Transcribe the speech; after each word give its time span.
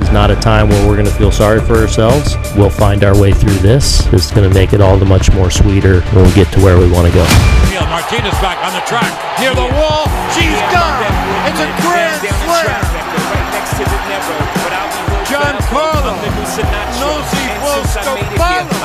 It's 0.00 0.10
not 0.10 0.30
a 0.30 0.36
time 0.36 0.68
where 0.68 0.88
we're 0.88 0.96
going 0.96 1.06
to 1.06 1.14
feel 1.14 1.30
sorry 1.30 1.60
for 1.60 1.76
ourselves. 1.76 2.36
We'll 2.56 2.70
find 2.70 3.04
our 3.04 3.18
way 3.18 3.32
through 3.32 3.60
this. 3.60 4.06
It's 4.12 4.30
going 4.30 4.48
to 4.48 4.54
make 4.54 4.72
it 4.72 4.80
all 4.80 4.96
the 4.96 5.04
much 5.04 5.30
more 5.32 5.50
sweeter 5.50 6.00
when 6.16 6.24
we 6.24 6.32
get 6.32 6.50
to 6.54 6.60
where 6.60 6.78
we 6.78 6.90
want 6.90 7.06
to 7.06 7.12
go. 7.12 7.24
Martinez 7.90 8.34
back 8.40 8.58
on 8.64 8.72
the 8.72 8.80
track 8.86 9.12
near 9.38 9.54
the 9.54 9.68
wall. 9.78 10.08
She's 10.34 10.58
done. 10.74 11.04
It's 11.46 11.60
a 11.60 11.68
grand 11.84 12.22
slam. 12.22 12.80
John 15.30 15.54
Giancarlo 15.70 16.16
Nosy 16.98 17.44
Scopano. 17.86 18.82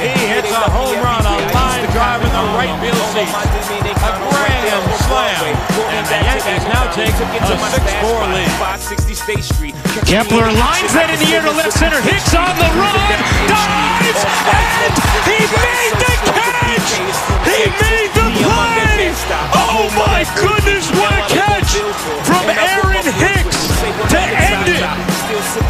He 0.00 0.26
hits 0.32 0.48
a 0.48 0.64
home 0.72 0.96
run, 1.04 1.24
a 1.28 1.36
line 1.52 1.84
drive 1.92 2.22
in 2.24 2.32
the 2.32 2.44
right 2.56 2.72
field 2.80 2.96
seat. 3.12 3.28
A 3.28 4.12
grand 4.32 4.80
slam. 5.04 5.44
And 5.92 6.06
the 6.08 6.18
Yankees 6.24 6.64
now 6.72 6.88
take 6.92 7.12
a 7.12 7.26
6-4 7.44 8.32
lead. 8.32 9.85
Kepler 10.04 10.52
lines 10.52 10.92
that 10.92 11.08
in 11.08 11.16
the 11.16 11.30
air 11.32 11.40
to 11.40 11.54
left 11.56 11.72
center. 11.72 11.96
Hicks 12.04 12.36
on 12.36 12.52
the 12.60 12.68
run. 12.76 13.16
Dives. 13.48 14.22
And 14.52 14.92
he 15.24 15.40
made 15.48 15.96
the 15.96 16.14
catch. 16.36 16.90
He 17.48 17.64
made 17.80 18.12
the 18.12 18.26
play. 18.44 19.08
Oh 19.56 19.88
my 19.96 20.28
goodness, 20.36 20.92
what 20.92 21.16
a 21.16 21.24
catch 21.32 21.80
from 22.28 22.44
Aaron 22.44 23.08
Hicks 23.16 23.72
to 24.12 24.20
end 24.20 24.68
it. 24.68 24.84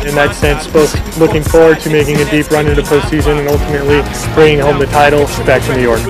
in 0.09 0.15
that 0.19 0.34
sense, 0.34 0.67
both 0.67 0.91
looking 1.19 1.43
forward 1.43 1.79
to 1.81 1.91
making 1.91 2.17
a 2.19 2.27
deep 2.31 2.51
run 2.51 2.67
into 2.67 2.83
the 2.83 2.89
postseason 2.89 3.39
and 3.39 3.48
ultimately 3.48 4.03
bringing 4.34 4.59
home 4.59 4.79
the 4.79 4.87
title 4.87 5.25
back 5.47 5.62
to 5.62 5.77
New 5.77 5.87
York. 5.87 6.03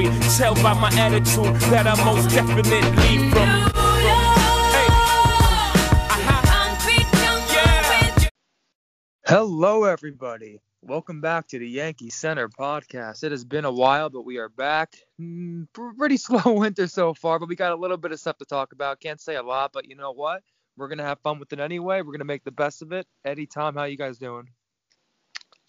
Hello, 9.26 9.84
everybody. 9.84 10.60
Welcome 10.82 11.20
back 11.20 11.48
to 11.48 11.58
the 11.58 11.68
Yankee 11.68 12.10
Center 12.10 12.48
podcast. 12.48 13.24
It 13.24 13.32
has 13.32 13.44
been 13.44 13.64
a 13.64 13.72
while, 13.72 14.08
but 14.08 14.24
we 14.24 14.36
are 14.36 14.48
back. 14.48 14.94
Mm, 15.20 15.66
pretty 15.72 16.16
slow 16.16 16.52
winter 16.52 16.86
so 16.86 17.12
far, 17.12 17.38
but 17.40 17.48
we 17.48 17.56
got 17.56 17.72
a 17.72 17.76
little 17.76 17.96
bit 17.96 18.12
of 18.12 18.20
stuff 18.20 18.38
to 18.38 18.44
talk 18.44 18.72
about. 18.72 19.00
Can't 19.00 19.20
say 19.20 19.34
a 19.36 19.42
lot, 19.42 19.72
but 19.72 19.88
you 19.88 19.96
know 19.96 20.12
what? 20.12 20.42
We're 20.76 20.88
gonna 20.88 21.02
have 21.04 21.18
fun 21.20 21.40
with 21.40 21.52
it 21.52 21.58
anyway. 21.60 22.02
We're 22.02 22.12
gonna 22.12 22.24
make 22.24 22.44
the 22.44 22.52
best 22.52 22.82
of 22.82 22.92
it. 22.92 23.06
Eddie, 23.24 23.46
Tom, 23.46 23.74
how 23.74 23.84
you 23.84 23.96
guys 23.96 24.18
doing? 24.18 24.48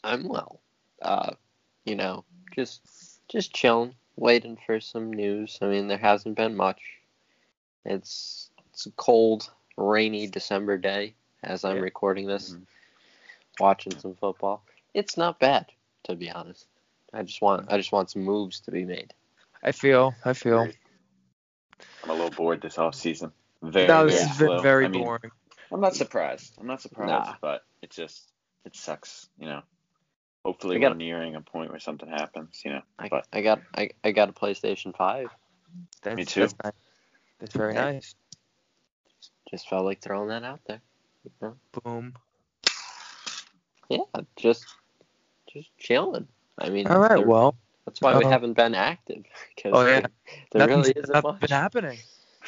I'm 0.03 0.27
well. 0.27 0.61
Uh, 1.02 1.31
you 1.86 1.95
know, 1.95 2.25
just 2.53 2.81
just 3.27 3.53
chilling, 3.55 3.95
waiting 4.17 4.58
for 4.67 4.80
some 4.80 5.11
news. 5.11 5.58
I 5.61 5.66
mean, 5.67 5.88
there 5.88 5.97
hasn't 5.97 6.36
been 6.36 6.55
much. 6.55 6.81
It's 7.86 8.52
it's 8.71 8.86
a 8.86 8.92
cold, 8.92 9.49
rainy 9.77 10.27
December 10.27 10.77
day 10.77 11.16
as 11.44 11.64
I'm 11.64 11.77
Yeah. 11.77 11.81
recording 11.83 12.27
this, 12.27 12.55
watching 13.59 13.97
some 13.97 14.16
football. 14.16 14.63
It's 14.94 15.17
not 15.17 15.39
bad, 15.39 15.67
to 16.05 16.16
be 16.16 16.30
honest. 16.30 16.66
I 17.13 17.23
just 17.23 17.41
want 17.41 17.72
I 17.72 17.77
just 17.77 17.91
want 17.91 18.09
some 18.11 18.23
moves 18.23 18.59
to 18.61 18.72
be 18.72 18.86
made. 18.86 19.14
I 19.64 19.72
feel, 19.72 20.14
I 20.25 20.33
feel. 20.33 20.67
I'm 22.03 22.09
a 22.09 22.14
little 22.14 22.30
bored 22.30 22.61
this 22.61 22.77
off 22.77 22.95
season. 22.95 23.31
Very, 23.61 23.88
That 23.88 24.02
was 24.03 24.14
very 24.14 24.25
been 24.27 24.36
slow. 24.36 24.61
very 24.61 24.86
I 24.86 24.88
mean, 24.89 25.03
boring. 25.03 25.31
I'm 25.72 25.81
not 25.81 25.95
surprised. 25.95 26.53
I'm 26.59 26.67
not 26.67 26.81
surprised, 26.81 27.09
Nah. 27.27 27.36
but 27.41 27.64
it 27.81 27.89
just 27.89 28.31
it 28.66 28.75
sucks, 28.75 29.27
you 29.39 29.47
know. 29.47 29.61
Hopefully 30.45 30.77
I 30.77 30.80
we're 30.88 30.94
nearing 30.95 31.36
a 31.36 31.42
point 31.42 31.71
where 31.71 31.80
something 31.80 32.08
happens, 32.08 32.61
you 32.64 32.71
know. 32.71 32.81
I, 32.97 33.09
But 33.09 33.25
I 33.33 33.42
got 33.42 33.61
I, 33.75 33.89
I 34.03 34.11
got 34.11 34.30
a 34.30 34.33
PlayStation 34.33 34.95
5. 34.95 35.30
That's, 36.03 36.16
Me 36.16 36.25
too. 36.25 36.42
That's, 36.42 36.55
nice. 36.64 36.73
that's 37.39 37.55
very 37.55 37.73
Yeah. 37.73 37.86
nice. 37.92 38.16
Just 39.49 39.67
felt 39.69 39.86
like 39.86 40.02
throwing 40.02 40.30
that 40.30 40.44
out 40.44 40.59
there. 40.67 40.81
You 41.23 41.31
know? 41.42 41.55
Boom. 41.83 42.14
Yeah, 43.89 43.99
just 44.35 44.66
just 45.52 45.69
chilling. 45.77 46.27
I 46.57 46.69
mean, 46.69 46.88
All 46.88 46.99
right. 46.99 47.25
Well, 47.25 47.55
that's 47.85 48.02
why 48.02 48.17
we 48.17 48.25
uh, 48.25 48.30
haven't 48.30 48.53
been 48.53 48.75
active 48.75 49.23
because 49.55 49.73
Oh, 49.73 49.85
yeah. 49.85 50.02
there 50.52 50.67
nothing's, 50.67 50.87
really 50.87 51.03
isn't 51.03 51.23
much. 51.23 51.39
been 51.39 51.49
happening. 51.49 51.98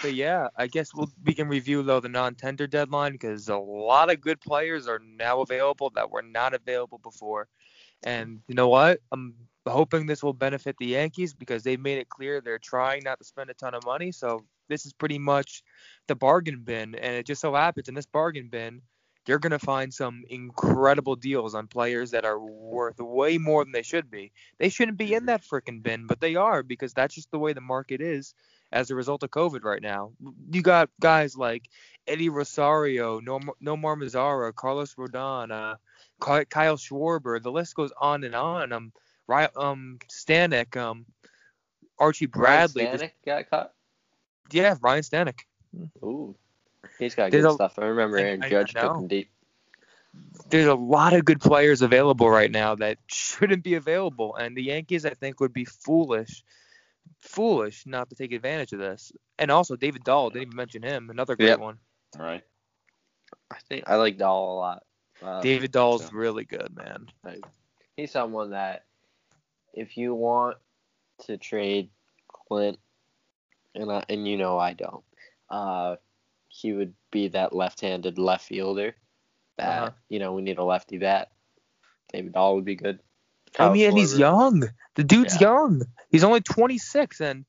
But 0.02 0.14
yeah, 0.14 0.48
I 0.56 0.68
guess 0.68 0.94
we'll, 0.94 1.12
we 1.26 1.34
can 1.34 1.48
review 1.48 1.84
though 1.84 2.00
the 2.00 2.10
non-tender 2.10 2.68
deadline 2.68 3.14
because 3.14 3.50
a 3.50 3.58
lot 3.58 4.12
of 4.12 4.22
good 4.22 4.40
players 4.40 4.88
are 4.88 5.00
now 5.00 5.42
available 5.42 5.92
that 5.96 6.10
were 6.10 6.22
not 6.22 6.54
available 6.54 7.00
before. 7.00 7.48
And 8.04 8.40
you 8.48 8.56
know 8.56 8.70
what? 8.70 9.00
I'm 9.12 9.36
hoping 9.68 10.06
this 10.06 10.24
will 10.24 10.34
benefit 10.34 10.76
the 10.80 10.88
Yankees 10.88 11.34
because 11.34 11.64
they've 11.64 11.80
made 11.80 11.98
it 11.98 12.10
clear 12.10 12.40
they're 12.40 12.60
trying 12.60 13.04
not 13.04 13.20
to 13.20 13.26
spend 13.26 13.50
a 13.50 13.54
ton 13.54 13.74
of 13.74 13.86
money. 13.86 14.12
So 14.12 14.46
this 14.70 14.86
is 14.86 14.94
pretty 14.94 15.20
much 15.20 15.64
the 16.08 16.16
bargain 16.16 16.62
bin, 16.64 16.96
and 16.96 17.16
it 17.16 17.26
just 17.26 17.42
so 17.42 17.54
happens 17.54 17.90
in 17.90 17.96
this 17.96 18.06
bargain 18.06 18.48
bin, 18.50 18.82
you're 19.28 19.40
gonna 19.40 19.60
find 19.60 19.94
some 19.94 20.24
incredible 20.30 21.16
deals 21.16 21.54
on 21.56 21.68
players 21.68 22.12
that 22.12 22.26
are 22.26 22.40
worth 22.40 23.00
way 23.00 23.38
more 23.38 23.64
than 23.64 23.72
they 23.72 23.84
should 23.84 24.10
be. 24.10 24.32
They 24.58 24.70
shouldn't 24.70 24.98
be 24.98 25.14
in 25.14 25.26
that 25.28 25.44
freaking 25.44 25.84
bin, 25.84 26.08
but 26.08 26.20
they 26.20 26.36
are 26.36 26.64
because 26.64 26.94
that's 26.94 27.16
just 27.16 27.32
the 27.32 27.40
way 27.40 27.54
the 27.54 27.62
market 27.62 28.02
is 28.02 28.34
as 28.72 28.90
a 28.90 28.96
result 28.96 29.24
of 29.24 29.32
COVID 29.32 29.64
right 29.64 29.82
now. 29.82 30.12
You 30.52 30.62
got 30.62 30.90
guys 31.00 31.38
like 31.38 31.70
Eddie 32.08 32.30
Rosario, 32.30 33.20
Nomar, 33.20 33.54
Nomar 33.64 33.98
Mazara, 33.98 34.54
Carlos 34.54 34.96
Rodon, 34.96 35.52
uh, 35.52 35.76
Kyle 36.20 36.78
Schwarber. 36.78 37.42
The 37.42 37.52
list 37.52 37.76
goes 37.76 37.92
on 38.00 38.24
and 38.24 38.36
on. 38.36 38.72
Um, 38.72 38.94
um, 39.56 40.00
Stanek, 40.10 40.76
um, 40.76 41.06
Archie 41.98 42.26
Bradley. 42.26 42.86
Ryan 42.86 42.98
Stanek 42.98 43.12
got 43.26 43.50
caught. 43.50 43.74
yeah, 44.52 44.76
Ryan 44.82 45.04
Stanek. 45.04 45.40
Ooh, 46.04 46.36
he's 46.98 47.16
got 47.16 47.32
There's 47.32 47.44
good 47.44 47.52
a- 47.52 47.56
stuff. 47.56 47.80
I 47.80 47.86
remember 47.86 48.18
Aaron 48.18 48.44
I 48.44 48.50
Judge 48.50 48.74
took 48.74 48.96
him 48.96 49.08
deep. 49.08 49.30
There's 50.50 50.66
a 50.66 50.74
lot 50.76 51.14
of 51.14 51.24
good 51.26 51.40
players 51.40 51.82
available 51.84 52.30
right 52.30 52.50
now 52.50 52.76
that 52.76 52.98
shouldn't 53.08 53.64
be 53.64 53.76
available, 53.76 54.36
and 54.36 54.56
the 54.58 54.64
Yankees, 54.64 55.06
I 55.06 55.12
think, 55.12 55.40
would 55.40 55.54
be 55.54 55.66
foolish, 55.66 56.44
foolish 57.20 57.86
not 57.86 58.10
to 58.10 58.16
take 58.16 58.32
advantage 58.32 58.74
of 58.74 58.80
this. 58.80 59.12
And 59.38 59.52
also, 59.52 59.76
David 59.76 60.04
Dahl 60.04 60.30
didn't 60.32 60.48
even 60.48 60.56
mention 60.56 60.82
him, 60.84 61.10
another 61.10 61.36
great 61.36 61.50
Yep. 61.50 61.60
one. 61.60 61.80
all 62.18 62.26
right. 62.26 62.44
I 63.52 63.58
think 63.68 63.84
I 63.88 63.96
like 63.98 64.18
Dahl 64.18 64.54
a 64.54 64.58
lot. 64.58 64.84
Uh, 65.22 65.42
David 65.42 65.72
Dahl's 65.72 66.06
so- 66.06 66.12
really 66.14 66.46
good, 66.46 66.76
man. 66.76 67.08
he's 67.96 68.12
someone 68.12 68.52
that 68.52 68.86
if 69.74 69.96
you 69.98 70.16
want 70.16 70.58
to 71.26 71.38
trade 71.38 71.90
Clint, 72.28 72.80
and 73.76 73.92
I, 73.92 74.04
and 74.10 74.28
you 74.28 74.38
know 74.38 74.58
I 74.58 74.74
don't, 74.74 75.04
uh, 75.50 75.98
he 76.62 76.74
would 76.74 76.94
be 77.12 77.30
that 77.30 77.56
left-handed 77.56 78.18
left 78.18 78.46
fielder. 78.46 78.96
That 79.58 79.68
Uh-huh. 79.68 79.92
you 80.10 80.20
know 80.20 80.34
we 80.34 80.42
need 80.42 80.58
a 80.58 80.64
lefty 80.64 80.98
bat. 80.98 81.32
David 82.12 82.34
Dahl 82.34 82.56
would 82.56 82.66
be 82.66 82.76
good. 82.76 83.00
I 83.56 83.58
Kyle 83.58 83.72
mean, 83.74 83.88
and 83.88 83.98
he's 83.98 84.18
young. 84.18 84.64
The 84.96 85.04
dude's 85.04 85.36
Yeah. 85.36 85.50
young. 85.50 85.82
He's 86.10 86.24
only 86.24 86.42
26, 86.42 87.20
and 87.22 87.46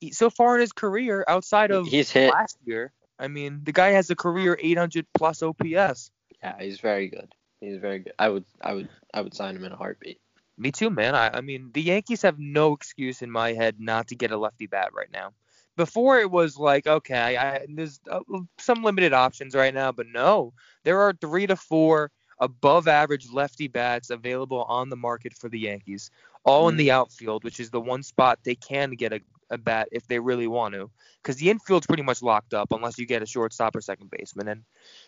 he, 0.00 0.12
so 0.12 0.30
far 0.30 0.56
in 0.56 0.60
his 0.60 0.72
career, 0.72 1.24
outside 1.26 1.70
of 1.70 1.86
He's 1.86 2.10
hit. 2.10 2.30
last 2.30 2.58
year, 2.64 2.92
I 3.18 3.28
mean, 3.28 3.60
the 3.64 3.72
guy 3.72 3.88
has 3.90 4.10
a 4.10 4.16
career 4.16 4.56
800 4.60 5.06
plus 5.14 5.42
OPS. 5.42 6.10
Yeah, 6.42 6.60
he's 6.60 6.80
very 6.80 7.08
good. 7.08 7.34
He's 7.60 7.78
very 7.78 7.98
good. 8.00 8.12
I 8.18 8.28
would 8.28 8.44
I 8.60 8.74
would 8.74 8.88
I 9.12 9.20
would 9.22 9.34
sign 9.34 9.56
him 9.56 9.64
in 9.64 9.72
a 9.72 9.76
heartbeat. 9.76 10.20
Me 10.56 10.70
too, 10.72 10.90
man. 10.90 11.14
I, 11.14 11.38
I 11.38 11.40
mean, 11.40 11.70
the 11.72 11.82
Yankees 11.82 12.22
have 12.22 12.38
no 12.38 12.72
excuse 12.72 13.22
in 13.22 13.30
my 13.30 13.52
head 13.52 13.76
not 13.80 14.08
to 14.08 14.16
get 14.16 14.30
a 14.32 14.36
lefty 14.36 14.66
bat 14.66 14.92
right 14.92 15.10
now. 15.12 15.32
Before 15.78 16.18
it 16.18 16.28
was 16.28 16.58
like, 16.58 16.88
okay, 16.88 17.36
I, 17.36 17.64
there's 17.68 18.00
uh, 18.10 18.18
some 18.58 18.82
limited 18.82 19.12
options 19.12 19.54
right 19.54 19.72
now, 19.72 19.92
but 19.92 20.06
no, 20.12 20.52
there 20.82 21.00
are 21.00 21.12
three 21.12 21.46
to 21.46 21.54
four 21.54 22.10
above 22.40 22.88
average 22.88 23.30
lefty 23.32 23.68
bats 23.68 24.10
available 24.10 24.64
on 24.64 24.88
the 24.88 24.96
market 24.96 25.34
for 25.34 25.48
the 25.48 25.60
Yankees, 25.60 26.10
all 26.44 26.68
in 26.68 26.76
the 26.76 26.90
outfield, 26.90 27.44
which 27.44 27.60
is 27.60 27.70
the 27.70 27.80
one 27.80 28.02
spot 28.02 28.40
they 28.42 28.56
can 28.56 28.90
get 28.90 29.12
a, 29.12 29.20
a 29.50 29.58
bat 29.58 29.88
if 29.92 30.04
they 30.08 30.18
really 30.18 30.48
want 30.48 30.74
to, 30.74 30.90
because 31.22 31.36
the 31.36 31.48
infield's 31.48 31.86
pretty 31.86 32.02
much 32.02 32.22
locked 32.22 32.54
up 32.54 32.72
unless 32.72 32.98
you 32.98 33.06
get 33.06 33.22
a 33.22 33.26
shortstop 33.26 33.76
or 33.76 33.80
second 33.80 34.10
baseman, 34.10 34.48
and 34.48 34.64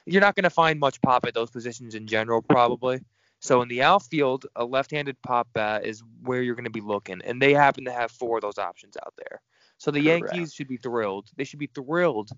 you're 0.07 0.21
not 0.21 0.37
going 0.37 0.45
to 0.45 0.51
find 0.51 0.79
much 0.79 1.03
pop 1.03 1.27
at 1.27 1.35
those 1.35 1.51
positions 1.51 1.97
in 1.97 2.07
general, 2.07 2.43
probably. 2.43 3.01
So 3.41 3.61
in 3.63 3.69
the 3.69 3.83
outfield, 3.83 4.47
a 4.55 4.65
left-handed 4.65 5.21
pop 5.23 5.49
bat 5.53 5.85
is 5.85 6.05
where 6.23 6.43
you're 6.43 6.55
going 6.55 6.65
to 6.65 6.71
be 6.71 6.81
looking, 6.81 7.23
and 7.25 7.43
they 7.43 7.55
happen 7.55 7.87
to 7.87 7.93
have 7.93 8.13
four 8.13 8.37
of 8.37 8.43
those 8.43 8.59
options 8.59 8.97
out 9.05 9.15
there. 9.19 9.41
So 9.81 9.91
the 9.91 10.05
Correct. 10.05 10.35
Yankees 10.35 10.53
should 10.53 10.69
be 10.69 10.77
thrilled. 10.77 11.31
They 11.37 11.45
should 11.45 11.59
be 11.59 11.67
thrilled 11.67 12.31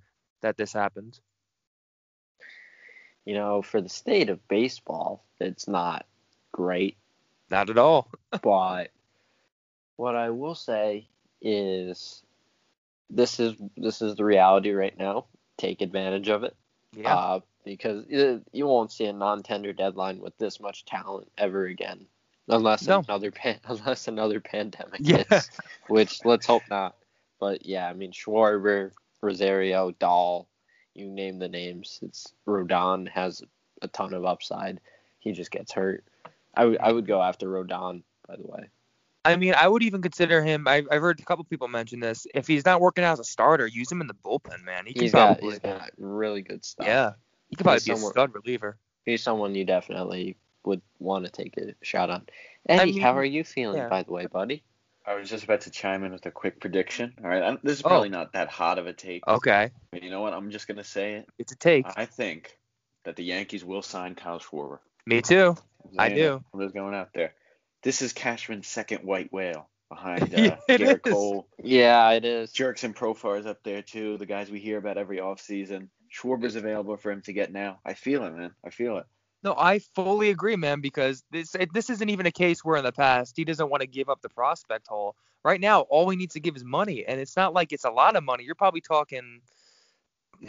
that 0.42 0.56
this 0.56 0.72
happened. 0.72 1.18
You 3.24 3.34
know, 3.34 3.62
for 3.62 3.80
the 3.80 3.88
state 3.88 4.30
of 4.30 4.46
baseball, 4.46 5.24
it's 5.40 5.66
not 5.66 6.06
great. 6.52 6.96
Not 7.50 7.68
at 7.68 7.78
all. 7.78 8.08
but 8.42 8.90
what 9.96 10.14
I 10.14 10.30
will 10.30 10.54
say 10.54 11.08
is 11.40 12.22
this 13.10 13.40
is 13.40 13.54
this 13.76 14.02
is 14.02 14.14
the 14.14 14.24
reality 14.24 14.70
right 14.70 14.96
now. 14.96 15.24
Take 15.58 15.80
advantage 15.82 16.28
of 16.28 16.44
it. 16.44 16.54
Yeah. 16.92 17.12
Uh, 17.12 17.40
because 17.64 18.06
uh, 18.06 18.38
you 18.52 18.66
won't 18.68 18.92
see 18.92 19.06
a 19.06 19.12
non-tender 19.12 19.72
deadline 19.72 20.20
with 20.20 20.38
this 20.38 20.60
much 20.60 20.84
talent 20.84 21.28
ever 21.36 21.64
again, 21.66 22.06
unless 22.48 22.86
No. 22.86 23.00
another 23.08 23.32
pan- 23.32 23.60
unless 23.64 24.06
another 24.06 24.38
pandemic 24.38 25.00
Yeah. 25.00 25.24
hits, 25.28 25.50
which 25.88 26.24
let's 26.24 26.46
hope 26.46 26.62
not. 26.70 26.94
But 27.42 27.66
yeah, 27.66 27.88
I 27.88 27.92
mean 27.92 28.12
Schwarber, 28.12 28.92
Rosario, 29.20 29.90
Dahl, 29.90 30.46
you 30.94 31.08
name 31.08 31.40
the 31.40 31.48
names. 31.48 31.98
It's 32.00 32.32
Rodon 32.46 33.08
has 33.08 33.42
a 33.82 33.88
ton 33.88 34.14
of 34.14 34.24
upside. 34.24 34.78
He 35.18 35.32
just 35.32 35.50
gets 35.50 35.72
hurt. 35.72 36.04
I 36.54 36.66
would 36.66 36.78
I 36.78 36.92
would 36.92 37.04
go 37.04 37.20
after 37.20 37.48
Rodon, 37.48 38.04
by 38.28 38.36
the 38.36 38.46
way. 38.46 38.68
I 39.24 39.34
mean, 39.34 39.54
I 39.56 39.66
would 39.66 39.82
even 39.82 40.02
consider 40.02 40.44
him. 40.44 40.68
I, 40.68 40.84
I've 40.88 41.00
heard 41.00 41.18
a 41.18 41.24
couple 41.24 41.42
people 41.42 41.66
mention 41.66 41.98
this. 41.98 42.28
If 42.32 42.46
he's 42.46 42.64
not 42.64 42.80
working 42.80 43.02
out 43.02 43.14
as 43.14 43.18
a 43.18 43.24
starter, 43.24 43.66
use 43.66 43.90
him 43.90 44.00
in 44.00 44.06
the 44.06 44.14
bullpen, 44.14 44.62
man. 44.62 44.86
He 44.86 44.92
can 44.92 45.02
He's 45.02 45.10
got 45.10 45.40
he's 45.40 45.58
got 45.58 45.90
really 45.98 46.42
good 46.42 46.64
stuff. 46.64 46.86
yeah, 46.86 47.14
he 47.50 47.56
could 47.56 47.64
probably 47.64 47.80
He's 47.80 47.86
be 47.86 48.06
a 48.06 48.10
stud 48.10 48.32
reliever. 48.32 48.76
He's 49.04 49.20
someone 49.20 49.56
you 49.56 49.64
definitely 49.64 50.36
would 50.64 50.80
want 51.00 51.24
to 51.24 51.30
take 51.32 51.56
a 51.56 51.74
shot 51.82 52.08
on. 52.08 52.24
Eddie, 52.68 52.92
mean, 52.92 53.02
how 53.02 53.18
are 53.18 53.24
you 53.24 53.42
feeling, 53.42 53.78
yeah. 53.78 53.88
by 53.88 54.04
the 54.04 54.12
way, 54.12 54.26
buddy? 54.26 54.62
I 55.06 55.14
was 55.14 55.28
just 55.28 55.44
about 55.44 55.62
to 55.62 55.70
chime 55.70 56.04
in 56.04 56.12
with 56.12 56.24
a 56.26 56.30
quick 56.30 56.60
prediction. 56.60 57.12
All 57.22 57.28
right, 57.28 57.42
I'm, 57.42 57.58
this 57.62 57.78
is 57.78 57.84
Oh. 57.84 57.88
probably 57.88 58.08
not 58.08 58.32
that 58.34 58.48
hot 58.48 58.78
of 58.78 58.86
a 58.86 58.92
take. 58.92 59.26
Okay, 59.26 59.70
But 59.90 60.02
you 60.02 60.10
know 60.10 60.20
what? 60.20 60.32
I'm 60.32 60.50
just 60.50 60.68
gonna 60.68 60.84
say 60.84 61.14
it. 61.14 61.28
it's 61.38 61.52
a 61.52 61.56
take. 61.56 61.86
I 61.96 62.06
think 62.06 62.56
that 63.04 63.16
the 63.16 63.24
Yankees 63.24 63.64
will 63.64 63.82
sign 63.82 64.14
Kyle 64.14 64.38
Schwarber. 64.38 64.78
Me 65.06 65.20
too. 65.20 65.56
I'm 65.84 65.98
I 65.98 66.08
saying 66.08 66.18
it. 66.18 66.22
do. 66.22 66.44
I'm 66.54 66.60
just 66.60 66.74
going 66.74 66.94
out 66.94 67.08
there. 67.14 67.34
This 67.82 68.00
is 68.02 68.12
Cashman's 68.12 68.68
second 68.68 69.04
white 69.04 69.32
whale 69.32 69.68
behind 69.88 70.22
uh, 70.34 70.40
Yeah, 70.40 70.56
it 70.68 70.78
Garrett 70.78 71.00
is. 71.06 71.12
Cole. 71.12 71.48
Yeah, 71.62 72.10
it 72.12 72.24
is. 72.24 72.52
Jurickson 72.52 72.94
Profar's 72.94 73.44
up 73.46 73.62
there 73.64 73.82
too. 73.82 74.18
The 74.18 74.26
guys 74.26 74.50
we 74.50 74.60
hear 74.60 74.78
about 74.78 74.98
every 74.98 75.18
offseason. 75.18 75.88
Schwarber's 76.14 76.54
available 76.56 76.96
for 76.96 77.10
him 77.10 77.22
to 77.22 77.32
get 77.32 77.50
now. 77.52 77.80
I 77.84 77.94
feel 77.94 78.22
it, 78.24 78.30
man. 78.36 78.52
I 78.64 78.70
feel 78.70 78.98
it. 78.98 79.06
No, 79.42 79.54
I 79.58 79.80
fully 79.94 80.30
agree, 80.30 80.56
man. 80.56 80.80
Because 80.80 81.24
this 81.30 81.54
it- 81.54 81.72
this 81.72 81.90
isn't 81.90 82.08
even 82.08 82.26
a 82.26 82.32
case 82.32 82.64
where 82.64 82.76
in 82.76 82.84
the 82.84 82.92
past 82.92 83.36
he 83.36 83.44
doesn't 83.44 83.68
want 83.68 83.80
to 83.80 83.86
give 83.86 84.08
up 84.08 84.20
the 84.22 84.28
prospect 84.28 84.86
hole. 84.86 85.16
Right 85.44 85.60
now, 85.60 85.80
all 85.82 86.08
he 86.08 86.16
needs 86.16 86.34
to 86.34 86.40
give 86.40 86.54
is 86.54 86.62
money, 86.64 87.04
and 87.04 87.20
it's 87.20 87.36
not 87.36 87.52
like 87.52 87.72
it's 87.72 87.84
a 87.84 87.90
lot 87.90 88.14
of 88.14 88.22
money. 88.22 88.44
You're 88.44 88.54
probably 88.54 88.80
talking 88.80 89.40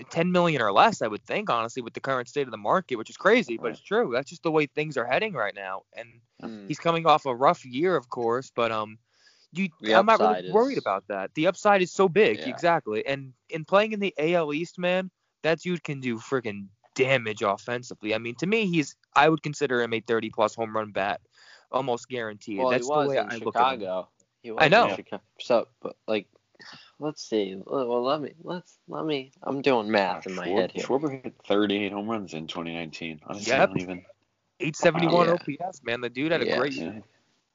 10 0.10 0.32
million 0.32 0.62
or 0.62 0.72
less, 0.72 1.02
I 1.02 1.08
would 1.08 1.24
think, 1.24 1.50
honestly, 1.50 1.82
with 1.82 1.94
the 1.94 2.00
current 2.00 2.28
state 2.28 2.48
of 2.48 2.52
the 2.52 2.58
market, 2.58 2.96
which 2.96 3.10
is 3.10 3.18
crazy, 3.18 3.58
but 3.58 3.72
it's 3.72 3.82
true. 3.82 4.12
That's 4.14 4.30
just 4.30 4.44
the 4.44 4.52
way 4.52 4.66
things 4.66 4.98
are 4.98 5.06
heading 5.06 5.34
right 5.34 5.54
now, 5.54 5.84
and 5.94 6.22
Mm. 6.42 6.68
he's 6.68 6.80
coming 6.80 7.06
off 7.06 7.26
a 7.26 7.36
rough 7.36 7.64
year, 7.66 7.96
of 7.96 8.10
course, 8.10 8.52
but 8.56 8.72
um, 8.72 8.98
you, 9.52 9.70
I'm 9.94 10.06
not 10.06 10.20
really 10.20 10.48
is- 10.48 10.54
worried 10.54 10.78
about 10.80 11.08
that. 11.08 11.34
The 11.36 11.48
upside 11.48 11.82
is 11.82 11.92
so 11.92 12.10
big, 12.10 12.40
Yeah. 12.40 12.50
exactly, 12.50 13.06
and 13.06 13.34
in 13.50 13.66
playing 13.66 13.92
in 13.94 14.00
the 14.00 14.14
AL 14.18 14.54
East, 14.54 14.78
man, 14.80 15.12
that 15.44 15.60
dude 15.60 15.84
can 15.84 16.00
do 16.00 16.18
freaking 16.18 16.68
damage 16.96 17.42
offensively. 17.42 18.14
I 18.14 18.18
mean, 18.18 18.36
to 18.36 18.48
me, 18.48 18.66
he's 18.68 18.96
I 19.16 19.30
would 19.30 19.44
consider 19.44 19.82
him 19.82 19.94
a 19.94 20.00
30 20.00 20.30
plus 20.30 20.56
home 20.56 20.76
run 20.76 20.92
bat, 20.92 21.22
almost 21.72 22.08
guaranteed. 22.10 22.60
Well, 22.60 22.70
That's 22.70 22.86
he 22.86 22.90
was 22.90 23.06
the 23.06 23.10
way 23.12 23.18
in 23.18 23.30
I 23.32 23.36
look 23.38 23.56
at 23.56 23.74
him. 23.74 23.80
Chicago. 23.80 24.08
He 24.42 24.52
was 24.52 24.64
I 24.64 24.68
know. 24.68 24.88
In 24.90 24.96
Chicago. 24.96 25.24
So, 25.40 25.68
but 25.82 25.96
like, 26.08 26.28
let's 27.00 27.24
see. 27.24 27.56
Well, 27.66 28.04
let 28.04 28.22
me 28.22 28.34
let's 28.44 28.78
let 28.88 29.06
me. 29.06 29.32
I'm 29.44 29.62
doing 29.62 29.90
math 29.90 30.24
ah, 30.26 30.30
in 30.30 30.36
my 30.36 30.48
Schwar- 30.48 30.58
head 30.60 30.72
here. 30.72 30.84
Schwarber 30.86 31.24
hit 31.24 31.34
38 31.48 31.92
home 31.92 32.10
runs 32.10 32.34
in 32.34 32.48
2019. 32.48 33.22
Honestly, 33.26 33.52
Yep. 33.52 33.60
I 33.62 33.66
don't 33.66 33.82
even. 33.82 34.06
871 34.60 35.28
Yeah. 35.28 35.66
OPS, 35.66 35.82
man. 35.84 36.02
The 36.02 36.10
dude 36.10 36.32
had 36.32 36.42
a 36.42 36.46
Yeah. 36.46 36.58
great 36.58 36.74
Yeah. 36.74 37.00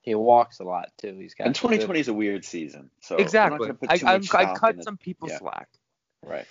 He 0.03 0.15
walks 0.15 0.61
a 0.61 0.65
lot 0.65 0.91
too. 0.99 1.17
He's 1.19 1.35
got 1.35 1.45
And 1.47 1.55
good- 1.55 1.61
2020 1.61 2.01
is 2.01 2.09
a 2.09 2.15
weird 2.15 2.45
season, 2.45 2.91
so 3.01 3.17
Exactly. 3.17 3.71
I, 3.89 3.99
I, 4.05 4.19
much 4.19 4.35
I 4.35 4.55
cut 4.55 4.83
some 4.83 4.97
people 4.97 5.29
Yeah. 5.29 5.39
slack. 5.39 5.69
Right, 6.25 6.47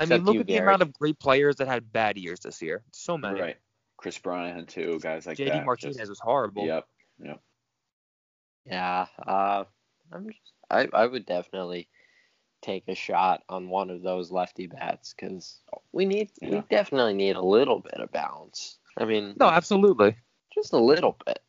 I 0.00 0.04
Except 0.04 0.20
mean, 0.20 0.26
look 0.26 0.34
you, 0.34 0.40
at 0.40 0.46
the 0.46 0.56
amount 0.56 0.82
of 0.82 0.92
great 0.92 1.18
players 1.18 1.56
that 1.56 1.68
had 1.68 1.92
bad 1.92 2.16
years 2.18 2.40
this 2.40 2.60
year. 2.60 2.82
So 2.92 3.16
many. 3.16 3.40
right. 3.40 3.56
Kris 3.96 4.18
Bryant 4.18 4.68
too, 4.68 4.98
guys 5.00 5.26
like 5.26 5.38
JD 5.38 5.48
that. 5.52 5.64
Martinez 5.64 5.96
just- 5.96 6.08
was 6.08 6.20
horrible. 6.20 6.66
Yep. 6.66 6.86
Yep. 7.22 7.40
Yeah. 8.66 9.06
Uh, 9.26 9.64
I'm 10.12 10.26
just. 10.28 10.40
I 10.70 10.88
I 10.92 11.06
would 11.06 11.26
definitely 11.26 11.88
take 12.62 12.84
a 12.88 12.94
shot 12.94 13.42
on 13.48 13.68
one 13.68 13.90
of 13.90 14.02
those 14.02 14.30
lefty 14.30 14.66
bats 14.66 15.14
because 15.14 15.60
we 15.92 16.06
need 16.06 16.30
we 16.40 16.62
definitely 16.70 17.12
need 17.14 17.36
a 17.36 17.42
little 17.42 17.80
bit 17.80 17.94
of 18.00 18.10
balance. 18.10 18.78
I 18.96 19.04
mean, 19.04 19.34
No, 19.38 19.46
absolutely. 19.48 20.16
just 20.54 20.72
a 20.72 20.78
little 20.78 21.16
bit. 21.26 21.40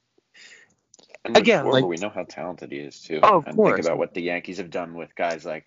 And 1.23 1.37
Again, 1.37 1.65
Schwarber, 1.65 1.71
like- 1.73 1.85
we 1.85 1.97
know 1.97 2.09
how 2.09 2.23
talented 2.23 2.71
he 2.71 2.79
is 2.79 3.01
too. 3.01 3.19
Oh, 3.23 3.37
of 3.37 3.47
and 3.47 3.55
course. 3.55 3.75
think 3.77 3.85
about 3.87 3.97
what 3.97 4.13
the 4.13 4.21
Yankees 4.21 4.57
have 4.57 4.69
done 4.69 4.93
with 4.95 5.15
guys 5.15 5.45
like 5.45 5.65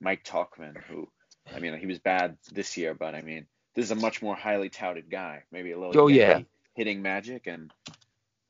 Mike 0.00 0.24
Tauchman, 0.24 0.76
who, 0.88 1.08
I 1.54 1.60
mean, 1.60 1.78
he 1.78 1.86
was 1.86 1.98
bad 1.98 2.36
this 2.52 2.76
year, 2.76 2.94
but 2.94 3.14
I 3.14 3.22
mean, 3.22 3.46
this 3.74 3.84
is 3.84 3.90
a 3.90 3.96
much 3.96 4.22
more 4.22 4.34
highly 4.34 4.68
touted 4.68 5.10
guy. 5.10 5.44
Maybe 5.50 5.72
a 5.72 5.78
little 5.78 6.00
Oh, 6.00 6.08
yeah. 6.08 6.40
Hitting 6.74 7.00
magic, 7.00 7.46
and 7.46 7.72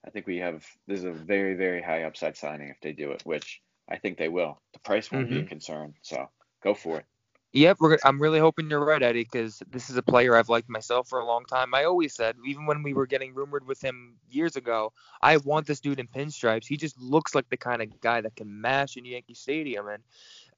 I 0.04 0.10
think 0.10 0.26
we 0.26 0.38
have 0.38 0.66
this 0.86 1.00
is 1.00 1.04
a 1.04 1.12
very 1.12 1.54
very 1.54 1.80
high 1.80 2.02
upside 2.04 2.36
signing 2.36 2.68
if 2.68 2.80
they 2.80 2.92
do 2.92 3.12
it, 3.12 3.22
which 3.24 3.60
I 3.88 3.98
think 3.98 4.18
they 4.18 4.28
will. 4.28 4.60
The 4.72 4.80
price 4.80 5.12
won't 5.12 5.30
be 5.30 5.38
a 5.38 5.42
Mhm. 5.42 5.48
concern, 5.48 5.94
so 6.02 6.28
go 6.62 6.74
for 6.74 6.98
it. 6.98 7.06
Yep, 7.52 7.78
we're, 7.80 7.98
I'm 8.04 8.20
really 8.20 8.38
hoping 8.38 8.68
you're 8.68 8.84
right, 8.84 9.02
Eddie, 9.02 9.22
because 9.22 9.62
this 9.70 9.88
is 9.88 9.96
a 9.96 10.02
player 10.02 10.36
I've 10.36 10.50
liked 10.50 10.68
myself 10.68 11.08
for 11.08 11.20
a 11.20 11.24
long 11.24 11.46
time. 11.46 11.74
I 11.74 11.84
always 11.84 12.14
said, 12.14 12.36
even 12.44 12.66
when 12.66 12.82
we 12.82 12.92
were 12.92 13.06
getting 13.06 13.34
rumored 13.34 13.66
with 13.66 13.82
him 13.82 14.16
years 14.28 14.56
ago, 14.56 14.92
I 15.22 15.38
want 15.38 15.66
this 15.66 15.80
dude 15.80 15.98
in 15.98 16.06
pinstripes. 16.06 16.66
He 16.66 16.76
just 16.76 17.00
looks 17.00 17.34
like 17.34 17.48
the 17.48 17.56
kind 17.56 17.80
of 17.80 17.98
guy 18.00 18.20
that 18.20 18.36
can 18.36 18.60
mash 18.60 18.98
in 18.98 19.06
Yankee 19.06 19.34
Stadium, 19.34 19.88
and 19.88 20.02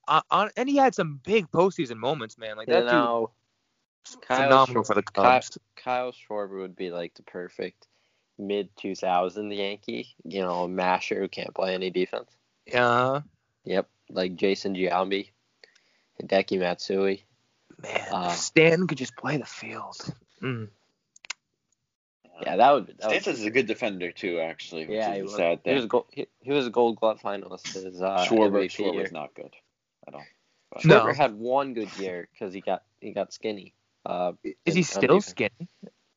uh, 0.09 0.23
on, 0.31 0.51
and 0.57 0.69
he 0.69 0.77
had 0.77 0.95
some 0.95 1.21
big 1.25 1.51
postseason 1.51 1.97
moments, 1.97 2.39
man. 2.39 2.57
Like 2.57 2.69
You 2.69 2.75
that 2.75 2.87
know, 2.87 3.31
dude, 4.11 4.21
Kyle 4.23 4.45
phenomenal 4.45 4.83
Schwar- 4.83 4.87
for 4.87 4.95
the 4.95 5.03
Cubs. 5.03 5.59
Kyle 5.77 6.13
Schwarber 6.13 6.61
would 6.61 6.75
be 6.77 6.91
like 6.91 7.15
the 7.15 7.23
perfect 7.23 7.87
mid 8.39 8.69
2000 8.77 9.53
Yankee. 9.53 10.09
You 10.25 10.41
know, 10.43 10.65
a 10.65 10.69
masher 10.69 11.21
who 11.21 11.29
can't 11.29 11.55
play 11.55 11.75
any 11.75 11.91
defense. 11.91 12.31
Uh, 12.73 13.21
Yep, 13.65 13.89
like 14.11 14.37
Jason 14.37 14.75
Giambi, 14.75 15.31
Hideki 16.23 16.59
Matsui. 16.59 17.25
man, 17.83 18.09
Uh, 18.11 18.31
Stan 18.31 18.87
could 18.87 18.97
just 18.99 19.15
play 19.17 19.37
the 19.37 19.45
field. 19.45 19.97
Mm. 20.43 20.69
Yeah, 22.43 22.57
that 22.57 22.73
would. 22.73 22.87
That 22.87 23.11
would 23.11 23.23
Stanton 23.23 23.33
is 23.35 23.45
a 23.45 23.51
good 23.51 23.67
defender 23.67 24.13
too, 24.13 24.39
actually. 24.41 24.87
Which 24.87 24.97
yeah, 24.97 25.11
is 25.11 25.15
he 25.17 25.21
a 25.21 25.25
was, 25.25 25.35
sad 25.35 25.61
he 25.65 25.73
was 25.75 25.81
thing. 25.81 25.85
a 25.85 25.89
gold, 25.89 26.07
he, 26.11 26.27
he 26.41 26.53
was 26.53 26.67
a 26.67 26.71
Gold 26.71 26.97
Glove 26.97 27.21
finalist. 27.21 27.73
His 27.75 28.01
uh, 28.01 28.25
Schwarber, 28.29 28.65
MVP 28.65 28.95
year. 28.95 29.09
Not 29.13 29.35
good 29.35 29.55
at 30.09 30.15
all. 30.15 30.25
But- 30.73 30.85
No. 30.85 31.01
Schwarber 31.01 31.15
had 31.17 31.35
one 31.39 31.75
good 31.75 31.89
year 31.99 32.29
because 32.33 32.53
he 32.53 32.61
got 32.61 32.83
he 33.01 33.13
got 33.13 33.33
skinny. 33.33 33.73
Uh, 34.05 34.33
Is 34.65 34.75
he 34.75 34.83
still 34.83 35.19
defense. 35.21 35.27
skinny? 35.27 35.69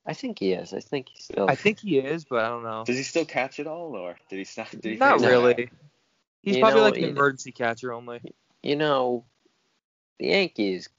I 0.06 0.14
think 0.14 0.40
he 0.40 0.54
is. 0.54 0.74
I 0.74 0.80
think 0.80 1.10
he's 1.10 1.26
still. 1.26 1.50
I 1.50 1.56
think 1.56 1.80
he 1.80 2.00
is, 2.00 2.26
but 2.26 2.44
I 2.44 2.50
don't 2.50 2.64
know. 2.64 2.84
Does 2.86 2.98
he 2.98 3.04
still 3.04 3.26
catch 3.26 3.60
it 3.60 3.68
all, 3.68 3.96
or 3.96 4.16
did 4.30 4.38
he 4.40 4.44
stop? 4.46 4.70
Did 4.72 4.84
he 4.84 4.96
Not 4.96 5.20
figure 5.20 5.30
that 5.30 5.36
really. 5.38 5.70
He's 6.42 6.56
You 6.56 6.62
probably 6.62 6.80
know, 6.80 6.86
like 6.86 6.98
an 6.98 7.04
you- 7.04 7.10
emergency 7.10 7.52
catcher 7.52 7.94
only. 7.94 8.20
you 8.64 8.76
know, 8.76 9.26
the 10.20 10.28
Yankees, 10.28 10.90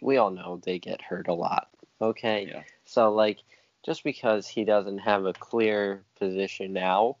we 0.00 0.16
all 0.16 0.30
know 0.30 0.60
they 0.64 0.78
get 0.78 1.02
hurt 1.02 1.28
a 1.28 1.34
lot. 1.34 1.68
Okay. 2.00 2.46
Yeah. 2.48 2.62
So 2.84 3.12
like, 3.12 3.38
just 3.84 4.02
because 4.02 4.48
he 4.48 4.64
doesn't 4.64 4.98
have 4.98 5.26
a 5.26 5.32
clear 5.34 6.04
position 6.18 6.72
now, 6.72 7.16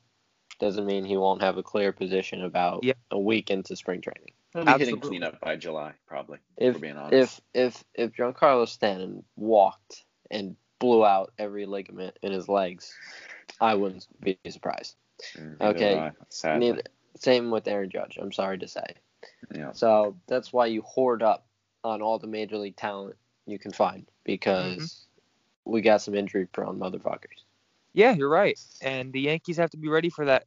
doesn't 0.60 0.86
mean 0.86 1.04
he 1.04 1.16
won't 1.16 1.42
have 1.42 1.56
a 1.58 1.62
clear 1.62 1.92
position 1.92 2.42
about 2.42 2.84
Yeah. 2.84 2.94
a 3.10 3.18
week 3.18 3.50
into 3.50 3.76
spring 3.76 4.00
training. 4.00 4.32
He'll 4.52 4.64
be 4.64 4.72
hitting 4.72 4.94
Absolutely. 4.94 5.08
cleanup 5.08 5.40
by 5.40 5.56
July, 5.56 5.92
probably. 6.06 6.38
If 6.56 6.74
we're 6.74 6.80
being 6.80 6.96
honest. 6.96 7.42
if 7.54 7.84
if 7.94 8.10
if 8.10 8.12
Giancarlo 8.12 8.66
Stanton 8.66 9.24
walked 9.36 10.04
and 10.30 10.56
blew 10.78 11.04
out 11.04 11.32
every 11.38 11.66
ligament 11.66 12.18
in 12.22 12.32
his 12.32 12.48
legs, 12.48 12.94
I 13.60 13.74
wouldn't 13.74 14.06
be 14.20 14.38
surprised. 14.48 14.96
Mm, 15.36 15.60
neither 15.60 15.76
okay. 15.76 16.12
I. 16.44 16.58
Neither, 16.58 16.82
same 17.16 17.50
with 17.50 17.68
Aaron 17.68 17.90
Judge. 17.90 18.18
I'm 18.20 18.32
sorry 18.32 18.58
to 18.58 18.68
say. 18.68 18.94
Yeah. 19.54 19.72
So 19.72 20.16
that's 20.26 20.52
why 20.52 20.66
you 20.66 20.82
hoard 20.82 21.22
up 21.22 21.46
on 21.84 22.02
all 22.02 22.18
the 22.18 22.26
major 22.26 22.56
league 22.56 22.76
talent 22.76 23.16
you 23.46 23.58
can 23.58 23.72
find 23.72 24.08
because 24.24 25.06
we 25.64 25.80
got 25.80 26.02
some 26.02 26.14
injury 26.14 26.46
prone 26.46 26.78
motherfuckers. 26.78 27.44
Yeah, 27.92 28.14
you're 28.14 28.28
right. 28.28 28.58
And 28.80 29.12
the 29.12 29.20
Yankees 29.20 29.56
have 29.56 29.70
to 29.70 29.76
be 29.76 29.88
ready 29.88 30.10
for 30.10 30.26
that 30.26 30.46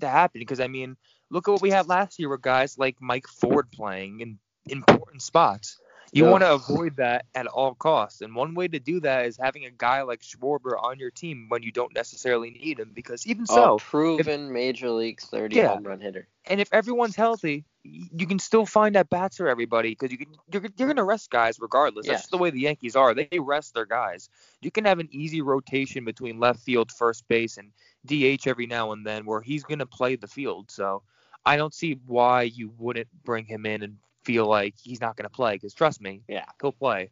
to 0.00 0.08
happen 0.08 0.40
because 0.40 0.60
I 0.60 0.68
mean, 0.68 0.96
look 1.30 1.48
at 1.48 1.52
what 1.52 1.62
we 1.62 1.70
had 1.70 1.88
last 1.88 2.18
year 2.18 2.28
with 2.28 2.42
guys 2.42 2.78
like 2.78 2.96
Mike 3.00 3.26
Ford 3.26 3.70
playing 3.72 4.20
in 4.20 4.38
important 4.68 5.22
spots. 5.22 5.78
You 6.14 6.24
Yeah. 6.24 6.30
want 6.30 6.42
to 6.44 6.54
avoid 6.54 6.96
that 6.96 7.26
at 7.34 7.46
all 7.48 7.74
costs, 7.74 8.22
and 8.22 8.34
one 8.34 8.54
way 8.54 8.68
to 8.68 8.80
do 8.80 9.00
that 9.00 9.26
is 9.26 9.36
having 9.36 9.66
a 9.66 9.70
guy 9.70 10.02
like 10.02 10.22
Schwarber 10.22 10.80
on 10.82 10.98
your 10.98 11.10
team 11.10 11.46
when 11.48 11.62
you 11.62 11.72
don't 11.72 11.94
necessarily 11.94 12.50
need 12.52 12.80
him. 12.80 12.92
Because 12.94 13.26
even 13.26 13.46
so, 13.46 13.76
a 13.76 13.78
proven 13.78 14.52
major 14.52 14.90
leagues 14.90 15.26
30 15.26 15.56
Yeah. 15.56 15.66
home 15.66 15.84
run 15.84 16.00
hitter. 16.00 16.28
and 16.46 16.60
if 16.60 16.68
everyone's 16.72 17.16
healthy, 17.16 17.64
you 17.84 18.26
can 18.26 18.38
still 18.38 18.66
find 18.66 18.96
at 18.96 19.10
bats 19.10 19.36
for 19.36 19.48
everybody 19.48 19.90
because 19.90 20.12
you 20.12 20.18
can 20.18 20.28
you're, 20.52 20.62
you're 20.76 20.88
gonna 20.88 21.04
rest 21.04 21.30
guys 21.30 21.58
regardless. 21.60 22.06
That's 22.06 22.22
just 22.22 22.30
the 22.30 22.38
way 22.38 22.50
the 22.50 22.60
Yankees 22.60 22.96
are. 22.96 23.14
They 23.14 23.38
rest 23.38 23.74
their 23.74 23.86
guys. 23.86 24.28
You 24.60 24.70
can 24.70 24.84
have 24.84 24.98
an 24.98 25.08
easy 25.10 25.42
rotation 25.42 26.04
between 26.04 26.38
left 26.38 26.60
field, 26.60 26.90
first 26.92 27.26
base, 27.28 27.58
and 27.58 27.72
DH 28.06 28.46
every 28.46 28.66
now 28.66 28.92
and 28.92 29.06
then 29.06 29.24
where 29.26 29.40
he's 29.42 29.64
gonna 29.64 29.86
play 29.86 30.16
the 30.16 30.28
field. 30.28 30.70
So 30.70 31.02
I 31.44 31.56
don't 31.56 31.74
see 31.74 31.98
why 32.06 32.42
you 32.42 32.72
wouldn't 32.78 33.08
bring 33.24 33.46
him 33.46 33.66
in 33.66 33.82
and 33.82 33.96
feel 34.24 34.46
like 34.46 34.74
he's 34.82 35.00
not 35.00 35.16
gonna 35.16 35.28
play 35.28 35.54
because 35.54 35.74
trust 35.74 36.00
me, 36.00 36.22
Yeah. 36.28 36.44
he'll 36.60 36.72
play. 36.72 37.10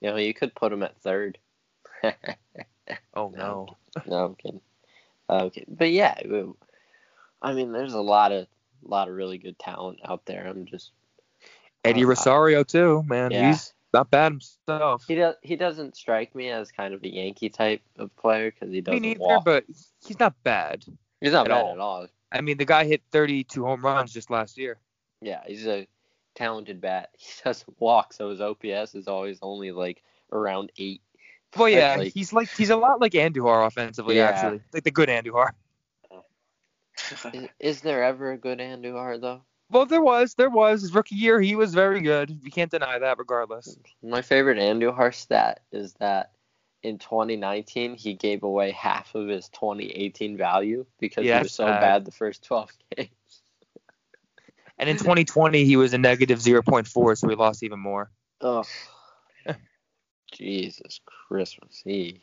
You 0.00 0.10
know, 0.10 0.16
you 0.16 0.34
could 0.34 0.54
put 0.54 0.72
him 0.72 0.82
at 0.82 0.96
third. 1.00 1.38
Oh 3.14 3.30
No. 3.34 3.66
no. 4.06 4.24
I'm 4.26 4.34
kidding. 4.34 4.60
Okay, 5.30 5.64
but 5.66 5.90
yeah, 5.90 6.18
I 7.40 7.54
mean, 7.54 7.72
there's 7.72 7.94
a 7.94 8.00
lot 8.00 8.30
of 8.32 8.46
lot 8.82 9.08
of 9.08 9.14
really 9.14 9.38
good 9.38 9.58
talent 9.58 10.00
out 10.04 10.26
there. 10.26 10.46
I'm 10.46 10.66
just 10.66 10.90
Eddie 11.84 12.04
Uh, 12.04 12.08
Rosario 12.08 12.62
too, 12.62 13.02
man. 13.04 13.30
yeah. 13.30 13.48
He's 13.52 13.72
not 13.94 14.10
bad 14.10 14.32
himself. 14.32 15.04
He 15.08 15.14
does. 15.14 15.36
He 15.42 15.56
doesn't 15.56 15.96
strike 15.96 16.34
me 16.34 16.50
as 16.50 16.70
kind 16.72 16.92
of 16.92 17.02
a 17.04 17.08
Yankee 17.08 17.48
type 17.48 17.80
of 17.96 18.14
player 18.16 18.50
because 18.50 18.70
he 18.72 18.82
doesn't 18.82 19.00
neither, 19.00 19.20
walk. 19.20 19.44
but 19.46 19.64
he's 20.06 20.18
not 20.20 20.34
bad. 20.42 20.84
he's 21.22 21.32
not 21.32 21.46
at 21.46 21.50
bad 21.52 21.62
all. 21.64 21.72
at 21.72 21.78
all. 21.78 22.06
I 22.32 22.40
mean, 22.42 22.58
the 22.58 22.64
guy 22.66 22.84
hit 22.84 23.00
32 23.12 23.64
home 23.64 23.82
runs 23.82 24.12
just 24.12 24.28
last 24.28 24.58
year. 24.58 24.76
Yeah, 25.24 25.40
he's 25.46 25.66
a 25.66 25.86
talented 26.34 26.80
bat. 26.80 27.10
He 27.18 27.32
doesn't 27.44 27.80
walk, 27.80 28.12
so 28.12 28.30
his 28.30 28.40
OPS 28.40 28.94
is 28.94 29.08
always 29.08 29.38
only 29.42 29.72
like 29.72 30.02
around 30.32 30.70
eight. 30.78 31.00
Well, 31.56 31.68
yeah, 31.68 31.96
like- 31.96 32.12
he's 32.12 32.32
like 32.32 32.48
he's 32.50 32.70
a 32.70 32.76
lot 32.76 33.00
like 33.00 33.12
Andujar 33.12 33.66
offensively, 33.66 34.16
Yeah. 34.16 34.28
actually, 34.28 34.60
like 34.72 34.84
the 34.84 34.90
good 34.90 35.08
Andujar. 35.08 35.50
Is, 37.34 37.48
is 37.58 37.80
there 37.80 38.04
ever 38.04 38.32
a 38.32 38.38
good 38.38 38.58
Andujar 38.60 39.20
though? 39.20 39.42
Well, 39.70 39.84
there 39.86 40.02
was, 40.02 40.34
there 40.34 40.50
was 40.50 40.82
his 40.82 40.94
rookie 40.94 41.16
year. 41.16 41.40
He 41.40 41.56
was 41.56 41.74
very 41.74 42.00
good. 42.00 42.38
You 42.42 42.50
can't 42.50 42.70
deny 42.70 42.98
that, 42.98 43.18
regardless. 43.18 43.76
My 44.02 44.22
favorite 44.22 44.58
Andujar 44.58 45.12
stat 45.12 45.60
is 45.72 45.94
that 45.94 46.32
in 46.82 46.98
2019 46.98 47.94
he 47.96 48.14
gave 48.14 48.42
away 48.42 48.70
half 48.70 49.14
of 49.14 49.26
his 49.28 49.48
2018 49.48 50.36
value 50.36 50.86
because 51.00 51.24
Yeah, 51.24 51.38
he 51.38 51.42
was 51.44 51.52
so 51.52 51.64
that's 51.64 51.74
bad 51.80 51.80
bad. 51.80 52.04
the 52.04 52.12
first 52.12 52.44
12 52.44 52.70
games. 52.96 53.08
And 54.78 54.88
in 54.88 54.96
2020, 54.96 55.64
he 55.64 55.76
was 55.76 55.94
a 55.94 55.98
negative 55.98 56.40
0.4, 56.40 57.18
so 57.18 57.28
he 57.28 57.34
lost 57.34 57.62
even 57.62 57.78
more. 57.78 58.10
Oh, 58.40 58.64
Jesus 60.32 61.00
Christmas. 61.28 61.80
He. 61.84 62.22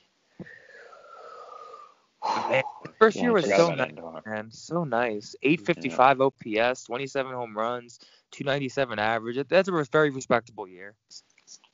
Man, 2.50 2.64
First 3.00 3.18
Yeah, 3.18 3.24
year 3.24 3.34
was 3.34 3.46
so 3.46 3.74
nice, 3.74 3.92
man. 4.26 4.52
So 4.52 4.84
nice. 4.84 5.36
855 5.42 6.22
OPS, 6.22 6.84
27 6.84 7.34
home 7.34 7.58
runs, 7.58 8.00
297 8.32 9.00
average. 9.00 9.48
That's 9.48 9.70
a 9.70 9.86
very 9.92 10.12
respectable 10.12 10.68
year. 10.68 10.94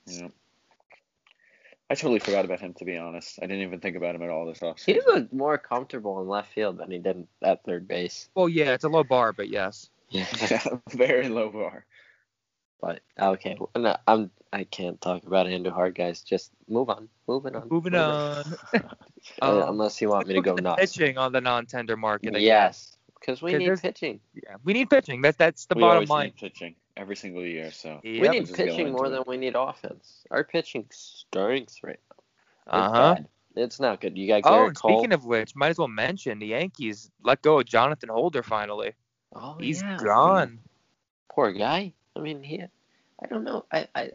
Yeah. 0.06 0.30
I 1.90 1.96
totally 1.96 2.20
forgot 2.20 2.46
about 2.46 2.60
him 2.60 2.74
to 2.76 2.86
be 2.86 2.98
honest. 2.98 3.40
I 3.42 3.46
didn't 3.46 3.64
even 3.64 3.80
think 3.80 3.96
about 3.96 4.16
him 4.16 4.24
at 4.24 4.30
all 4.30 4.46
this 4.46 4.60
offseason. 4.60 4.86
He 4.86 5.02
looked 5.06 5.34
more 5.34 5.58
comfortable 5.58 6.22
in 6.22 6.28
left 6.28 6.54
field 6.54 6.78
than 6.78 6.92
he 6.92 6.98
did 6.98 7.28
at 7.42 7.64
third 7.64 7.88
base. 7.88 8.30
Well, 8.36 8.50
yeah, 8.50 8.74
it's 8.74 8.84
a 8.84 8.90
low 8.90 9.04
bar, 9.04 9.34
but 9.34 9.50
yes. 9.50 9.90
Yeah. 10.10 10.26
Very 10.92 11.30
low 11.30 11.50
bar. 11.50 11.86
But 12.80 13.02
okay, 13.20 13.58
well, 13.60 13.72
no, 13.76 13.98
I'm 14.08 14.30
I 14.54 14.64
can't 14.64 15.02
talk 15.02 15.26
about 15.26 15.48
Andujar, 15.48 15.94
guys. 15.96 16.22
Just 16.22 16.52
move 16.70 16.90
on, 16.90 17.10
moving 17.28 17.56
on, 17.56 17.68
Moving 17.70 17.96
on. 17.96 18.44
Uh, 19.42 19.64
Um, 19.64 19.70
unless 19.70 20.00
you 20.00 20.10
want 20.10 20.28
me 20.28 20.36
to 20.36 20.42
go 20.42 20.56
at 20.56 20.64
nuts. 20.64 20.80
Pitching 20.96 21.18
on 21.18 21.34
the 21.34 21.42
non-tender 21.42 21.98
market. 21.98 22.30
I 22.30 22.40
guess. 22.40 22.42
Yes, 22.42 22.98
because 23.20 23.42
we 23.42 23.52
'Cause 23.52 23.60
need 23.60 23.82
pitching. 23.82 24.20
Yeah, 24.36 24.56
we 24.64 24.74
need 24.74 24.90
pitching. 24.90 25.22
That 25.24 25.38
that's 25.38 25.66
the 25.66 25.76
we 25.76 25.82
bottom 25.82 25.96
always 25.96 26.10
line. 26.10 26.26
need 26.26 26.38
pitching 26.38 26.76
every 26.96 27.16
single 27.16 27.44
year, 27.44 27.72
so 27.72 28.00
We 28.04 28.22
need 28.22 28.46
just 28.46 28.56
pitching 28.56 28.92
more 28.92 29.08
into 29.08 29.18
than 29.18 29.24
we 29.28 29.38
need 29.38 29.56
offense. 29.56 30.24
Our 30.32 30.44
pitching 30.44 30.86
stinks 30.92 31.80
right 31.84 32.00
now. 32.10 32.80
It's 32.80 32.88
Uh 32.88 32.90
huh. 32.92 33.16
It's 33.56 33.80
not 33.80 34.00
good. 34.02 34.16
You 34.18 34.28
got 34.28 34.42
Oh, 34.46 34.52
Garrett 34.52 34.68
and 34.68 34.78
Cole. 34.78 35.00
speaking 35.00 35.14
of 35.14 35.26
which, 35.26 35.56
might 35.56 35.70
as 35.70 35.80
well 35.80 35.88
mention 35.88 36.38
the 36.40 36.48
Yankees 36.48 37.10
let 37.24 37.42
go 37.42 37.60
of 37.60 37.66
Jonathan 37.66 38.10
Holder 38.10 38.44
finally. 38.44 38.94
Oh, 39.34 39.56
He's 39.60 39.82
yeah. 39.82 39.98
gone. 39.98 40.60
Poor 41.30 41.52
guy. 41.52 41.94
I 42.16 42.20
mean, 42.20 42.44
he. 42.44 42.62
I 42.62 43.28
don't 43.28 43.44
know. 43.44 43.66
I. 43.72 43.88
I. 43.96 44.12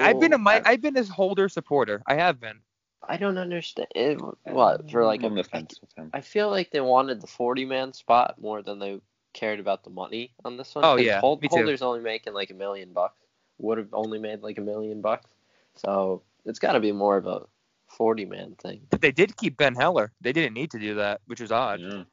I've 0.00 0.20
been 0.20 0.32
a 0.32 0.36
oh, 0.36 0.38
Mi- 0.38 0.50
I, 0.52 0.62
I've 0.64 0.82
been 0.82 0.96
a 0.96 1.04
Holder 1.04 1.48
supporter. 1.48 2.02
I 2.06 2.14
have 2.14 2.40
been. 2.40 2.60
I 3.06 3.16
don't 3.16 3.38
understand. 3.38 3.88
Eh, 3.94 4.12
it, 4.12 4.20
what 4.44 4.90
for 4.90 5.04
like 5.04 5.20
I'm 5.20 5.32
on 5.32 5.38
a, 5.38 5.42
the 5.42 5.48
fence 5.48 5.80
with 5.80 5.96
him. 5.96 6.10
I 6.12 6.20
feel 6.20 6.50
like 6.50 6.70
they 6.70 6.80
wanted 6.80 7.20
the 7.20 7.26
40 7.26 7.64
man 7.64 7.92
spot 7.92 8.40
more 8.40 8.62
than 8.62 8.78
they 8.78 9.00
cared 9.32 9.60
about 9.60 9.84
the 9.84 9.90
money 9.90 10.32
on 10.44 10.56
this 10.56 10.74
one. 10.74 10.84
Oh, 10.84 10.96
'cause 10.96 11.04
yeah, 11.06 11.20
Hold, 11.20 11.40
me 11.42 11.48
too. 11.48 11.56
Holder's 11.56 11.82
only 11.82 12.00
making 12.00 12.34
like 12.34 12.50
a 12.50 12.54
million 12.54 12.92
bucks. 12.92 13.18
Would 13.58 13.78
have 13.78 13.92
only 13.92 14.18
made 14.18 14.42
like 14.42 14.58
a 14.58 14.62
million 14.62 15.00
bucks. 15.00 15.30
So 15.76 16.22
it's 16.44 16.58
got 16.58 16.72
to 16.72 16.80
be 16.80 16.92
more 16.92 17.16
of 17.16 17.26
a 17.26 17.46
40 17.88 18.24
man 18.26 18.54
thing. 18.60 18.80
But 18.90 19.00
they 19.00 19.12
did 19.12 19.36
keep 19.36 19.56
Ben 19.56 19.74
Heller. 19.74 20.12
They 20.20 20.32
didn't 20.32 20.54
need 20.54 20.70
to 20.72 20.78
do 20.78 20.94
that, 20.96 21.20
which 21.26 21.40
was 21.40 21.52
odd. 21.52 21.80
Yeah. 21.80 22.04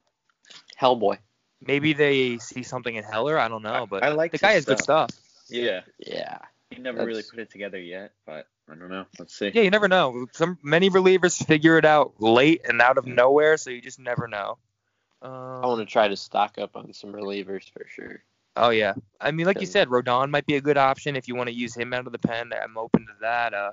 Hellboy. 0.81 1.17
Maybe 1.65 1.93
they 1.93 2.37
see 2.37 2.63
something 2.63 2.95
in 2.95 3.03
Heller. 3.03 3.37
I 3.39 3.47
don't 3.47 3.63
know, 3.63 3.87
but 3.89 4.03
I 4.03 4.09
like 4.09 4.31
the 4.31 4.37
guy 4.37 4.53
has 4.53 4.65
good 4.65 4.79
stuff. 4.79 5.09
Yeah. 5.49 5.81
Yeah. 5.97 6.37
He 6.69 6.81
never 6.81 7.05
really 7.05 7.23
put 7.23 7.39
it 7.39 7.49
together 7.49 7.79
yet, 7.79 8.11
but 8.25 8.47
I 8.69 8.75
don't 8.75 8.89
know. 8.89 9.05
Let's 9.17 9.33
see. 9.37 9.49
Yeah, 9.53 9.61
you 9.61 9.69
never 9.69 9.87
know. 9.87 10.27
Some 10.33 10.57
many 10.61 10.89
relievers 10.89 11.43
figure 11.45 11.77
it 11.77 11.85
out 11.85 12.13
late 12.19 12.61
and 12.67 12.81
out 12.81 12.97
of 12.97 13.05
nowhere, 13.07 13.55
so 13.57 13.69
you 13.69 13.81
just 13.81 13.99
never 13.99 14.27
know. 14.27 14.57
I 15.21 15.27
Um, 15.27 15.61
want 15.61 15.79
to 15.79 15.91
try 15.91 16.07
to 16.09 16.17
stock 16.17 16.57
up 16.57 16.75
on 16.75 16.93
some 16.93 17.11
relievers 17.13 17.71
for 17.71 17.85
sure. 17.87 18.21
oh 18.57 18.69
yeah, 18.69 18.93
I 19.21 19.31
mean, 19.31 19.45
like 19.45 19.61
you 19.61 19.65
said, 19.65 19.87
Rodon 19.87 20.29
might 20.29 20.45
be 20.45 20.55
a 20.55 20.61
good 20.61 20.77
option 20.77 21.15
if 21.15 21.27
you 21.27 21.35
want 21.35 21.47
to 21.47 21.55
use 21.55 21.73
him 21.75 21.93
out 21.93 22.05
of 22.05 22.11
the 22.11 22.19
pen. 22.19 22.51
I'm 22.53 22.77
open 22.77 23.05
to 23.07 23.13
that. 23.21 23.53
Uh, 23.53 23.71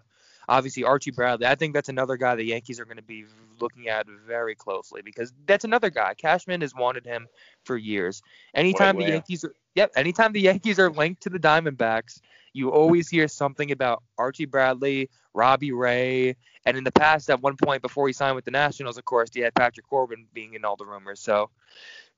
obviously 0.48 0.84
Archie 0.84 1.10
Bradley. 1.10 1.46
I 1.46 1.54
think 1.54 1.74
that's 1.74 1.88
another 1.88 2.16
guy 2.16 2.34
the 2.34 2.44
Yankees 2.44 2.80
are 2.80 2.84
going 2.84 2.96
to 2.96 3.02
be 3.02 3.24
looking 3.60 3.88
at 3.88 4.06
very 4.26 4.54
closely 4.54 5.02
because 5.02 5.32
that's 5.46 5.64
another 5.64 5.90
guy. 5.90 6.14
Cashman 6.14 6.60
has 6.60 6.74
wanted 6.74 7.04
him 7.04 7.26
for 7.64 7.76
years. 7.76 8.22
Anytime 8.54 8.96
the? 8.96 9.04
Yankees, 9.04 9.44
are, 9.44 9.54
yep, 9.74 9.92
anytime 9.96 10.32
the 10.32 10.40
Yankees 10.40 10.78
are 10.78 10.90
linked 10.90 11.22
to 11.22 11.30
the 11.30 11.38
Diamondbacks, 11.38 12.20
you 12.52 12.70
always 12.70 13.08
hear 13.08 13.26
something 13.28 13.72
about 13.72 14.02
Archie 14.16 14.44
Bradley, 14.44 15.10
Robbie 15.34 15.72
Ray, 15.72 16.36
and 16.64 16.76
in 16.76 16.84
the 16.84 16.92
past, 16.92 17.28
at 17.28 17.42
one 17.42 17.56
point 17.56 17.82
before 17.82 18.06
he 18.06 18.12
signed 18.12 18.36
with 18.36 18.44
the 18.44 18.50
Nationals, 18.50 18.96
of 18.96 19.04
course, 19.04 19.30
he 19.34 19.40
had 19.40 19.54
Patrick 19.54 19.86
Corbin 19.86 20.26
being 20.32 20.54
in 20.54 20.64
all 20.64 20.76
the 20.76 20.86
rumors. 20.86 21.20
So 21.20 21.50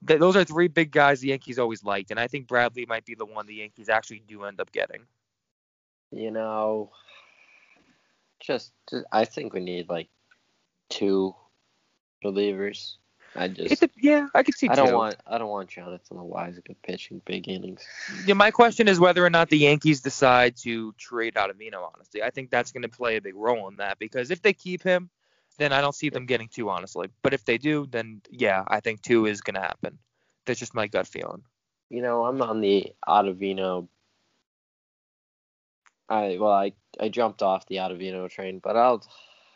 th- 0.07 0.21
those 0.21 0.37
are 0.37 0.45
three 0.45 0.69
big 0.69 0.91
guys 0.93 1.21
the 1.21 1.29
Yankees 1.29 1.59
always 1.59 1.83
liked, 1.83 2.11
and 2.11 2.21
I 2.21 2.29
think 2.29 2.47
Bradley 2.47 2.87
might 2.87 3.05
be 3.05 3.15
the 3.15 3.25
one 3.25 3.47
the 3.47 3.55
Yankees 3.55 3.89
actually 3.89 4.23
do 4.29 4.45
end 4.45 4.61
up 4.61 4.71
getting. 4.73 5.03
You 6.13 6.31
know, 6.31 6.91
just, 8.41 8.73
just 8.91 9.07
I 9.13 9.25
think 9.25 9.53
we 9.53 9.61
need 9.61 9.89
like 9.89 10.09
two 10.89 11.35
relievers. 12.25 12.95
I 13.35 13.49
just 13.49 13.71
It's 13.71 13.83
a, 13.83 13.91
yeah, 14.01 14.29
I 14.35 14.43
could 14.43 14.55
see 14.55 14.69
I 14.69 14.75
don't 14.75 14.95
want 14.95 15.17
I 15.27 15.39
don't 15.39 15.49
want 15.49 15.69
Jonathan 15.69 16.17
Loaisiga 16.17 16.75
pitching 16.83 17.21
big 17.25 17.49
innings. 17.49 17.83
Yeah, 18.25 18.35
my 18.35 18.51
question 18.51 18.89
is 18.89 18.99
whether 18.99 19.25
or 19.25 19.31
not 19.31 19.51
the 19.51 19.59
Yankees 19.59 20.01
decide 20.01 20.57
to 20.59 20.93
trade 20.95 21.35
Ottavino. 21.35 21.89
Honestly, 21.95 22.23
I 22.23 22.31
think 22.31 22.51
that's 22.51 22.73
going 22.73 22.83
to 22.83 22.89
play 22.89 23.17
a 23.17 23.21
big 23.21 23.35
role 23.35 23.69
in 23.69 23.77
that 23.77 23.99
because 23.99 24.31
if 24.31 24.41
they 24.43 24.53
keep 24.53 24.83
him, 24.83 25.11
then 25.59 25.73
I 25.73 25.81
don't 25.81 25.95
see 25.95 26.09
them 26.09 26.27
getting 26.27 26.49
two. 26.49 26.71
Honestly, 26.71 27.09
but 27.23 27.35
if 27.35 27.45
they 27.45 27.59
do, 27.59 27.87
then 27.91 28.23
yeah, 28.31 28.65
I 28.67 28.81
think 28.81 29.03
two 29.03 29.27
is 29.27 29.43
going 29.43 29.55
to 29.55 29.61
happen. 29.61 29.99
That's 30.47 30.61
just 30.61 30.75
my 30.75 30.87
gut 30.87 31.07
feeling. 31.07 31.43
You 31.91 32.03
know, 32.03 32.25
I'm 32.25 32.41
on 32.41 32.61
the 32.61 32.93
Ottavino. 33.07 33.89
I 36.09 36.39
well, 36.41 36.53
I 36.53 36.73
I 37.01 37.09
jumped 37.09 37.43
off 37.43 37.67
the 37.67 37.77
Ottavino 37.77 38.29
train, 38.31 38.59
but 38.63 38.77
I'll 38.77 39.05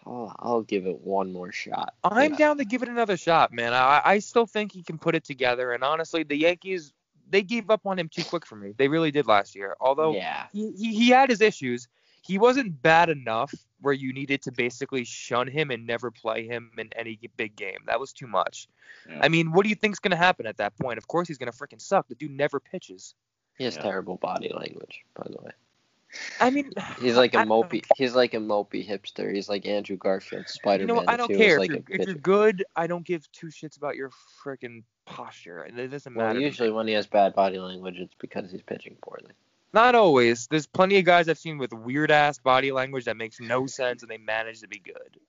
I'll, 0.06 0.34
I'll 0.38 0.62
give 0.62 0.86
it 0.86 0.98
one 1.00 1.32
more 1.32 1.52
shot. 1.52 1.94
I'm 2.02 2.32
Yeah. 2.32 2.36
down 2.38 2.58
to 2.58 2.64
give 2.64 2.82
it 2.82 2.88
another 2.88 3.16
shot, 3.16 3.52
man. 3.52 3.72
I, 3.74 4.00
I 4.04 4.18
still 4.18 4.46
think 4.46 4.72
he 4.72 4.82
can 4.82 4.98
put 4.98 5.14
it 5.14 5.24
together. 5.24 5.72
And 5.72 5.84
honestly, 5.84 6.22
the 6.22 6.36
Yankees 6.36 6.92
they 7.28 7.42
gave 7.42 7.70
up 7.70 7.86
on 7.86 7.96
him 7.98 8.08
too 8.08 8.24
quick 8.24 8.44
for 8.44 8.56
me. 8.56 8.72
They 8.76 8.88
really 8.88 9.12
did 9.12 9.26
last 9.26 9.54
year. 9.54 9.76
Although 9.80 10.14
Yeah, 10.14 10.46
he, 10.52 10.72
he, 10.72 10.94
he 10.94 11.08
had 11.10 11.30
his 11.30 11.40
issues. 11.40 11.86
He 12.22 12.38
wasn't 12.38 12.82
bad 12.82 13.08
enough 13.08 13.54
where 13.80 13.94
you 13.94 14.12
needed 14.12 14.42
to 14.42 14.52
basically 14.52 15.04
shun 15.04 15.46
him 15.46 15.70
and 15.70 15.86
never 15.86 16.10
play 16.10 16.46
him 16.46 16.70
in 16.76 16.90
any 16.96 17.18
big 17.36 17.54
game. 17.56 17.78
That 17.86 18.00
was 18.00 18.12
too 18.12 18.26
much. 18.26 18.68
Yeah. 19.08 19.20
I 19.22 19.28
mean, 19.28 19.52
what 19.52 19.62
do 19.62 19.68
you 19.70 19.74
think's 19.76 20.00
going 20.00 20.10
to 20.10 20.16
happen 20.16 20.44
at 20.46 20.56
that 20.58 20.76
point? 20.76 20.98
Of 20.98 21.06
course, 21.08 21.28
he's 21.28 21.38
going 21.38 21.50
to 21.50 21.56
freaking 21.56 21.80
suck. 21.80 22.08
The 22.08 22.14
dude 22.16 22.32
never 22.32 22.58
pitches. 22.60 23.14
he 23.56 23.64
has 23.64 23.76
Yeah. 23.76 23.82
terrible 23.82 24.16
body 24.16 24.50
language, 24.52 25.04
by 25.14 25.26
the 25.30 25.40
way. 25.42 25.52
I 26.40 26.50
mean, 26.50 26.72
He's 27.00 27.16
like 27.16 27.34
a 27.34 27.38
mopey. 27.38 27.84
He's 27.96 28.14
like 28.14 28.34
a 28.34 28.38
mopey 28.38 28.86
hipster. 28.86 29.32
He's 29.32 29.48
like 29.48 29.66
Andrew 29.66 29.96
Garfield, 29.96 30.48
Spider 30.48 30.86
Man. 30.86 30.96
You 30.96 31.02
know, 31.02 31.12
I 31.12 31.16
don't 31.16 31.28
care 31.28 31.58
was 31.58 31.68
if, 31.68 31.72
like 31.74 31.88
you're, 31.88 32.00
if 32.00 32.06
you're 32.06 32.16
good. 32.16 32.64
I 32.74 32.86
don't 32.86 33.04
give 33.04 33.30
two 33.32 33.48
shits 33.48 33.76
about 33.76 33.96
your 33.96 34.10
freaking 34.44 34.82
posture. 35.06 35.64
It 35.64 35.90
doesn't 35.90 36.12
matter. 36.12 36.26
Well, 36.26 36.34
to 36.34 36.40
usually 36.40 36.70
when 36.70 36.88
he 36.88 36.94
has 36.94 37.06
bad 37.06 37.34
body 37.34 37.58
language, 37.58 37.96
it's 37.98 38.14
because 38.18 38.50
he's 38.50 38.62
pitching 38.62 38.96
poorly. 39.02 39.32
Not 39.72 39.94
always. 39.94 40.48
There's 40.48 40.66
plenty 40.66 40.98
of 40.98 41.04
guys 41.04 41.28
I've 41.28 41.38
seen 41.38 41.58
with 41.58 41.72
weird 41.72 42.10
ass 42.10 42.38
body 42.38 42.72
language 42.72 43.04
that 43.04 43.16
makes 43.16 43.38
no 43.38 43.66
sense 43.66 44.02
and 44.02 44.10
they 44.10 44.18
manage 44.18 44.60
to 44.60 44.68
be 44.68 44.80
good. 44.80 45.20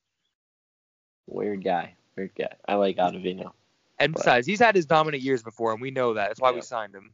Weird 1.27 1.63
guy. 1.63 1.95
Weird 2.17 2.31
guy. 2.35 2.53
I 2.67 2.75
like 2.75 2.97
Ottavino. 2.97 3.51
And 3.99 4.13
But- 4.13 4.21
besides, 4.21 4.47
he's 4.47 4.59
had 4.59 4.75
his 4.75 4.87
dominant 4.87 5.21
years 5.21 5.43
before, 5.43 5.73
and 5.73 5.81
we 5.81 5.91
know 5.91 6.15
that. 6.15 6.29
That's 6.29 6.41
why 6.41 6.51
we 6.51 6.61
signed 6.61 6.95
him. 6.95 7.11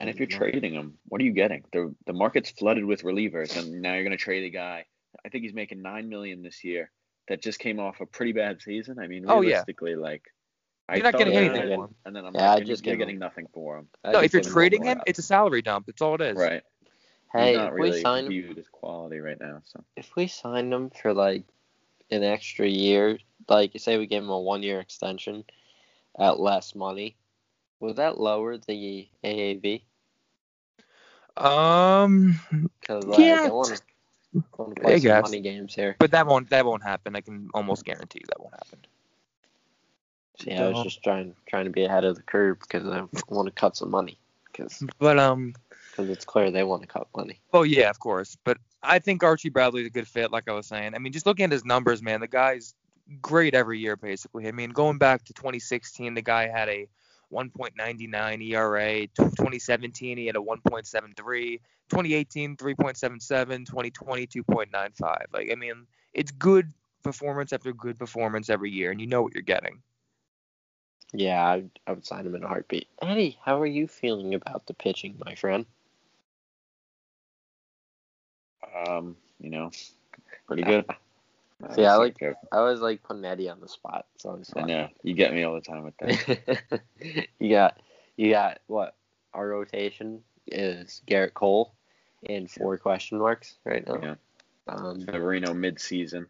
And 0.00 0.10
if 0.10 0.18
you're 0.18 0.26
Fucking- 0.28 0.50
trading 0.52 0.74
him, 0.74 0.98
what 1.08 1.20
are 1.20 1.24
you 1.24 1.32
getting? 1.32 1.64
The 1.72 1.94
the 2.06 2.12
market's 2.12 2.50
flooded 2.50 2.84
with 2.84 3.02
relievers, 3.02 3.56
and 3.56 3.82
now 3.82 3.94
you're 3.94 4.04
gonna 4.04 4.16
trade 4.16 4.44
a 4.44 4.50
guy. 4.50 4.84
I 5.24 5.28
think 5.28 5.44
he's 5.44 5.54
making 5.54 5.82
nine 5.82 6.08
million 6.08 6.42
this 6.42 6.64
year. 6.64 6.90
That 7.28 7.42
just 7.42 7.58
came 7.58 7.80
off 7.80 8.00
a 8.00 8.06
pretty 8.06 8.32
bad 8.32 8.60
season. 8.62 8.98
I 9.00 9.06
mean, 9.08 9.24
Oh, 9.28 9.40
yeah. 9.40 9.48
realistically, 9.48 9.96
like 9.96 10.22
I 10.88 10.94
You're 10.96 11.02
not 11.04 11.18
getting 11.18 11.34
anything 11.34 11.62
for 11.74 11.84
him. 11.86 11.94
and 12.04 12.14
then 12.14 12.24
I'm 12.24 12.34
Yeah, 12.34 12.52
I 12.52 12.54
like, 12.56 12.66
just 12.66 12.86
you're 12.86 12.94
getting 12.96 13.16
him- 13.16 13.20
nothing 13.20 13.48
for 13.52 13.78
him. 13.78 13.88
I 14.04 14.12
No, 14.12 14.20
if 14.20 14.32
you're 14.32 14.40
give 14.42 14.46
him 14.48 14.52
trading 14.52 14.84
him, 14.84 14.98
more 14.98 15.04
it's 15.08 15.18
a 15.18 15.22
salary 15.22 15.60
dump. 15.62 15.86
That's 15.86 16.00
all 16.00 16.14
it 16.14 16.20
is. 16.20 16.36
Right. 16.36 16.62
Hey, 17.32 17.48
he's 17.48 17.56
not 17.56 17.68
if 17.68 17.74
really 17.74 17.90
we 17.90 18.00
sign 18.02 18.24
him, 18.26 18.30
viewed 18.30 18.58
as 18.58 18.68
quality 18.68 19.18
right 19.18 19.38
now. 19.40 19.62
So 19.64 19.82
if 19.96 20.14
we 20.14 20.28
sign 20.28 20.72
him 20.72 20.90
for 20.90 21.12
like 21.12 21.42
an 22.12 22.22
extra 22.22 22.68
year, 22.68 23.18
like 23.48 23.72
say 23.78 23.98
we 23.98 24.06
gave 24.06 24.22
him 24.22 24.28
a 24.30 24.38
one 24.38 24.62
year 24.62 24.78
extension 24.78 25.44
at 26.18 26.38
less 26.38 26.76
money, 26.76 27.16
would 27.80 27.96
that 27.96 28.18
lower 28.20 28.56
the 28.56 29.08
AAV? 29.24 29.82
Um, 31.36 32.40
Because 32.80 33.04
like, 33.04 33.20
Yeah, 33.20 33.42
I 33.44 33.50
want 33.50 33.72
to 33.72 34.80
play 34.80 34.94
I 34.94 34.98
some 34.98 35.12
guess. 35.12 35.22
money 35.22 35.40
games 35.40 35.74
here. 35.74 35.96
But 35.98 36.10
that 36.12 36.26
won't 36.26 36.50
that 36.50 36.64
won't 36.64 36.82
happen. 36.82 37.16
I 37.16 37.20
can 37.20 37.48
almost 37.54 37.84
guarantee 37.84 38.22
that 38.28 38.40
won't 38.40 38.54
happen. 38.54 38.80
So, 40.38 40.44
yeah, 40.50 40.64
I 40.64 40.68
was 40.68 40.82
just 40.82 41.02
trying 41.02 41.34
trying 41.46 41.64
to 41.64 41.70
be 41.70 41.84
ahead 41.84 42.04
of 42.04 42.16
the 42.16 42.22
curve 42.22 42.58
because 42.60 42.86
I 42.86 43.04
want 43.28 43.46
to 43.46 43.52
cut 43.52 43.76
some 43.76 43.90
money 43.90 44.18
because 44.52 44.82
But 44.98 45.18
um, 45.18 45.54
because 45.90 46.10
it's 46.10 46.24
clear 46.24 46.50
they 46.50 46.64
want 46.64 46.82
to 46.82 46.88
cut 46.88 47.08
money. 47.16 47.40
oh 47.52 47.62
yeah, 47.62 47.88
of 47.90 47.98
course. 47.98 48.36
But 48.44 48.58
I 48.82 48.98
think 48.98 49.22
Archie 49.22 49.48
Bradley's 49.48 49.86
a 49.86 49.90
good 49.90 50.06
fit, 50.06 50.30
like 50.30 50.48
I 50.48 50.52
was 50.52 50.66
saying. 50.66 50.94
I 50.94 50.98
mean, 50.98 51.12
just 51.12 51.26
looking 51.26 51.44
at 51.44 51.52
his 51.52 51.64
numbers, 51.64 52.02
man, 52.02 52.20
the 52.20 52.28
guy's 52.28 52.74
great 53.20 53.54
every 53.54 53.78
year, 53.78 53.96
basically. 53.96 54.46
I 54.46 54.52
mean, 54.52 54.70
going 54.70 54.98
back 54.98 55.24
to 55.24 55.32
2016, 55.32 56.14
the 56.14 56.22
guy 56.22 56.48
had 56.48 56.68
a 56.68 56.86
1.99 57.32 58.50
ERA. 58.50 59.06
2017, 59.06 60.18
he 60.18 60.26
had 60.26 60.36
a 60.36 60.40
1.73. 60.40 61.60
2018, 61.88 62.56
3.77. 62.56 63.66
2020, 63.66 64.26
2.95. 64.26 65.16
Like, 65.32 65.50
I 65.50 65.54
mean, 65.54 65.86
it's 66.12 66.30
good 66.32 66.72
performance 67.02 67.52
after 67.52 67.72
good 67.72 67.98
performance 67.98 68.50
every 68.50 68.70
year, 68.70 68.90
and 68.90 69.00
you 69.00 69.06
know 69.06 69.22
what 69.22 69.34
you're 69.34 69.42
getting. 69.42 69.82
Yeah, 71.12 71.42
I, 71.42 71.64
I 71.86 71.92
would 71.92 72.04
sign 72.04 72.26
him 72.26 72.34
in 72.34 72.42
a 72.42 72.48
heartbeat. 72.48 72.88
Eddie, 73.00 73.38
how 73.44 73.60
are 73.60 73.66
you 73.66 73.86
feeling 73.86 74.34
about 74.34 74.66
the 74.66 74.74
pitching, 74.74 75.16
my 75.24 75.34
friend? 75.36 75.64
Um, 78.86 79.16
you 79.38 79.50
know, 79.50 79.70
pretty 80.46 80.62
good. 80.62 80.84
See, 81.74 81.84
I 81.84 81.96
like- 81.96 82.18
so- 82.18 82.34
I 82.52 82.58
always 82.58 82.80
like 82.80 83.02
putting 83.02 83.24
Eddie 83.24 83.48
on 83.48 83.60
the 83.60 83.68
spot, 83.68 84.06
so 84.18 84.34
it's 84.34 84.50
I 84.54 84.60
fun. 84.60 84.68
know 84.68 84.88
you 85.02 85.14
get 85.14 85.32
me 85.32 85.42
all 85.42 85.54
the 85.54 85.60
time 85.60 85.84
with 85.84 85.96
that. 85.98 86.72
you 87.38 87.50
got 87.50 87.80
you 88.16 88.30
got 88.30 88.60
what? 88.66 88.94
Our 89.32 89.48
rotation 89.48 90.22
is 90.46 91.02
Garrett 91.06 91.34
Cole 91.34 91.74
and 92.28 92.50
four 92.50 92.76
question 92.78 93.18
marks 93.18 93.56
right 93.64 93.86
now. 93.86 93.98
Yeah. 94.02 94.14
Um, 94.68 95.00
Severino 95.00 95.54
mid-season, 95.54 96.26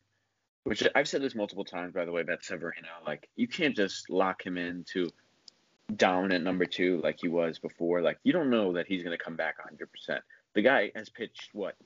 which 0.65 0.87
I've 0.95 1.09
said 1.09 1.23
this 1.23 1.35
multiple 1.35 1.65
times, 1.65 1.95
by 1.95 2.05
the 2.05 2.13
way, 2.13 2.21
about 2.21 2.45
Severino. 2.45 2.89
Like, 3.07 3.29
you 3.37 3.49
can't 3.49 3.75
just 3.75 4.11
lock 4.11 4.45
him 4.45 4.59
into 4.59 5.09
dominant 5.95 6.45
number 6.45 6.67
two 6.67 7.01
like 7.03 7.19
he 7.21 7.29
was 7.29 7.59
before. 7.59 8.03
Like, 8.03 8.19
you 8.25 8.33
don't 8.33 8.51
know 8.51 8.75
that 8.75 8.87
he's 8.87 9.03
going 9.03 9.17
to 9.17 9.23
come 9.25 9.37
back 9.37 9.57
100%. 9.59 10.21
The 10.55 10.63
guy 10.63 10.91
has 10.95 11.09
pitched, 11.09 11.51
what, 11.55 11.77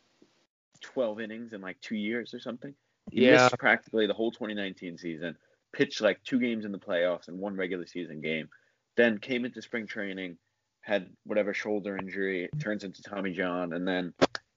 12 0.80 1.20
innings 1.20 1.52
in 1.52 1.60
like 1.60 1.80
two 1.80 1.96
years 1.96 2.34
or 2.34 2.40
something? 2.40 2.74
He 3.10 3.24
Yeah. 3.24 3.44
missed 3.44 3.58
practically 3.58 4.06
the 4.06 4.14
whole 4.14 4.30
2019 4.30 4.98
season, 4.98 5.36
pitched 5.72 6.00
like 6.00 6.22
two 6.24 6.38
games 6.38 6.64
in 6.64 6.72
the 6.72 6.78
playoffs 6.78 7.28
and 7.28 7.38
one 7.38 7.56
regular 7.56 7.86
season 7.86 8.20
game, 8.20 8.48
then 8.96 9.18
came 9.18 9.44
into 9.44 9.62
spring 9.62 9.86
training, 9.86 10.36
had 10.80 11.10
whatever 11.24 11.52
shoulder 11.54 11.96
injury, 11.96 12.48
turns 12.58 12.84
into 12.84 13.02
Tommy 13.02 13.32
John, 13.32 13.72
and 13.72 13.86
then 13.86 14.12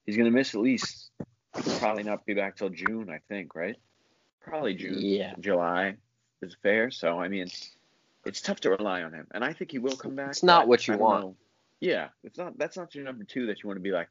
he's 0.05 0.15
going 0.15 0.25
to 0.25 0.31
miss 0.31 0.55
at 0.55 0.61
least 0.61 1.11
probably 1.79 2.03
not 2.03 2.25
be 2.25 2.33
back 2.33 2.55
till 2.55 2.69
June, 2.69 3.09
I 3.09 3.19
think, 3.29 3.55
right? 3.55 3.77
Probably 4.41 4.73
June. 4.73 4.97
Yeah. 4.99 5.35
July 5.39 5.95
is 6.41 6.55
fair. 6.63 6.91
So 6.91 7.19
I 7.19 7.27
mean, 7.27 7.47
it's 8.25 8.41
tough 8.41 8.59
to 8.61 8.69
rely 8.71 9.03
on 9.03 9.13
him, 9.13 9.27
and 9.31 9.43
I 9.43 9.53
think 9.53 9.71
he 9.71 9.79
will 9.79 9.95
come 9.95 10.15
back. 10.15 10.29
It's 10.31 10.43
not 10.43 10.67
what 10.67 10.87
you 10.87 10.97
want. 10.97 11.23
know. 11.23 11.35
Yeah, 11.79 12.09
it's 12.23 12.37
not. 12.37 12.57
That's 12.57 12.77
not 12.77 12.95
your 12.95 13.03
number 13.03 13.23
two 13.25 13.47
that 13.47 13.61
you 13.61 13.67
want 13.67 13.77
to 13.77 13.81
be 13.81 13.91
like, 13.91 14.07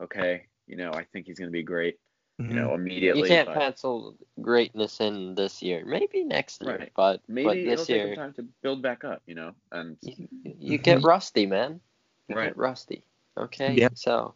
okay, 0.00 0.46
you 0.66 0.76
know, 0.76 0.92
I 0.92 1.04
think 1.04 1.26
he's 1.26 1.38
going 1.38 1.48
to 1.48 1.52
be 1.52 1.62
great, 1.62 1.98
you 2.38 2.46
mm-hmm. 2.46 2.56
know, 2.56 2.74
immediately. 2.74 3.22
you 3.22 3.28
can't 3.28 3.46
but 3.46 3.56
pencil 3.56 4.16
greatness 4.40 5.00
in 5.00 5.34
this 5.34 5.62
year. 5.62 5.84
Maybe 5.86 6.24
next 6.24 6.62
year, 6.62 6.78
Right. 6.78 6.92
but 6.96 7.20
maybe 7.28 7.46
but 7.46 7.56
it'll 7.58 7.76
this 7.76 7.86
take 7.86 8.08
him 8.08 8.16
time 8.16 8.32
to 8.34 8.42
build 8.60 8.82
back 8.82 9.04
up, 9.04 9.22
you 9.26 9.34
know, 9.36 9.52
and 9.70 9.96
you, 10.02 10.28
you 10.58 10.78
get 10.78 10.98
mm-hmm. 10.98 11.06
rusty, 11.06 11.46
man. 11.46 11.80
You 12.28 12.36
Right. 12.36 12.46
get 12.46 12.56
rusty. 12.56 13.04
Okay. 13.36 13.74
Yeah. 13.74 13.90
So 13.94 14.34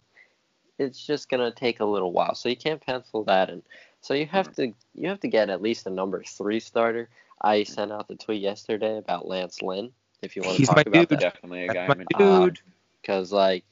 it's 0.79 1.05
just 1.05 1.29
gonna 1.29 1.51
take 1.51 1.81
a 1.81 1.85
little 1.85 2.13
while. 2.13 2.37
So 2.37 2.49
you 2.49 2.57
can't 2.57 2.81
pencil 2.81 3.25
that 3.25 3.51
in. 3.51 3.63
So 4.01 4.15
you 4.15 4.27
have 4.27 4.53
mm-hmm. 4.53 4.71
to 4.71 4.75
you 4.95 5.09
have 5.09 5.21
to 5.21 5.29
get 5.29 5.51
at 5.51 5.61
least 5.61 5.87
a 5.87 5.91
number 5.91 6.23
three 6.23 6.61
starter. 6.61 7.09
I 7.43 7.65
sent 7.65 7.93
out 7.93 8.07
the 8.07 8.15
tweet 8.17 8.43
yesterday 8.43 8.99
about 8.99 9.27
Lance 9.27 9.61
Lynn. 9.61 9.91
If 10.23 10.37
you 10.37 10.43
want 10.43 10.55
to 10.55 10.59
He's 10.59 10.69
talk 10.69 10.87
about 10.87 11.09
dude. 11.09 11.09
that, 11.09 11.21
definitely 11.21 11.65
a 11.65 11.67
That's 11.73 11.95
guy. 11.95 11.95
my 11.95 12.05
I'm 12.15 12.45
dude. 12.45 12.61
because 13.01 13.33
like 13.33 13.65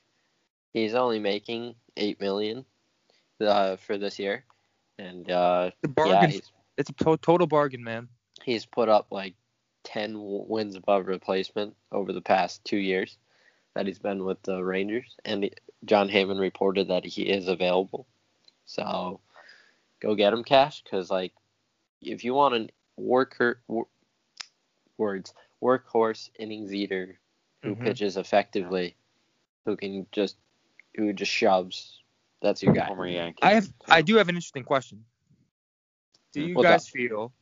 he's 0.72 0.94
only 0.94 1.20
making 1.20 1.76
eight 1.96 2.20
million 2.20 2.64
uh, 3.40 3.76
for 3.76 3.98
this 3.98 4.18
year, 4.18 4.44
and 4.98 5.30
uh, 5.30 5.70
The 5.82 5.88
yeah, 5.88 5.94
bargain. 5.94 6.30
he's, 6.30 6.52
it's 6.76 6.90
a 6.90 6.92
to- 6.94 7.16
total 7.18 7.46
bargain, 7.46 7.82
man. 7.84 8.08
he's 8.42 8.66
put 8.66 8.88
up 8.88 9.08
like 9.10 9.34
10 9.84 10.14
w- 10.14 10.44
wins 10.48 10.74
above 10.76 11.06
replacement 11.06 11.74
over 11.92 12.12
the 12.12 12.20
past 12.20 12.64
two 12.64 12.76
years 12.78 13.16
that 13.74 13.86
he's 13.86 13.98
been 13.98 14.24
with 14.24 14.42
the 14.42 14.62
Rangers. 14.64 15.16
And 15.24 15.50
Jon 15.84 16.08
Heyman 16.08 16.40
reported 16.40 16.88
that 16.88 17.04
he 17.04 17.22
is 17.22 17.48
available. 17.48 18.06
So 18.64 19.20
go 20.00 20.14
get 20.14 20.32
him, 20.32 20.44
Cash, 20.44 20.82
because, 20.82 21.10
like, 21.10 21.32
if 22.00 22.24
you 22.24 22.34
want 22.34 22.54
an 22.54 22.70
worker, 22.96 23.60
wor- 23.68 23.88
words, 24.98 25.34
workhorse 25.62 26.30
innings 26.38 26.72
eater 26.74 27.18
who 27.62 27.74
Mhm. 27.74 27.84
pitches 27.84 28.16
effectively, 28.16 28.96
who 29.64 29.76
can 29.76 30.06
just, 30.12 30.36
who 30.96 31.12
just 31.12 31.32
shoves, 31.32 32.00
that's 32.46 32.62
your 32.62 32.74
guy. 32.74 32.86
Former 32.86 33.06
Yankee. 33.06 33.40
I 33.42 33.54
have 33.54 33.72
I 33.88 34.02
do 34.02 34.16
have 34.16 34.28
an 34.28 34.36
interesting 34.36 34.64
question. 34.64 35.04
Do 36.32 36.42
you 36.42 36.54
What's 36.54 36.68
guys 36.68 36.88
feel 36.88 37.32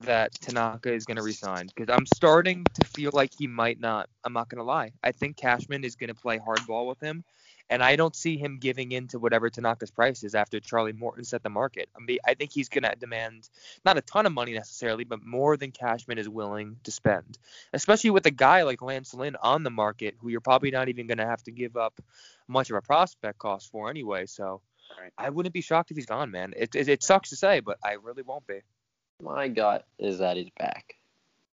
that 0.00 0.32
Tanaka 0.40 0.92
is 0.92 1.04
going 1.06 1.16
to 1.16 1.22
resign? 1.22 1.66
Because 1.66 1.92
I'm 1.94 2.06
starting 2.06 2.64
to 2.74 2.84
feel 2.84 3.10
like 3.12 3.32
he 3.36 3.46
might 3.46 3.80
not. 3.80 4.08
I'm 4.24 4.32
not 4.32 4.48
going 4.48 4.58
to 4.58 4.64
lie. 4.64 4.92
I 5.02 5.12
think 5.12 5.36
Cashman 5.36 5.84
is 5.84 5.96
going 5.96 6.08
to 6.08 6.14
play 6.14 6.38
hardball 6.38 6.86
with 6.88 7.00
him, 7.00 7.24
and 7.70 7.82
I 7.82 7.96
don't 7.96 8.14
see 8.14 8.36
him 8.36 8.58
giving 8.58 8.92
in 8.92 9.08
to 9.08 9.18
whatever 9.18 9.48
Tanaka's 9.50 9.90
price 9.90 10.22
is 10.22 10.34
after 10.34 10.60
Charlie 10.60 10.92
Morton 10.92 11.24
set 11.24 11.42
the 11.42 11.50
market. 11.50 11.88
I 11.96 12.00
mean, 12.00 12.18
I 12.26 12.34
think 12.34 12.52
he's 12.52 12.68
going 12.68 12.84
to 12.84 12.94
demand 12.98 13.48
not 13.84 13.96
a 13.96 14.02
ton 14.02 14.26
of 14.26 14.32
money 14.32 14.52
necessarily, 14.52 15.04
but 15.04 15.24
more 15.24 15.56
than 15.56 15.70
Cashman 15.70 16.18
is 16.18 16.28
willing 16.28 16.76
to 16.84 16.90
spend, 16.90 17.38
especially 17.72 18.10
with 18.10 18.26
a 18.26 18.30
guy 18.30 18.62
like 18.62 18.82
Lance 18.82 19.14
Lynn 19.14 19.36
on 19.42 19.62
the 19.62 19.70
market, 19.70 20.14
who 20.18 20.28
you're 20.28 20.40
probably 20.40 20.70
not 20.70 20.88
even 20.88 21.06
going 21.06 21.18
to 21.18 21.26
have 21.26 21.42
to 21.44 21.50
give 21.50 21.76
up 21.76 22.00
much 22.48 22.70
of 22.70 22.76
a 22.76 22.82
prospect 22.82 23.38
cost 23.38 23.70
for 23.70 23.90
anyway. 23.90 24.26
So. 24.26 24.60
Right. 25.00 25.12
I 25.16 25.30
wouldn't 25.30 25.54
be 25.54 25.62
shocked 25.62 25.90
if 25.90 25.96
he's 25.96 26.06
gone, 26.06 26.30
man. 26.30 26.52
It, 26.56 26.74
it, 26.74 26.88
it 26.88 27.02
sucks 27.02 27.30
to 27.30 27.36
say, 27.36 27.60
but 27.60 27.78
I 27.82 27.94
really 27.94 28.22
won't 28.22 28.46
be. 28.46 28.60
My 29.20 29.48
gut 29.48 29.86
is 29.98 30.18
that 30.18 30.36
he's 30.36 30.50
back. 30.58 30.96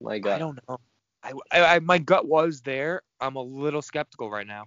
My 0.01 0.19
gut. 0.19 0.37
I 0.37 0.39
don't 0.39 0.59
know. 0.69 0.79
I, 1.23 1.33
I, 1.51 1.75
I 1.75 1.79
my 1.81 1.99
gut 1.99 2.27
was 2.27 2.61
there. 2.61 3.03
I'm 3.21 3.37
a 3.37 3.43
little 3.43 3.83
skeptical 3.83 4.31
right 4.31 4.47
now. 4.47 4.65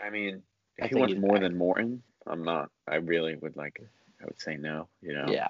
I 0.00 0.10
mean, 0.10 0.42
I 0.80 0.84
if 0.84 0.90
he 0.90 0.94
think 0.94 1.00
wants 1.00 1.14
he's 1.14 1.20
more 1.22 1.34
back. 1.34 1.42
than 1.42 1.56
Morton, 1.58 2.02
I'm 2.26 2.44
not. 2.44 2.70
I 2.88 2.96
really 2.96 3.36
would 3.36 3.56
like. 3.56 3.80
I 4.20 4.24
would 4.24 4.40
say 4.40 4.56
no. 4.56 4.88
You 5.02 5.14
know. 5.14 5.26
Yeah. 5.28 5.48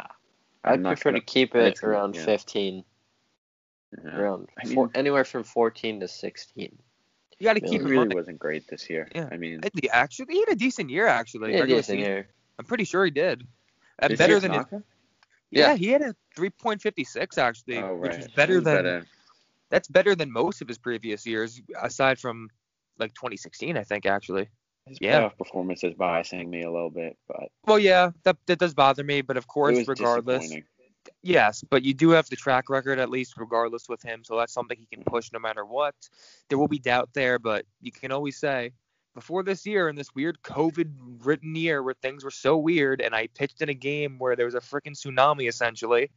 I'm 0.64 0.86
I'd 0.86 0.90
prefer 0.90 1.10
gonna- 1.10 1.20
to 1.20 1.26
keep 1.26 1.54
it 1.54 1.82
around 1.82 2.14
yeah. 2.16 2.24
15, 2.24 2.84
Yeah. 4.04 4.16
around 4.18 4.48
I 4.62 4.66
mean- 4.66 4.74
four, 4.74 4.90
anywhere 4.94 5.24
from 5.24 5.42
14 5.44 6.00
to 6.00 6.08
16. 6.08 6.78
You 7.38 7.44
got 7.44 7.54
to 7.54 7.60
Yeah, 7.62 7.68
keep 7.68 7.70
He 7.70 7.76
in 7.76 7.84
really 7.84 7.96
mind. 8.08 8.14
wasn't 8.14 8.38
great 8.38 8.68
this 8.68 8.90
year. 8.90 9.08
Yeah. 9.14 9.28
I 9.32 9.38
mean, 9.38 9.60
I 9.64 9.70
think 9.70 9.88
Actually, 9.92 10.34
he 10.34 10.40
had 10.40 10.50
a 10.50 10.54
decent 10.56 10.90
year. 10.90 11.06
Actually, 11.06 11.52
Yeah, 11.54 11.60
regular 11.60 11.80
decent 11.80 11.96
season. 11.98 12.10
year. 12.12 12.28
I'm 12.58 12.66
pretty 12.66 12.84
sure 12.84 13.04
he 13.06 13.10
did. 13.10 13.46
Uh, 14.02 14.08
this 14.08 14.18
better 14.18 14.38
than 14.38 14.52
his, 14.52 14.64
yeah. 14.70 14.78
Yeah. 15.50 15.74
He 15.76 15.88
had 15.88 16.02
a 16.02 16.14
3.56 16.36 17.38
actually, 17.38 17.78
Oh, 17.78 17.96
which 17.96 18.10
right. 18.12 18.20
is 18.20 18.28
better 18.28 18.52
He 18.52 18.56
was 18.58 18.64
than 18.64 19.06
that's 19.70 19.88
better 19.88 20.14
than 20.14 20.30
most 20.30 20.60
of 20.60 20.68
his 20.68 20.76
previous 20.78 21.24
years, 21.26 21.60
aside 21.80 22.18
from 22.18 22.50
like 22.98 23.14
2016, 23.14 23.76
I 23.78 23.84
think 23.84 24.04
actually. 24.04 24.48
His 24.90 24.98
Yeah. 25.00 25.20
playoff 25.20 25.38
performance 25.38 25.84
is 25.84 25.94
biasing 25.94 26.48
me 26.48 26.62
a 26.62 26.70
little 26.70 26.90
bit, 26.90 27.16
but 27.28 27.52
Well, 27.64 27.78
yeah, 27.78 28.10
that 28.24 28.36
that 28.46 28.58
does 28.58 28.74
bother 28.74 29.04
me, 29.04 29.20
but 29.22 29.36
of 29.36 29.46
course, 29.46 29.86
regardless. 29.86 30.52
Yes, 31.22 31.62
but 31.70 31.84
you 31.84 31.94
do 31.94 32.10
have 32.10 32.28
the 32.28 32.34
track 32.36 32.68
record 32.68 32.98
at 32.98 33.08
least, 33.08 33.36
regardless 33.36 33.88
with 33.88 34.02
him. 34.02 34.24
So 34.24 34.36
that's 34.36 34.52
something 34.52 34.76
he 34.76 34.86
can 34.86 35.04
push 35.04 35.30
no 35.32 35.38
matter 35.38 35.64
what. 35.64 35.94
There 36.48 36.58
will 36.58 36.68
be 36.68 36.80
doubt 36.80 37.10
there, 37.14 37.38
but 37.38 37.64
you 37.80 37.92
can 37.92 38.10
always 38.10 38.36
say, 38.36 38.72
before 39.14 39.44
this 39.44 39.64
year, 39.64 39.88
in 39.88 39.94
this 39.94 40.12
weird 40.14 40.42
COVID-ridden 40.42 41.54
year 41.54 41.82
where 41.82 41.94
things 41.94 42.24
were 42.24 42.30
so 42.32 42.58
weird, 42.58 43.00
and 43.00 43.14
I 43.14 43.28
pitched 43.28 43.62
in 43.62 43.68
a 43.68 43.74
game 43.74 44.18
where 44.18 44.34
there 44.34 44.46
was 44.46 44.56
a 44.56 44.60
freaking 44.60 44.96
tsunami 44.96 45.48
essentially, 45.48 46.10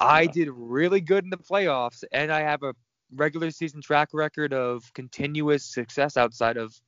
I 0.00 0.26
did 0.26 0.48
really 0.50 1.00
good 1.02 1.24
in 1.24 1.30
the 1.30 1.36
playoffs, 1.36 2.04
and 2.10 2.32
I 2.32 2.40
have 2.40 2.62
a 2.62 2.74
regular 3.14 3.50
season 3.50 3.82
track 3.82 4.10
record 4.12 4.52
of 4.54 4.92
continuous 4.94 5.64
success 5.64 6.16
outside 6.16 6.56
of 6.56 6.80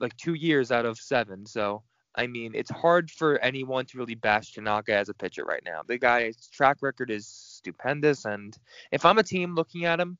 like 0.00 0.16
two 0.16 0.34
years 0.34 0.70
out 0.70 0.86
of 0.86 0.98
seven. 0.98 1.46
So 1.46 1.82
I 2.14 2.26
mean, 2.26 2.52
it's 2.54 2.70
hard 2.70 3.10
for 3.10 3.38
anyone 3.38 3.86
to 3.86 3.98
really 3.98 4.16
bash 4.16 4.52
Tanaka 4.52 4.92
as 4.92 5.08
a 5.08 5.14
pitcher 5.14 5.44
right 5.44 5.62
now. 5.64 5.82
The 5.86 5.98
guy's 5.98 6.48
track 6.48 6.78
record 6.80 7.10
is 7.10 7.28
stupendous, 7.28 8.24
and 8.24 8.56
if 8.90 9.04
I'm 9.04 9.18
a 9.18 9.22
team 9.22 9.54
looking 9.54 9.84
at 9.84 10.00
him, 10.00 10.18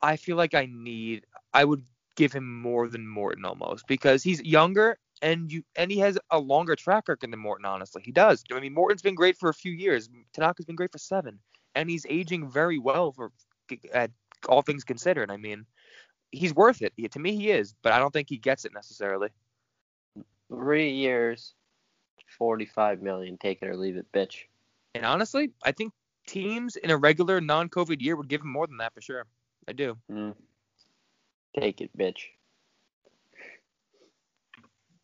I 0.00 0.16
feel 0.16 0.36
like 0.36 0.54
I 0.54 0.66
need, 0.70 1.26
I 1.52 1.64
would 1.64 1.84
give 2.16 2.32
him 2.32 2.60
more 2.60 2.88
than 2.88 3.06
Morton 3.06 3.44
almost 3.44 3.86
because 3.86 4.22
he's 4.22 4.42
younger 4.42 4.98
and 5.20 5.52
you 5.52 5.62
and 5.76 5.90
he 5.90 5.98
has 5.98 6.18
a 6.30 6.38
longer 6.38 6.76
track 6.76 7.08
record 7.08 7.30
than 7.30 7.38
Morton. 7.38 7.66
Honestly, 7.66 8.02
he 8.04 8.12
does. 8.12 8.42
I 8.52 8.60
mean, 8.60 8.74
Morton's 8.74 9.02
been 9.02 9.14
great 9.14 9.36
for 9.38 9.48
a 9.48 9.54
few 9.54 9.72
years. 9.72 10.08
Tanaka's 10.32 10.64
been 10.64 10.76
great 10.76 10.92
for 10.92 10.98
seven, 10.98 11.38
and 11.74 11.90
he's 11.90 12.06
aging 12.08 12.50
very 12.50 12.78
well 12.78 13.12
for 13.12 13.32
at 13.92 14.10
all 14.48 14.62
things 14.62 14.84
considered. 14.84 15.30
I 15.30 15.36
mean, 15.36 15.66
he's 16.32 16.54
worth 16.54 16.82
it. 16.82 16.92
To 17.12 17.18
me, 17.20 17.36
he 17.36 17.50
is, 17.50 17.74
but 17.82 17.92
I 17.92 17.98
don't 17.98 18.12
think 18.12 18.28
he 18.28 18.38
gets 18.38 18.64
it 18.64 18.72
necessarily. 18.74 19.28
Three 20.48 20.90
years, 20.90 21.54
Forty-five 22.38 23.02
million, 23.02 23.36
take 23.38 23.60
it 23.62 23.68
or 23.68 23.76
leave 23.76 23.96
it, 23.96 24.06
bitch. 24.12 24.44
And 24.94 25.04
honestly, 25.04 25.52
I 25.64 25.72
think 25.72 25.92
teams 26.26 26.76
in 26.76 26.90
a 26.90 26.96
regular 26.96 27.40
non-COVID 27.40 28.00
year 28.00 28.16
would 28.16 28.28
give 28.28 28.40
him 28.40 28.50
more 28.50 28.66
than 28.66 28.78
that 28.78 28.94
for 28.94 29.00
sure. 29.02 29.26
I 29.68 29.72
do. 29.72 29.96
Mm. 30.10 30.34
Take 31.58 31.80
it, 31.82 31.90
bitch. 31.96 32.16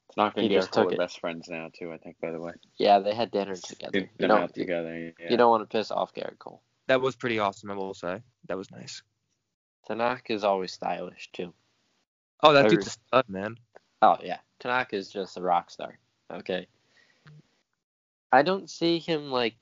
It's 0.09 0.17
not 0.17 0.33
He 0.35 0.41
gonna 0.43 0.49
get 0.49 0.55
just 0.55 0.75
her 0.75 0.83
took 0.83 0.89
the 0.91 0.95
it. 0.95 0.99
best 0.99 1.21
friends 1.21 1.49
now 1.49 1.69
too. 1.79 1.93
I 1.93 1.99
think 1.99 2.17
by 2.21 2.31
the 2.31 2.41
way, 2.41 2.53
Yeah, 2.79 2.99
they 2.99 3.15
had 3.15 3.31
dinner 3.31 3.57
together. 3.57 3.91
they've 3.93 4.09
You 4.19 4.29
don't, 4.29 4.43
out 4.43 4.55
together. 4.55 5.13
Yeah. 5.21 5.31
you 5.31 5.37
don't 5.37 5.51
want 5.51 5.69
to 5.69 5.77
piss 5.77 5.91
off 5.91 6.15
Garrett 6.15 6.39
Cole. 6.39 6.63
That 6.87 7.01
was 7.03 7.15
pretty 7.15 7.39
awesome, 7.39 7.71
I 7.71 7.75
will 7.75 7.93
say. 7.95 8.23
That 8.47 8.57
was 8.57 8.71
nice. 8.71 9.03
Tanaka 9.89 10.35
is 10.35 10.45
always 10.45 10.73
stylish 10.73 11.31
too. 11.33 11.53
Oh, 12.43 12.53
that 12.53 12.69
dude's 12.69 12.87
a 12.87 12.91
stud, 12.91 13.25
man. 13.29 13.57
Oh 14.03 14.19
yeah, 14.23 14.39
Tanaka 14.61 14.97
is 14.97 15.09
just 15.09 15.39
a 15.39 15.41
rock 15.41 15.71
star. 15.71 15.99
Okay. 16.31 16.69
I 18.31 18.43
don't 18.43 18.69
see 18.69 18.99
him 18.99 19.31
like. 19.31 19.57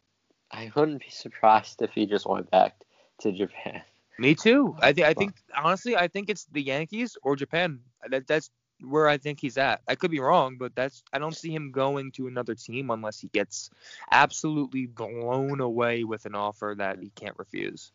I 0.51 0.71
wouldn't 0.75 1.01
be 1.01 1.11
surprised 1.11 1.81
if 1.81 1.93
he 1.93 2.07
just 2.07 2.27
went 2.27 2.51
back 2.51 2.75
to 3.21 3.33
Japan. 3.33 3.83
Me 4.19 4.35
too. 4.35 4.75
I 4.81 4.93
think. 4.93 5.07
I 5.07 5.15
think 5.15 5.35
honestly, 5.57 5.97
I 5.97 6.09
think 6.09 6.29
it's 6.29 6.47
the 6.47 6.63
Yankees 6.63 7.17
or 7.23 7.37
Japan. 7.37 7.81
That 8.11 8.27
that's 8.27 8.51
where 8.81 9.09
I 9.09 9.19
think 9.19 9.41
he's 9.41 9.57
at. 9.57 9.81
I 9.89 9.95
could 9.95 10.11
be 10.11 10.21
wrong, 10.21 10.57
but 10.59 10.75
that's. 10.75 11.05
I 11.13 11.21
don't 11.21 11.37
see 11.37 11.55
him 11.55 11.71
going 11.71 12.11
to 12.13 12.27
another 12.27 12.57
team 12.57 12.91
unless 12.91 13.21
he 13.21 13.29
gets 13.29 13.71
absolutely 14.11 14.87
blown 14.87 15.61
away 15.61 16.03
with 16.03 16.27
an 16.27 16.35
offer 16.35 16.75
that 16.79 16.99
he 16.99 17.11
can't 17.11 17.39
refuse. 17.39 17.93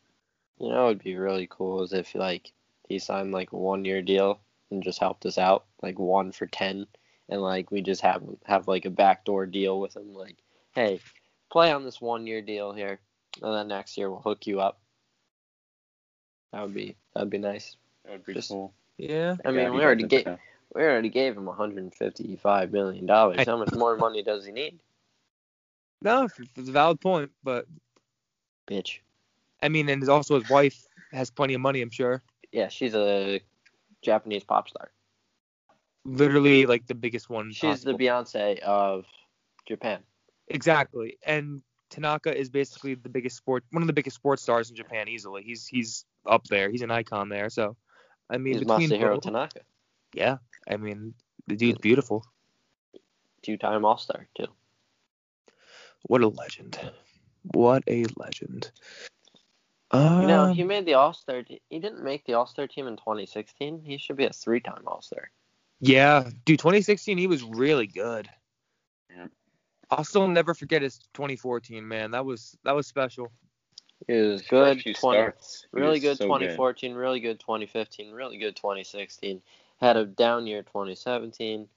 You 0.61 0.69
know, 0.69 0.85
it 0.85 0.87
would 0.89 1.03
be 1.03 1.15
really 1.15 1.47
cool 1.49 1.81
is 1.81 1.91
if 1.91 2.13
like 2.13 2.51
he 2.87 2.99
signed 2.99 3.31
like 3.31 3.51
a 3.51 3.57
one 3.57 3.83
year 3.83 4.03
deal 4.03 4.39
and 4.69 4.83
just 4.83 4.99
helped 4.99 5.25
us 5.25 5.39
out, 5.39 5.65
like 5.81 5.97
one 5.97 6.31
for 6.31 6.45
ten, 6.45 6.85
and 7.29 7.41
like 7.41 7.71
we 7.71 7.81
just 7.81 8.01
have 8.01 8.21
have 8.45 8.67
like 8.67 8.85
a 8.85 8.91
backdoor 8.91 9.47
deal 9.47 9.79
with 9.79 9.97
him, 9.97 10.13
like, 10.13 10.37
hey, 10.75 10.99
play 11.51 11.71
on 11.71 11.83
this 11.83 11.99
one 11.99 12.27
year 12.27 12.43
deal 12.43 12.73
here, 12.73 12.99
and 13.41 13.53
then 13.55 13.69
next 13.69 13.97
year 13.97 14.11
we'll 14.11 14.21
hook 14.21 14.45
you 14.45 14.61
up. 14.61 14.79
That 16.53 16.61
would 16.61 16.75
be 16.75 16.95
that'd 17.15 17.31
be 17.31 17.39
nice. 17.39 17.75
That 18.05 18.11
would 18.11 18.25
be 18.25 18.33
Just- 18.35 18.49
cool. 18.49 18.71
Yeah. 18.97 19.37
I 19.43 19.49
mean, 19.49 19.71
he 19.71 19.71
we 19.71 19.83
already 19.83 20.03
gave 20.03 20.27
we 20.75 20.83
already 20.83 21.09
gave 21.09 21.35
him 21.35 21.45
155 21.45 22.71
million 22.71 23.07
dollars. 23.07 23.47
How 23.47 23.57
much 23.57 23.73
more 23.73 23.97
money 23.97 24.21
does 24.21 24.45
he 24.45 24.51
need, 24.51 24.79
No, 26.03 26.27
it's 26.55 26.69
a 26.69 26.71
valid 26.71 27.01
point, 27.01 27.31
but 27.43 27.65
bitch? 28.67 28.99
I 29.61 29.69
mean, 29.69 29.89
and 29.89 30.07
also 30.09 30.39
his 30.39 30.49
wife 30.49 30.83
has 31.11 31.29
plenty 31.29 31.53
of 31.53 31.61
money, 31.61 31.81
I'm 31.81 31.89
sure. 31.89 32.23
Yeah, 32.51 32.67
she's 32.67 32.95
a 32.95 33.41
Japanese 34.01 34.43
pop 34.43 34.69
star. 34.69 34.91
Literally, 36.03 36.65
like 36.65 36.87
the 36.87 36.95
biggest 36.95 37.29
one. 37.29 37.51
She's 37.51 37.83
the. 37.83 37.93
Beyonce 37.93 38.59
of 38.59 39.05
Japan. 39.67 39.99
Exactly. 40.47 41.17
And 41.23 41.61
Tanaka 41.89 42.35
is 42.35 42.49
basically 42.49 42.95
the 42.95 43.09
biggest 43.09 43.37
sport, 43.37 43.63
one 43.71 43.83
of 43.83 43.87
the 43.87 43.93
biggest 43.93 44.15
sports 44.15 44.41
stars 44.41 44.69
in 44.69 44.75
Japan 44.75 45.07
easily. 45.07 45.43
He's 45.43 45.67
he's 45.67 46.05
up 46.25 46.45
there. 46.45 46.69
He's 46.69 46.81
an 46.81 46.91
icon 46.91 47.29
there. 47.29 47.49
So, 47.49 47.77
I 48.29 48.37
mean, 48.37 48.53
He's 48.55 48.63
between 48.63 48.89
Masahiro 48.89 49.13
both- 49.15 49.23
Tanaka, 49.23 49.59
yeah, 50.13 50.37
I 50.67 50.77
mean, 50.77 51.13
the 51.47 51.55
dude's 51.55 51.79
beautiful. 51.79 52.25
two-time 53.43 53.85
All 53.85 53.97
Star 53.97 54.27
too. 54.35 54.47
What 56.03 56.21
a 56.21 56.27
legend. 56.27 56.79
What 57.53 57.83
a 57.87 58.05
legend. 58.17 58.71
You 59.93 59.99
know, 59.99 60.43
uh. 60.43 60.53
he 60.53 60.63
made 60.63 60.85
the 60.85 60.93
All 60.93 61.13
Star. 61.13 61.43
He 61.47 61.79
didn't 61.79 62.03
make 62.03 62.25
the 62.25 62.33
All 62.33 62.47
Star 62.47 62.67
team 62.67 62.87
in 62.87 62.95
2016. 62.95 63.81
He 63.83 63.97
should 63.97 64.15
be 64.15 64.25
a 64.25 64.31
three-time 64.31 64.83
All 64.87 65.01
Star. 65.01 65.31
yeah, 65.79 66.29
dude, 66.45 66.59
2016 66.59 67.17
he 67.17 67.27
was 67.27 67.43
really 67.43 67.87
good. 67.87 68.29
Yeah. 69.09 69.27
I'll 69.89 70.05
still 70.05 70.27
never 70.27 70.53
forget 70.53 70.81
his 70.81 70.99
2014, 71.13 71.85
man. 71.85 72.11
That 72.11 72.25
was 72.25 72.57
that 72.63 72.75
was 72.75 72.87
special. 72.87 73.31
He 74.07 74.13
was 74.13 74.41
good. 74.43 74.81
20, 74.81 74.93
starts, 74.93 75.67
really 75.71 75.91
was 75.91 75.99
good 75.99 76.17
so 76.17 76.25
2014. 76.25 76.93
Really 76.93 77.19
good 77.19 77.39
2015. 77.39 78.11
Really 78.11 78.37
good 78.37 78.55
2016. 78.55 79.41
Had 79.79 79.97
a 79.97 80.05
down 80.05 80.47
year 80.47 80.63
2017. 80.63 81.67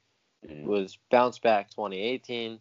Yeah. 0.48 0.64
Was 0.64 0.98
bounced 1.10 1.42
back 1.42 1.70
2018. 1.70 2.60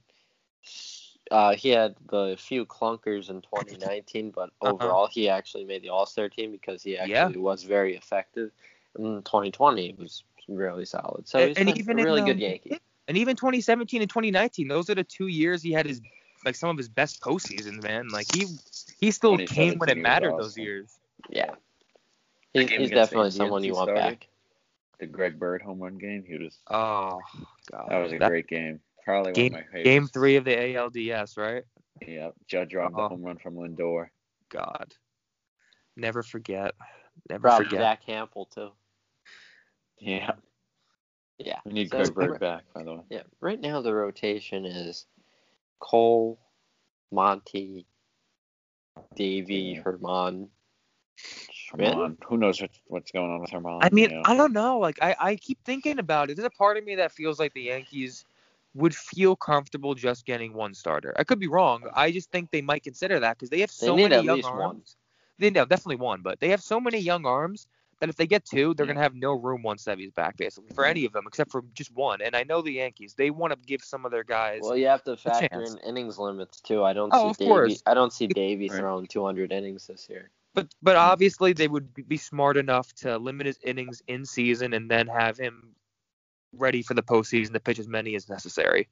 Uh, 1.31 1.55
he 1.55 1.69
had 1.69 1.95
the 2.09 2.36
few 2.38 2.65
clunkers 2.65 3.29
in 3.29 3.41
2019, 3.41 4.31
but 4.31 4.49
Uh-huh. 4.62 4.73
overall 4.73 5.07
he 5.07 5.29
actually 5.29 5.63
made 5.65 5.81
the 5.81 5.89
All 5.89 6.05
Star 6.05 6.29
team 6.29 6.51
because 6.51 6.83
he 6.83 6.95
Yeah. 6.95 7.25
actually 7.25 7.39
was 7.39 7.63
very 7.63 7.95
effective. 7.95 8.51
In 8.97 9.23
2020, 9.23 9.89
it 9.89 9.99
was 9.99 10.23
really 10.47 10.86
solid. 10.86 11.27
So 11.27 11.39
And- 11.39 11.49
he's 11.49 11.57
and 11.57 11.67
been 11.67 11.77
even 11.77 11.97
a 11.97 12.01
in, 12.01 12.05
really 12.05 12.21
good 12.21 12.31
um, 12.33 12.39
Yankee. 12.39 12.79
And 13.07 13.17
even 13.17 13.36
2017 13.36 14.01
and 14.01 14.09
2019, 14.09 14.67
those 14.67 14.89
are 14.89 14.95
the 14.95 15.03
two 15.03 15.27
years 15.27 15.62
he 15.62 15.71
had 15.73 15.86
his 15.86 16.01
like 16.45 16.55
some 16.55 16.69
of 16.69 16.77
his 16.77 16.89
best 16.89 17.21
postseasons, 17.21 17.81
man. 17.83 18.09
Like 18.09 18.27
he 18.33 18.45
he 18.99 19.12
still 19.12 19.38
came 19.38 19.79
when 19.79 19.89
it 19.89 19.97
mattered 19.97 20.38
those 20.38 20.57
years. 20.57 20.99
Yeah. 21.29 21.55
The 22.53 22.62
He's, 22.62 22.69
he's 22.69 22.89
definitely 22.91 23.27
Indians 23.27 23.38
someone 23.38 23.63
you 23.63 23.73
want 23.73 23.89
started, 23.89 24.19
back. 24.19 24.27
The 24.99 25.07
Greg 25.07 25.39
Bird 25.39 25.62
home 25.62 25.79
run 25.79 25.97
game, 25.97 26.23
he 26.27 26.38
was 26.38 26.57
Oh 26.69 27.19
god. 27.71 27.89
that 27.89 27.97
was 27.97 28.12
a 28.12 28.19
great 28.19 28.47
game. 28.47 28.79
Probably 29.05 29.33
game 29.33 29.51
one 29.53 29.61
of 29.61 29.65
my 29.65 29.71
favorites. 29.71 29.83
game 29.89 30.07
three 30.07 30.35
of 30.37 30.45
the 30.45 30.55
ALDS, 30.55 31.37
right? 31.37 31.63
Yeah, 32.05 32.29
Judge 32.47 32.73
robbed 32.73 32.95
Oh. 32.97 33.03
the 33.03 33.09
home 33.09 33.21
run 33.23 33.37
from 33.37 33.55
Lindor. 33.55 34.07
God. 34.49 34.93
Never 35.95 36.23
forget. 36.23 36.73
Never 37.29 37.41
Probably 37.47 37.65
forget. 37.65 37.79
Jack 37.79 38.05
Hampel 38.07 38.49
too. 38.49 38.71
Yeah, 39.99 40.31
Yeah. 41.37 41.59
we 41.65 41.73
need 41.73 41.89
So, 41.89 41.97
Greg 41.97 42.13
Bird 42.15 42.39
back, 42.39 42.63
by 42.73 42.83
the 42.83 42.95
way. 42.95 43.01
Yeah. 43.09 43.23
Right 43.39 43.59
now 43.59 43.81
the 43.81 43.93
rotation 43.93 44.65
is 44.65 45.05
Cole, 45.79 46.39
Monty, 47.11 47.85
Deivi, 49.17 49.75
Yeah. 49.75 49.81
Herman, 49.81 50.49
Schmidt. 51.17 51.93
on, 51.93 52.17
who 52.25 52.37
knows 52.37 52.61
what's, 52.61 52.79
what's 52.87 53.11
going 53.11 53.31
on 53.31 53.41
with 53.41 53.51
Herman? 53.51 53.79
I 53.81 53.89
mean, 53.91 54.09
you 54.09 54.15
know? 54.17 54.21
I 54.25 54.35
don't 54.35 54.53
know. 54.53 54.79
Like 54.79 54.97
I, 55.01 55.15
I 55.19 55.35
keep 55.35 55.63
thinking 55.63 55.99
about 55.99 56.29
it. 56.29 56.35
There's 56.37 56.45
a 56.47 56.49
part 56.49 56.77
of 56.77 56.83
me 56.83 56.95
that 56.95 57.11
feels 57.11 57.39
like 57.39 57.53
the 57.53 57.63
Yankees 57.63 58.25
would 58.75 58.95
feel 58.95 59.36
comfortable 59.36 59.93
just 59.93 60.25
getting 60.25 60.53
one 60.53 60.73
starter. 60.73 61.13
I 61.17 61.23
could 61.23 61.39
be 61.39 61.47
wrong. 61.47 61.83
I 61.93 62.12
just 62.12 62.31
think 62.31 62.51
they 62.51 62.62
might 62.62 62.83
consider 62.83 63.19
that 63.19 63.38
because 63.38 63.49
they 63.49 63.59
have 63.62 63.71
They 63.79 63.88
so 63.88 63.95
need 63.95 64.03
many 64.03 64.15
at 64.15 64.23
young 64.23 64.38
least 64.38 64.53
arms. 64.53 64.59
one. 64.59 64.81
They 65.39 65.49
know 65.49 65.65
definitely 65.65 65.97
one, 65.97 66.21
but 66.21 66.39
they 66.39 66.49
have 66.49 66.62
so 66.62 66.79
many 66.79 66.99
young 66.99 67.25
arms 67.25 67.67
that 67.99 68.09
if 68.09 68.15
they 68.15 68.27
get 68.27 68.45
two, 68.45 68.73
they're 68.73 68.86
Yeah. 68.86 68.93
gonna 68.93 69.01
have 69.01 69.15
no 69.15 69.33
room 69.33 69.63
once 69.63 69.83
Sevy's 69.83 70.12
back, 70.12 70.38
basically, 70.38 70.71
for 70.73 70.86
any 70.86 71.05
of 71.05 71.13
them 71.13 71.25
except 71.27 71.51
for 71.51 71.63
just 71.73 71.91
one. 71.95 72.21
And 72.21 72.36
I 72.36 72.43
know 72.43 72.62
the 72.62 72.71
Yankees, 72.73 73.13
they 73.15 73.29
want 73.29 73.53
to 73.53 73.59
give 73.65 73.81
some 73.83 74.05
of 74.05 74.12
their 74.12 74.23
guys. 74.23 74.62
Well, 74.62 74.75
you 74.75 74.88
have 74.88 75.03
to 75.05 75.15
factor 75.15 75.62
in 75.63 75.77
innings 75.79 76.17
limits 76.17 76.59
too. 76.62 76.83
I 76.83 76.93
don't 76.93 77.13
Oh, 77.13 77.33
see 77.33 77.45
of 77.45 77.49
Deivi. 77.49 77.81
I 77.86 77.93
don't 77.93 78.12
see 78.13 78.27
Deivi 78.27 78.69
Right. 78.69 78.79
throwing 78.79 79.07
200 79.07 79.51
innings 79.51 79.88
this 79.88 80.09
year. 80.09 80.29
But 80.53 80.67
but 80.81 80.95
obviously 80.95 81.53
they 81.53 81.67
would 81.67 82.07
be 82.07 82.17
smart 82.17 82.57
enough 82.57 82.93
to 82.95 83.17
limit 83.17 83.47
his 83.47 83.59
innings 83.63 84.01
in 84.07 84.25
season 84.25 84.73
and 84.73 84.89
then 84.89 85.07
have 85.07 85.38
him 85.38 85.75
ready 86.57 86.81
for 86.81 86.93
the 86.93 87.03
postseason 87.03 87.53
to 87.53 87.59
pitch 87.59 87.79
as 87.79 87.87
many 87.87 88.15
as 88.15 88.29
necessary. 88.29 88.87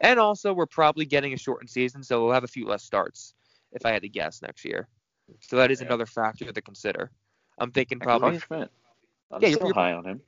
And 0.00 0.18
also 0.18 0.52
we're 0.52 0.66
probably 0.66 1.04
getting 1.06 1.32
a 1.32 1.36
shortened 1.38 1.70
season, 1.70 2.02
so 2.02 2.24
we'll 2.24 2.34
have 2.34 2.44
a 2.44 2.48
few 2.48 2.66
less 2.66 2.82
starts, 2.82 3.34
if 3.72 3.86
I 3.86 3.92
had 3.92 4.02
to 4.02 4.08
guess 4.08 4.42
next 4.42 4.64
year. 4.64 4.88
So 5.40 5.56
that 5.56 5.70
is 5.70 5.80
Yeah. 5.80 5.86
another 5.86 6.06
factor 6.06 6.50
to 6.52 6.62
consider. 6.62 7.10
I'm 7.58 7.70
thinking 7.70 8.00
probably 8.00 8.40
I'm 8.50 8.68
Yeah, 9.40 9.48
you're- 9.48 9.52
still 9.54 9.68
you're- 9.68 9.74
high 9.74 9.92
on 9.92 10.04
him. 10.04 10.20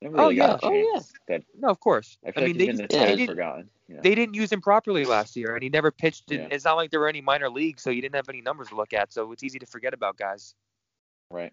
Never 0.00 0.20
Oh, 0.20 0.28
yeah. 0.28 0.58
Oh, 0.62 0.72
yeah. 0.72 1.00
That 1.26 1.42
no, 1.58 1.68
of 1.68 1.80
course. 1.80 2.18
I 2.24 2.28
I, 2.36 2.40
mean 2.44 2.48
like 2.50 2.58
they, 2.58 2.66
just, 2.66 2.88
they 2.90 3.16
didn't. 3.16 3.68
Yeah. 3.88 4.00
they 4.00 4.14
didn't 4.14 4.34
use 4.34 4.52
him 4.52 4.60
properly 4.60 5.04
last 5.04 5.34
year, 5.34 5.54
and 5.54 5.62
he 5.62 5.68
never 5.70 5.90
pitched. 5.90 6.30
In. 6.30 6.52
It's 6.52 6.64
not 6.64 6.74
like 6.76 6.90
there 6.92 7.00
were 7.00 7.08
any 7.08 7.20
minor 7.20 7.50
leagues, 7.50 7.82
so 7.82 7.90
you 7.90 8.00
didn't 8.00 8.14
have 8.14 8.28
any 8.28 8.40
numbers 8.40 8.68
to 8.68 8.76
look 8.76 8.92
at. 8.92 9.12
So 9.12 9.32
it's 9.32 9.42
easy 9.42 9.58
to 9.58 9.66
forget 9.66 9.94
about 9.94 10.16
guys. 10.16 10.54
right. 11.30 11.52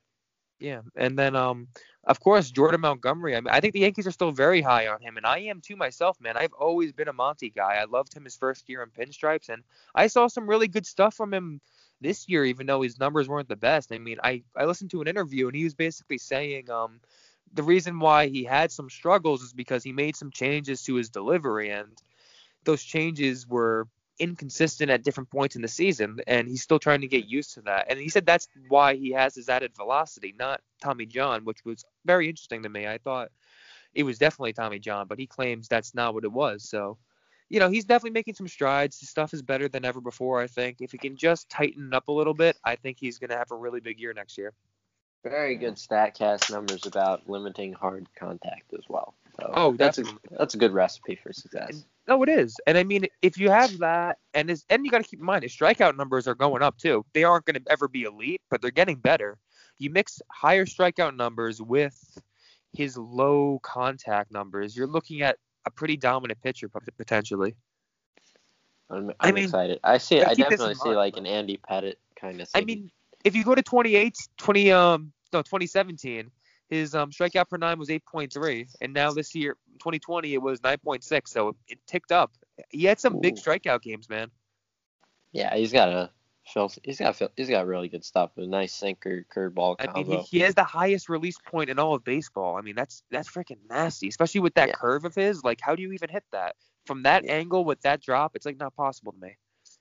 Yeah, 0.60 0.82
and 0.96 1.20
then 1.20 1.36
um, 1.36 1.68
of 2.06 2.20
course 2.22 2.50
Jordan 2.50 2.82
Montgomery. 2.82 3.36
I 3.36 3.41
mean, 3.41 3.50
I 3.54 3.60
think 3.60 3.74
the 3.74 3.82
Yankees 3.82 4.08
are 4.08 4.12
still 4.12 4.32
very 4.32 4.62
high 4.62 4.88
on 4.88 5.02
him, 5.02 5.18
and 5.18 5.26
I 5.26 5.39
am 5.39 5.60
too 5.62 5.76
myself, 5.76 6.20
man. 6.22 6.38
I've 6.38 6.54
always 6.54 6.94
been 6.94 7.10
a 7.10 7.13
Monty 7.13 7.50
guy. 7.50 7.76
I 7.76 7.86
loved 7.86 8.13
him 8.13 8.24
his 8.24 8.38
first 8.38 8.70
year 8.70 8.82
in 8.82 8.89
pinstripes, 8.89 9.50
and 9.50 9.63
I 9.94 10.08
saw 10.08 10.28
some 10.28 10.48
really 10.48 10.70
good 10.70 10.86
stuff 10.86 11.13
from 11.13 11.34
him 11.34 11.60
this 12.00 12.30
year, 12.30 12.46
even 12.46 12.68
though 12.68 12.82
his 12.82 13.00
numbers 13.00 13.28
weren't 13.28 13.50
the 13.50 13.58
best. 13.58 13.91
I 13.91 13.98
mean, 13.98 14.18
I 14.24 14.44
I 14.56 14.65
listened 14.65 14.91
to 14.91 15.02
an 15.02 15.08
interview, 15.10 15.48
and 15.48 15.56
he 15.56 15.65
was 15.65 15.76
basically 15.76 16.20
saying 16.20 16.70
um, 16.70 17.02
the 17.54 17.63
reason 17.63 18.00
why 18.00 18.28
he 18.28 18.46
had 18.46 18.72
some 18.72 18.89
struggles 18.89 19.44
is 19.44 19.52
because 19.54 19.84
he 19.84 19.91
made 19.91 20.15
some 20.15 20.32
changes 20.32 20.84
to 20.84 20.96
his 20.96 21.10
delivery, 21.10 21.70
and 21.70 21.89
those 22.63 22.84
changes 22.84 23.48
were 23.48 23.88
inconsistent 24.19 24.89
at 24.89 25.04
different 25.04 25.30
points 25.30 25.56
in 25.56 25.62
the 25.62 25.67
season, 25.67 26.19
and 26.28 26.47
he's 26.47 26.62
still 26.62 26.80
trying 26.80 27.01
to 27.01 27.08
get 27.08 27.25
used 27.25 27.54
to 27.56 27.62
that. 27.62 27.88
And 27.89 27.99
he 27.99 28.10
said 28.10 28.25
that's 28.25 28.47
why 28.69 28.95
he 28.95 29.12
has 29.12 29.36
his 29.36 29.49
added 29.49 29.75
velocity, 29.75 30.34
not 30.38 30.62
Tommy 30.82 31.06
John, 31.06 31.45
which 31.45 31.63
was 31.65 31.84
very 32.06 32.30
interesting 32.30 32.63
to 32.63 32.69
me. 32.69 32.88
I 32.88 32.97
thought 32.97 33.32
it 33.93 34.04
was 34.04 34.17
definitely 34.17 34.54
Tommy 34.54 34.80
John, 34.80 35.08
but 35.08 35.19
he 35.19 35.28
claims 35.28 35.67
that's 35.67 35.95
not 35.95 36.13
what 36.13 36.23
it 36.23 36.32
was. 36.32 36.67
So, 36.67 36.97
you 37.49 37.60
know, 37.60 37.69
he's 37.69 37.86
definitely 37.86 38.12
making 38.12 38.36
some 38.36 38.47
strides. 38.47 38.99
His 38.99 39.10
stuff 39.10 39.34
is 39.34 39.41
better 39.41 39.67
than 39.67 39.86
ever 39.86 40.01
before, 40.01 40.41
I 40.41 40.47
think. 40.47 40.78
If 40.82 40.91
he 40.91 40.97
can 40.97 41.15
just 41.15 41.49
tighten 41.49 41.93
up 41.93 42.08
a 42.08 42.12
little 42.12 42.34
bit, 42.34 42.58
I 42.63 42.75
think 42.75 42.97
he's 42.99 43.19
going 43.19 43.30
to 43.30 43.38
have 43.38 43.51
a 43.51 43.56
really 43.56 43.80
big 43.80 43.99
year 43.99 44.13
next 44.13 44.38
year. 44.38 44.54
Very 45.23 45.56
good 45.56 45.75
Statcast 45.75 46.51
numbers 46.51 46.86
about 46.86 47.28
limiting 47.28 47.73
hard 47.73 48.08
contact 48.15 48.73
as 48.73 48.84
well. 48.88 49.15
So 49.39 49.52
Oh, 49.54 49.74
that's 49.74 49.98
a 49.98 50.06
that's 50.32 50.54
a 50.54 50.58
good 50.58 50.71
recipe 50.71 51.15
for 51.15 51.34
success. 51.34 51.86
No, 52.08 52.21
it 52.24 52.30
is. 52.30 52.56
And 52.67 52.78
I 52.78 52.84
mean, 52.84 53.08
if 53.21 53.38
you 53.38 53.50
have 53.50 53.78
that, 53.80 54.19
and 54.34 54.50
is, 54.50 54.63
and 54.69 54.86
you 54.86 54.91
got 54.91 55.04
to 55.04 55.10
keep 55.10 55.19
in 55.19 55.26
mind, 55.26 55.43
his 55.43 55.56
strikeout 55.56 55.98
numbers 55.98 56.28
are 56.28 56.36
going 56.36 56.62
up 56.62 56.78
too. 56.78 57.06
They 57.13 57.24
aren't 57.24 57.45
going 57.45 57.56
to 57.56 57.71
ever 57.71 57.88
be 57.88 58.04
elite, 58.04 58.41
but 58.50 58.62
they're 58.62 58.71
getting 58.71 58.98
better. 58.98 59.38
You 59.80 59.89
mix 59.89 60.21
higher 60.32 60.65
strikeout 60.65 61.15
numbers 61.15 61.62
with 61.62 62.00
his 62.76 62.98
low 62.98 63.60
contact 63.63 64.32
numbers, 64.32 64.76
you're 64.76 64.88
looking 64.88 65.21
at 65.21 65.38
a 65.65 65.71
pretty 65.71 65.98
dominant 65.98 66.41
pitcher 66.41 66.69
potentially. 66.98 67.56
I'm, 68.89 69.10
I'm 69.10 69.15
I 69.19 69.32
mean, 69.32 69.45
excited. 69.45 69.80
I 69.84 69.98
see. 69.98 70.21
I 70.21 70.36
definitely 70.36 70.76
see 70.76 70.86
mind, 70.86 70.98
like 70.98 71.17
an 71.17 71.26
Andy 71.26 71.58
Pettitte 71.58 71.95
kind 72.19 72.39
of. 72.39 72.48
I 72.54 72.62
mean, 72.62 72.91
if 73.24 73.36
you 73.36 73.43
go 73.43 73.56
to 73.56 73.63
28, 73.63 74.15
20, 74.38 74.71
um, 74.71 75.12
no, 75.34 75.41
2017, 75.41 76.30
his 76.69 76.95
um 76.95 77.12
strikeout 77.12 77.49
per 77.49 77.58
nine 77.58 77.80
was 77.80 77.89
8.3, 77.89 78.67
and 78.82 78.93
now 78.93 79.12
this 79.12 79.36
year, 79.36 79.56
2020, 79.80 80.34
it 80.34 80.41
was 80.41 80.60
9.6, 80.62 81.28
so 81.28 81.56
it 81.67 81.80
ticked 81.88 82.12
up. 82.12 82.32
He 82.69 82.86
had 82.86 82.99
some 82.99 83.19
big 83.19 83.36
strikeout 83.36 83.82
games, 83.82 84.10
man. 84.10 84.30
yeah, 85.32 85.56
he's 85.56 85.71
got 85.71 85.89
a. 85.89 86.10
He's 86.84 86.99
got 86.99 87.19
he's 87.36 87.49
got 87.49 87.65
really 87.65 87.88
good 87.89 88.06
stuff. 88.06 88.32
A 88.38 88.45
nice 88.45 88.71
sinker, 88.71 89.25
curveball 89.36 89.78
I 89.80 89.88
mean, 89.95 90.06
he, 90.06 90.38
he 90.38 90.39
has 90.41 90.54
the 90.54 90.63
highest 90.63 91.10
release 91.10 91.38
point 91.39 91.71
in 91.71 91.80
all 91.80 91.95
of 91.95 92.04
baseball. 92.04 92.56
I 92.56 92.62
mean, 92.62 92.75
that's 92.75 93.01
that's 93.10 93.28
freaking 93.28 93.58
nasty, 93.67 94.08
especially 94.10 94.41
with 94.41 94.54
that 94.54 94.69
Yeah. 94.69 94.75
curve 94.75 95.06
of 95.06 95.15
his. 95.15 95.43
Like, 95.43 95.60
how 95.60 95.75
do 95.75 95.82
you 95.82 95.91
even 95.93 96.10
hit 96.10 96.23
that 96.32 96.56
from 96.86 97.01
that 97.04 97.25
angle 97.25 97.65
with 97.65 97.82
that 97.82 98.01
drop? 98.01 98.36
It's 98.36 98.45
like 98.45 98.58
not 98.58 98.75
possible 98.75 99.12
to 99.12 99.17
me. 99.19 99.38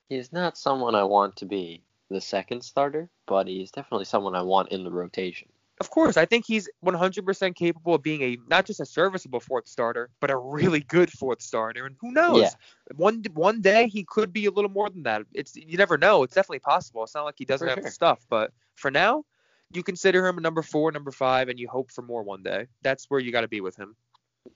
He's 0.08 0.32
not 0.32 0.56
someone 0.56 0.94
I 0.94 1.04
want 1.04 1.36
to 1.36 1.46
be 1.46 1.82
the 2.08 2.20
second 2.20 2.62
starter, 2.62 3.10
but 3.26 3.46
he's 3.46 3.70
definitely 3.70 4.06
someone 4.06 4.34
I 4.34 4.42
want 4.42 4.72
in 4.72 4.84
the 4.84 4.90
rotation. 4.90 5.48
Of 5.80 5.90
course, 5.90 6.16
I 6.16 6.24
think 6.24 6.44
he's 6.46 6.68
100% 6.84 7.56
capable 7.56 7.94
of 7.94 8.02
being 8.02 8.22
a 8.22 8.38
not 8.48 8.64
just 8.64 8.78
a 8.78 8.86
serviceable 8.86 9.40
fourth 9.40 9.66
starter, 9.66 10.08
but 10.20 10.30
a 10.30 10.36
really 10.36 10.80
good 10.80 11.10
fourth 11.10 11.42
starter. 11.42 11.84
And 11.84 11.96
who 12.00 12.12
knows? 12.12 12.42
Yeah. 12.42 12.50
One 12.94 13.24
one 13.34 13.60
day 13.60 13.88
he 13.88 14.04
could 14.04 14.32
be 14.32 14.46
a 14.46 14.52
little 14.52 14.70
more 14.70 14.88
than 14.88 15.02
that. 15.02 15.22
It's 15.32 15.56
you 15.56 15.76
never 15.76 15.98
know. 15.98 16.22
It's 16.22 16.34
definitely 16.34 16.60
possible. 16.60 17.02
It's 17.02 17.14
not 17.14 17.24
like 17.24 17.34
he 17.38 17.44
doesn't 17.44 17.66
For 17.66 17.70
have 17.70 17.78
the 17.78 17.88
sure. 17.88 17.90
stuff, 17.90 18.24
but 18.30 18.52
for 18.76 18.90
now, 18.90 19.24
you 19.72 19.82
consider 19.82 20.26
him 20.26 20.38
a 20.38 20.40
number 20.40 20.62
four, 20.62 20.92
number 20.92 21.10
five, 21.10 21.48
and 21.48 21.58
you 21.58 21.68
hope 21.68 21.90
for 21.90 22.02
more 22.02 22.22
one 22.22 22.44
day. 22.44 22.66
That's 22.82 23.06
where 23.10 23.18
you 23.18 23.32
got 23.32 23.40
to 23.40 23.48
be 23.48 23.60
with 23.60 23.76
him. 23.76 23.96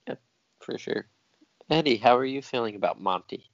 Yeah, 0.07 0.15
for 0.61 0.77
sure. 0.77 1.07
Eddie, 1.69 1.97
how 1.97 2.17
are 2.17 2.25
you 2.25 2.41
feeling 2.41 2.75
about 2.75 3.01
Monty? 3.01 3.49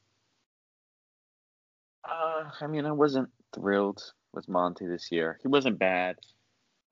Uh, 2.07 2.49
I 2.61 2.67
mean, 2.67 2.85
I 2.85 2.91
wasn't 2.91 3.29
thrilled 3.53 4.01
with 4.33 4.47
Monty 4.47 4.85
this 4.85 5.11
year. 5.11 5.39
He 5.41 5.47
wasn't 5.47 5.79
bad. 5.79 6.17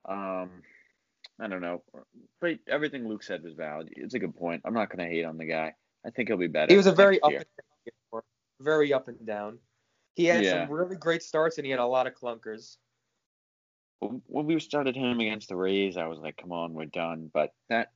Um, 0.06 0.62
I 1.40 1.48
don't 1.48 1.62
know, 1.62 1.84
but 2.40 2.60
everything 2.68 3.08
Luke 3.08 3.24
said 3.24 3.44
was 3.44 3.54
valid. 3.54 3.90
It's 3.96 4.14
a 4.14 4.20
good 4.20 4.36
point. 4.36 4.62
I'm 4.66 4.74
not 4.74 4.90
gonna 4.90 5.08
hate 5.08 5.26
on 5.26 5.38
the 5.38 5.46
guy. 5.46 5.74
I 6.06 6.10
think 6.10 6.30
he'll 6.30 6.38
be 6.38 6.48
better. 6.48 6.72
He 6.72 6.78
was 6.78 6.88
a 6.88 6.92
very 6.92 7.22
up 7.22 7.32
and 7.32 7.46
down, 8.12 8.22
very 8.60 8.94
up 8.94 9.08
and 9.08 9.26
down. 9.26 9.60
He 10.16 10.26
had 10.26 10.44
Yeah. 10.44 10.68
some 10.68 10.72
really 10.72 10.96
great 10.96 11.24
starts 11.24 11.58
and 11.58 11.66
he 11.66 11.72
had 11.72 11.80
a 11.80 11.86
lot 11.86 12.08
of 12.08 12.14
clunkers. 12.14 12.78
When 14.02 14.46
we 14.46 14.60
started 14.60 14.96
him 14.96 15.20
against 15.22 15.48
the 15.48 15.56
Rays, 15.56 15.96
I 15.96 16.08
was 16.08 16.20
like, 16.20 16.36
"Come 16.36 16.52
on, 16.52 16.74
we're 16.74 16.86
done." 16.86 17.32
But 17.34 17.54
that 17.70 17.94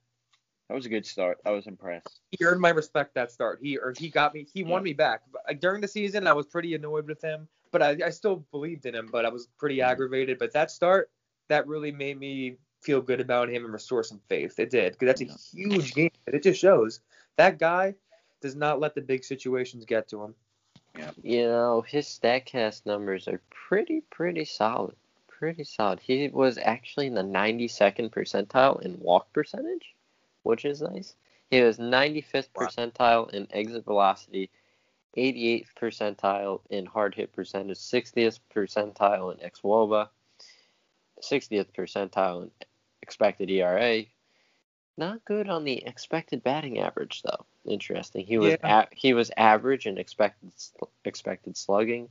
that 0.69 0.75
was 0.75 0.85
a 0.85 0.89
good 0.89 1.05
start. 1.05 1.39
I 1.45 1.51
was 1.51 1.67
impressed. 1.67 2.21
He 2.31 2.43
earned 2.45 2.61
my 2.61 2.69
respect 2.69 3.13
that 3.15 3.31
start. 3.31 3.59
He 3.61 3.77
or 3.77 3.93
he 3.97 4.09
got 4.09 4.33
me. 4.33 4.47
He 4.53 4.63
won 4.63 4.83
me 4.83 4.93
back. 4.93 5.21
Like, 5.47 5.59
during 5.59 5.81
the 5.81 5.87
season, 5.87 6.27
I 6.27 6.33
was 6.33 6.45
pretty 6.45 6.75
annoyed 6.75 7.07
with 7.07 7.21
him, 7.21 7.47
but 7.71 7.81
I, 7.81 7.97
I 8.05 8.09
still 8.09 8.45
believed 8.51 8.85
in 8.85 8.95
him. 8.95 9.09
But 9.11 9.25
I 9.25 9.29
was 9.29 9.47
pretty 9.57 9.77
Mhm. 9.77 9.85
aggravated. 9.85 10.37
But 10.39 10.53
that 10.53 10.71
start, 10.71 11.09
that 11.47 11.67
really 11.67 11.91
made 11.91 12.19
me 12.19 12.57
feel 12.81 13.01
good 13.01 13.19
about 13.19 13.49
him 13.49 13.63
and 13.63 13.73
restore 13.73 14.03
some 14.03 14.19
faith. 14.27 14.59
It 14.59 14.69
did 14.69 14.93
because 14.93 15.07
that's 15.07 15.21
a 15.21 15.25
Yeah. 15.25 15.69
huge 15.69 15.93
game. 15.93 16.11
And 16.25 16.35
it 16.35 16.43
just 16.43 16.59
shows 16.59 17.01
that 17.35 17.57
guy 17.59 17.95
does 18.41 18.55
not 18.55 18.79
let 18.79 18.95
the 18.95 19.01
big 19.01 19.23
situations 19.23 19.85
get 19.85 20.07
to 20.09 20.23
him. 20.23 20.35
Yeah. 20.97 21.11
You 21.21 21.43
know, 21.43 21.81
his 21.81 22.07
StatCast 22.07 22.85
numbers 22.85 23.27
are 23.27 23.41
pretty, 23.49 24.01
pretty 24.09 24.45
solid. 24.45 24.95
Pretty 25.27 25.63
solid. 25.63 25.99
He 25.99 26.29
was 26.29 26.57
actually 26.57 27.07
in 27.07 27.13
the 27.13 27.23
92nd 27.23 28.09
percentile 28.09 28.81
in 28.81 28.99
walk 28.99 29.31
percentage, 29.33 29.93
which 30.43 30.65
is 30.65 30.81
nice. 30.81 31.15
He 31.49 31.61
was 31.61 31.77
95th 31.79 32.49
Wow. 32.55 32.65
percentile 32.67 33.29
in 33.31 33.47
exit 33.51 33.85
velocity, 33.85 34.49
88th 35.15 35.73
percentile 35.75 36.61
in 36.69 36.85
hard 36.85 37.15
hit 37.15 37.31
percentage, 37.33 37.77
60th 37.77 38.39
percentile 38.53 39.31
in 39.33 39.39
xWOBA, 39.49 40.09
60th 41.21 41.67
percentile 41.73 42.43
in 42.43 42.51
expected 43.01 43.49
ERA. 43.49 44.03
Not 44.97 45.23
good 45.25 45.47
on 45.49 45.63
the 45.63 45.85
expected 45.85 46.43
batting 46.43 46.79
average 46.79 47.21
though. 47.23 47.45
Interesting. 47.65 48.25
He 48.25 48.37
was 48.37 48.57
Yeah. 48.63 48.81
a- 48.83 48.95
he 48.95 49.13
was 49.13 49.31
average 49.37 49.85
in 49.85 49.97
expected 49.97 50.51
sl- 50.59 50.85
expected 51.05 51.55
slugging. 51.55 52.09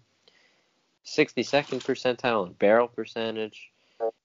62nd 1.05 1.81
percentile 1.85 2.47
in 2.47 2.53
barrel 2.55 2.89
percentage. 2.89 3.71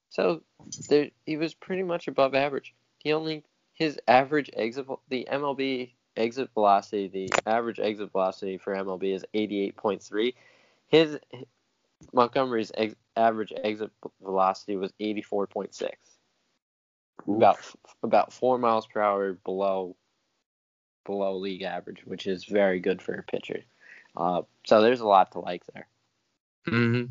So 0.10 0.42
there, 0.90 1.10
he 1.26 1.38
was 1.38 1.54
pretty 1.54 1.84
much 1.84 2.08
above 2.08 2.36
average. 2.36 2.74
He 3.00 3.14
only 3.14 3.44
his 3.74 4.00
average 4.08 4.50
exit 4.54 4.88
the 5.10 5.28
MLB 5.32 5.94
exit 6.18 6.50
velocity, 6.54 7.08
the 7.08 7.30
average 7.50 7.80
exit 7.80 8.12
velocity 8.12 8.58
for 8.58 8.76
MLB 8.76 9.14
is 9.14 9.26
88.3. 9.34 10.36
His 10.88 11.18
Montgomery's 12.14 12.72
ex, 12.76 12.96
average 13.16 13.54
exit 13.64 13.92
velocity 14.22 14.76
was 14.76 14.92
84.6. 15.00 15.90
About 17.28 17.60
about 18.02 18.34
4 18.34 18.58
miles 18.58 18.88
per 18.88 19.00
hour 19.00 19.34
below 19.34 19.96
below 21.06 21.38
league 21.38 21.62
average, 21.62 22.02
which 22.06 22.26
is 22.26 22.46
very 22.46 22.80
good 22.80 23.02
for 23.02 23.14
a 23.14 23.24
pitcher. 23.24 23.62
Uh, 24.16 24.42
so 24.66 24.82
there's 24.82 25.02
a 25.02 25.08
lot 25.08 25.32
to 25.34 25.40
like 25.40 25.64
there. 25.74 25.88
hmm 26.68 27.04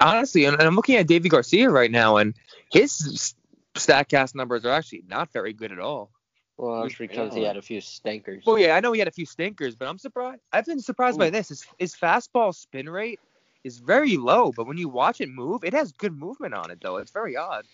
Honestly, 0.00 0.44
and, 0.44 0.54
and 0.56 0.62
I'm 0.68 0.76
looking 0.76 0.96
at 0.96 1.08
Deivi 1.08 1.28
Garcia 1.28 1.68
right 1.68 1.90
now, 1.90 2.16
and 2.16 2.34
his 2.70 3.34
Statcast 3.74 4.34
numbers 4.34 4.64
are 4.64 4.70
actually 4.70 5.04
not 5.08 5.32
very 5.32 5.52
good 5.52 5.72
at 5.72 5.80
all. 5.80 6.10
Well, 6.56 6.82
that's 6.82 6.96
because 6.96 7.34
he 7.34 7.42
had 7.42 7.56
a 7.56 7.62
few 7.62 7.80
stinkers. 7.80 8.44
Well, 8.44 8.58
yeah, 8.58 8.74
I 8.74 8.80
know 8.80 8.92
he 8.92 8.98
had 8.98 9.08
a 9.08 9.12
few 9.12 9.26
stinkers, 9.26 9.76
but 9.76 9.88
I'm 9.88 9.98
surprised. 9.98 10.40
I've 10.52 10.66
been 10.66 10.80
surprised 10.80 11.18
by 11.18 11.30
this. 11.30 11.48
His, 11.48 11.66
his 11.78 11.94
fastball 11.94 12.54
spin 12.54 12.88
rate 12.88 13.20
is 13.68 13.78
very 13.78 14.16
low, 14.16 14.50
but 14.50 14.66
when 14.66 14.78
you 14.78 14.88
watch 14.88 15.20
it 15.20 15.28
move, 15.28 15.62
it 15.62 15.74
has 15.74 15.92
good 15.92 16.16
movement 16.18 16.54
on 16.54 16.70
it, 16.70 16.80
though. 16.80 16.96
It's 16.96 17.12
very 17.12 17.36
odd. 17.36 17.66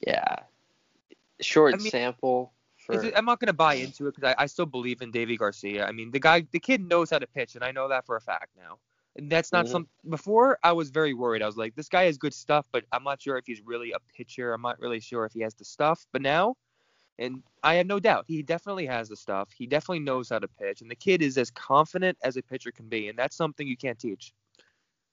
Yeah. 0.00 0.36
Short 1.40 1.74
I 1.74 1.78
mean, 1.78 1.90
sample 1.90 2.52
for 2.78 3.04
it- 3.04 3.14
I'm 3.16 3.24
not 3.24 3.38
going 3.40 3.48
to 3.48 3.52
buy 3.66 3.74
into 3.74 4.06
it 4.08 4.14
because 4.14 4.34
I, 4.36 4.44
I 4.44 4.46
still 4.46 4.66
believe 4.66 5.02
in 5.02 5.12
Deivi 5.12 5.38
Garcia. 5.38 5.86
I 5.86 5.92
mean, 5.92 6.10
the 6.10 6.20
guy, 6.20 6.46
the 6.50 6.60
kid 6.60 6.80
knows 6.80 7.10
how 7.10 7.18
to 7.18 7.26
pitch, 7.26 7.54
and 7.54 7.64
I 7.64 7.70
know 7.70 7.88
that 7.88 8.06
for 8.06 8.16
a 8.16 8.20
fact 8.20 8.50
now. 8.56 8.78
And 9.16 9.30
that's 9.30 9.52
not 9.52 9.66
Mhm. 9.66 9.70
some. 9.70 9.88
Before, 10.08 10.58
I 10.62 10.72
was 10.72 10.90
very 10.90 11.14
worried. 11.14 11.42
I 11.42 11.46
was 11.46 11.56
like, 11.56 11.74
this 11.76 11.88
guy 11.88 12.04
has 12.04 12.18
good 12.18 12.34
stuff, 12.34 12.66
but 12.72 12.84
I'm 12.92 13.04
not 13.04 13.22
sure 13.22 13.36
if 13.36 13.46
he's 13.46 13.62
really 13.62 13.92
a 13.92 14.00
pitcher. 14.16 14.52
I'm 14.52 14.62
not 14.62 14.80
really 14.80 15.00
sure 15.00 15.24
if 15.24 15.32
he 15.32 15.40
has 15.42 15.54
the 15.54 15.64
stuff. 15.64 16.06
But 16.12 16.22
now, 16.22 16.56
and 17.18 17.42
I 17.62 17.74
have 17.74 17.86
no 17.86 18.00
doubt, 18.00 18.24
he 18.26 18.42
definitely 18.42 18.86
has 18.86 19.08
the 19.08 19.16
stuff. 19.16 19.48
He 19.52 19.66
definitely 19.66 20.00
knows 20.00 20.28
how 20.30 20.40
to 20.40 20.48
pitch, 20.48 20.80
and 20.82 20.90
the 20.90 20.96
kid 20.96 21.22
is 21.22 21.38
as 21.38 21.50
confident 21.50 22.18
as 22.22 22.36
a 22.36 22.42
pitcher 22.42 22.72
can 22.72 22.88
be, 22.88 23.08
and 23.08 23.16
that's 23.18 23.36
something 23.36 23.68
you 23.68 23.76
can't 23.76 23.98
teach. 23.98 24.32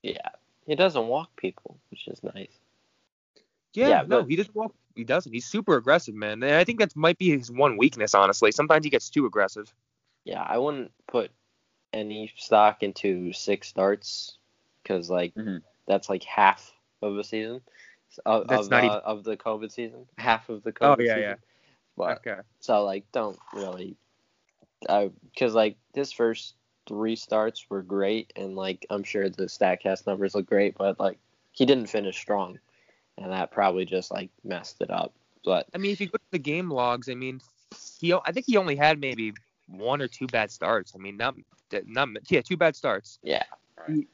Yeah. 0.04 0.30
He 0.66 0.76
doesn't 0.76 1.08
walk 1.08 1.36
people, 1.36 1.78
which 1.90 2.08
is 2.08 2.22
nice. 2.24 2.52
Yeah, 3.74 3.88
Yeah, 3.88 4.02
no, 4.08 4.22
but- 4.22 4.30
he 4.30 4.36
doesn't 4.36 4.56
walk. 4.56 4.74
He 4.96 5.04
doesn't. 5.06 5.32
He's 5.32 5.46
super 5.46 5.78
aggressive, 5.78 6.14
man. 6.14 6.44
And 6.44 6.54
I 6.56 6.64
think 6.66 6.80
that 6.80 6.94
might 6.96 7.18
be 7.18 7.30
his 7.38 7.50
one 7.50 7.78
weakness, 7.78 8.14
honestly. 8.14 8.52
Sometimes 8.52 8.84
he 8.84 8.90
gets 8.90 9.10
too 9.10 9.26
aggressive. 9.26 9.74
Yeah, 10.26 10.42
I 10.44 10.58
wouldn't 10.58 10.92
put 11.08 11.32
any 11.94 12.32
stock 12.36 12.84
into 12.84 13.32
six 13.34 13.68
starts 13.70 14.38
because 14.84 15.10
like 15.10 15.34
Mhm. 15.36 15.62
that's 15.88 16.10
like 16.10 16.24
half 16.26 16.74
of 17.02 17.18
a 17.18 17.24
season 17.24 17.62
of 18.26 18.48
That's 18.48 18.66
of, 18.66 18.70
not 18.72 18.84
uh, 18.84 18.86
even- 18.88 18.98
of 19.00 19.24
the 19.24 19.38
COVID 19.38 19.72
season, 19.72 20.08
half 20.18 20.50
of 20.50 20.62
the 20.64 20.74
Oh, 20.82 20.96
COVID 20.96 21.06
yeah, 21.06 21.16
season. 21.16 21.22
yeah. 21.22 21.36
But 21.96 22.18
Okay. 22.28 22.42
so 22.60 22.84
like 22.84 23.10
don't 23.14 23.40
really, 23.54 23.96
because 24.82 25.54
like 25.56 25.78
his 25.94 26.12
first 26.12 26.56
three 26.88 27.16
starts 27.16 27.66
were 27.70 27.82
great 27.82 28.32
and 28.36 28.56
like 28.56 28.86
I'm 28.90 29.04
sure 29.04 29.30
the 29.30 29.46
Statcast 29.46 30.08
numbers 30.08 30.36
look 30.36 30.46
great, 30.46 30.78
but 30.78 31.00
like 31.00 31.18
he 31.52 31.66
didn't 31.66 31.88
finish 31.88 32.18
strong, 32.18 32.60
and 33.18 33.32
that 33.32 33.52
probably 33.52 33.86
just 33.86 34.12
like 34.12 34.30
messed 34.44 34.82
it 34.82 34.90
up. 34.92 35.14
But 35.44 35.68
I 35.74 35.78
mean, 35.78 35.92
if 35.92 36.02
you 36.02 36.08
go 36.08 36.18
to 36.18 36.32
the 36.32 36.40
game 36.40 36.70
logs, 36.70 37.10
I 37.10 37.16
mean, 37.16 37.42
he 38.00 38.14
I 38.14 38.32
think 38.32 38.46
he 38.48 38.58
only 38.58 38.76
had 38.76 39.00
maybe 39.00 39.34
one 39.68 40.02
or 40.02 40.08
two 40.08 40.28
bad 40.28 40.52
starts. 40.52 40.94
I 40.96 41.00
mean, 41.00 41.18
not 41.18 41.36
not 41.86 42.10
yeah, 42.30 42.42
two 42.42 42.58
bad 42.58 42.76
starts. 42.76 43.20
yeah, 43.24 43.44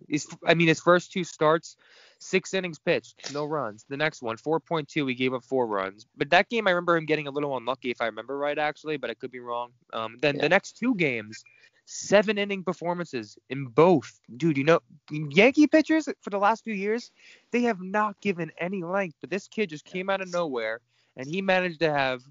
His, 0.08 0.28
I 0.46 0.54
mean, 0.54 0.68
his 0.68 0.80
first 0.80 1.12
two 1.12 1.24
starts, 1.24 1.76
six 2.20 2.54
innings 2.54 2.80
pitched, 2.80 3.32
no 3.34 3.46
runs. 3.46 3.86
The 3.90 3.98
next 3.98 4.22
one, 4.22 4.38
4.2, 4.38 5.08
he 5.10 5.16
gave 5.16 5.34
up 5.34 5.44
four 5.44 5.68
runs. 5.68 6.08
But 6.16 6.30
that 6.30 6.50
game, 6.50 6.68
I 6.68 6.72
remember 6.72 6.96
him 6.98 7.06
getting 7.06 7.28
a 7.28 7.32
little 7.32 7.56
unlucky, 7.58 7.92
if 7.92 8.02
I 8.02 8.06
remember 8.06 8.38
right, 8.38 8.58
actually, 8.58 8.98
but 8.98 9.10
I 9.10 9.14
could 9.16 9.32
be 9.32 9.40
wrong. 9.40 9.72
Um, 9.94 10.18
then 10.22 10.36
Yeah. 10.36 10.42
the 10.42 10.50
next 10.50 10.78
two 10.78 10.96
games, 10.96 11.44
seven 11.88 12.38
inning 12.38 12.64
performances 12.64 13.38
in 13.50 13.66
both. 13.66 14.20
Dude, 14.36 14.58
you 14.58 14.66
know, 14.66 14.82
Yankee 15.10 15.68
pitchers 15.68 16.08
for 16.22 16.30
the 16.30 16.38
last 16.38 16.64
few 16.64 16.74
years, 16.74 17.12
they 17.52 17.62
have 17.64 17.82
not 17.82 18.20
given 18.22 18.52
any 18.60 18.84
length. 18.84 19.16
But 19.22 19.30
this 19.30 19.48
kid 19.48 19.70
just 19.70 19.86
came 19.86 20.10
out 20.10 20.22
of 20.22 20.32
nowhere, 20.32 20.82
and 21.16 21.28
he 21.28 21.42
managed 21.42 21.80
to 21.80 21.92
have 21.92 22.22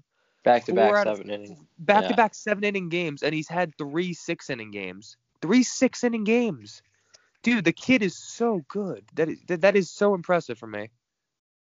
back 0.43 0.65
to 0.65 0.73
back 0.73 1.03
seven 1.03 1.29
inning. 1.29 1.67
back 1.79 2.07
to 2.07 2.13
back 2.13 2.35
seven 2.35 2.63
inning 2.63 2.89
games, 2.89 3.23
and 3.23 3.33
he's 3.33 3.49
had 3.49 3.75
three 3.77 4.13
six 4.13 4.49
inning 4.49 4.71
games. 4.71 5.17
Three 5.41 5.63
six 5.63 6.03
inning 6.03 6.23
games. 6.23 6.81
Dude, 7.43 7.65
the 7.65 7.73
kid 7.73 8.03
is 8.03 8.17
so 8.17 8.61
good. 8.67 9.05
That 9.15 9.29
is 9.29 9.39
that, 9.47 9.61
that 9.61 9.75
is 9.75 9.89
so 9.89 10.13
impressive 10.13 10.57
for 10.57 10.67
me. 10.67 10.89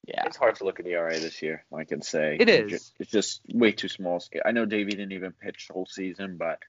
Yeah. 0.08 0.24
It's 0.26 0.38
hard 0.38 0.56
to 0.58 0.65
look 0.65 0.80
at 0.80 0.86
the 0.86 0.91
ERA 0.91 1.19
this 1.19 1.41
year. 1.41 1.65
I 1.76 1.84
can 1.84 2.04
say 2.04 2.38
It 2.39 2.48
It's 2.48 2.74
is. 2.74 2.93
It's 3.00 3.12
just 3.12 3.41
way 3.52 3.71
too 3.71 3.88
small 3.88 4.19
scale. 4.19 4.43
I 4.45 4.52
know 4.52 4.65
Davey 4.65 4.91
didn't 4.91 5.13
even 5.13 5.32
pitch 5.32 5.67
the 5.67 5.74
whole 5.74 5.88
season, 5.88 6.38
but 6.38 6.60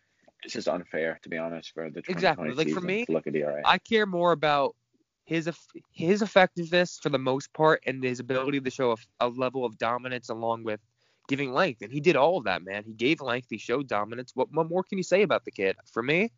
it's 0.46 0.54
just 0.54 0.68
unfair 0.68 1.18
to 1.22 1.28
be 1.28 1.36
honest 1.36 1.74
for 1.74 1.90
the 1.90 2.00
2020 2.00 2.12
Exactly. 2.12 2.50
Like, 2.52 2.72
for 2.72 2.80
me, 2.80 3.04
look 3.08 3.26
at 3.26 3.32
the 3.32 3.40
ERA. 3.40 3.62
I 3.64 3.78
care 3.78 4.06
more 4.06 4.30
about 4.30 4.76
his 5.24 5.50
his 5.90 6.22
effectiveness 6.22 7.00
for 7.02 7.08
the 7.08 7.18
most 7.18 7.52
part 7.52 7.82
and 7.84 8.02
his 8.02 8.20
ability 8.20 8.60
to 8.60 8.70
show 8.70 8.92
a, 8.92 8.96
a 9.20 9.28
level 9.28 9.64
of 9.64 9.76
dominance 9.76 10.28
along 10.28 10.62
with 10.62 10.80
giving 11.28 11.52
length. 11.52 11.82
And 11.82 11.92
he 11.92 12.00
did 12.00 12.14
all 12.14 12.38
of 12.38 12.44
that, 12.44 12.62
man. 12.64 12.84
He 12.84 12.92
gave 12.92 13.20
length. 13.20 13.48
He 13.50 13.58
showed 13.58 13.88
dominance. 13.88 14.30
What, 14.36 14.52
what 14.52 14.68
more 14.68 14.84
can 14.84 14.98
you 14.98 15.04
say 15.04 15.22
about 15.22 15.44
the 15.44 15.50
kid? 15.50 15.74
For 15.92 16.00
me, 16.00 16.30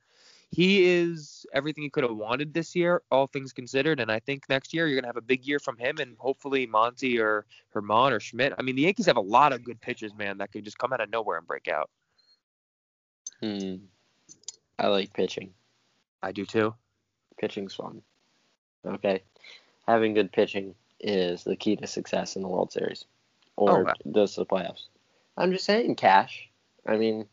he 0.51 0.87
is 0.87 1.44
everything 1.53 1.85
he 1.85 1.90
could 1.90 2.05
have 2.05 2.16
wanted 2.16 2.55
this 2.55 2.75
year, 2.75 3.03
all 3.11 3.27
things 3.27 3.53
considered. 3.53 4.01
And 4.01 4.11
I 4.11 4.21
think 4.21 4.49
next 4.49 4.73
year 4.73 4.87
you're 4.87 4.99
gonna 4.99 5.09
have 5.09 5.18
a 5.18 5.21
big 5.21 5.47
year 5.47 5.59
from 5.59 5.77
him 5.77 5.99
and 5.99 6.16
hopefully 6.18 6.66
Monty 6.66 7.21
or 7.21 7.44
Germán 7.75 8.12
or 8.12 8.21
Schmidt. 8.21 8.55
I 8.59 8.62
mean, 8.62 8.75
the 8.75 8.83
Yankees 8.83 9.05
have 9.05 9.18
a 9.18 9.21
lot 9.21 9.53
of 9.53 9.62
good 9.62 9.83
pitchers, 9.83 10.14
man, 10.14 10.38
that 10.38 10.51
could 10.51 10.64
just 10.64 10.79
come 10.79 10.94
out 10.94 11.03
of 11.03 11.11
nowhere 11.11 11.37
and 11.37 11.47
break 11.47 11.68
out. 11.68 11.90
Hmm. 13.42 13.77
I 14.79 14.88
like 14.88 15.12
pitching. 15.12 15.53
I 16.23 16.33
do 16.33 16.45
too. 16.45 16.75
Pitching's 17.41 17.75
fun. 17.75 18.03
Okay. 18.85 19.23
Having 19.87 20.14
good 20.14 20.33
pitching 20.33 20.75
is 21.01 21.45
the 21.45 21.57
key 21.57 21.77
to 21.77 21.87
success 21.87 22.37
in 22.37 22.43
the 22.43 22.49
World 22.49 22.73
Series 22.73 23.05
or 23.57 23.81
Oh, 23.81 23.85
wow. 23.85 23.95
those 24.05 24.37
the 24.37 24.47
playoffs. 24.47 24.87
I'm 25.37 25.53
just 25.53 25.64
saying, 25.64 25.95
Cash. 25.97 26.49
I 26.87 26.97
mean, 26.97 27.27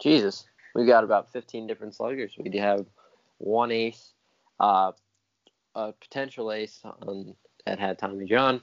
Jesus, 0.00 0.46
we 0.74 0.86
got 0.86 1.04
about 1.04 1.32
15 1.32 1.66
different 1.66 1.94
sluggers. 1.94 2.32
We 2.38 2.50
do 2.50 2.58
have 2.58 2.86
one 3.38 3.70
ace, 3.70 4.12
uh, 4.58 4.92
a 5.74 5.92
potential 5.92 6.52
ace 6.52 6.80
on, 6.84 7.34
that 7.66 7.78
had 7.78 7.98
Tommy 7.98 8.26
John, 8.26 8.62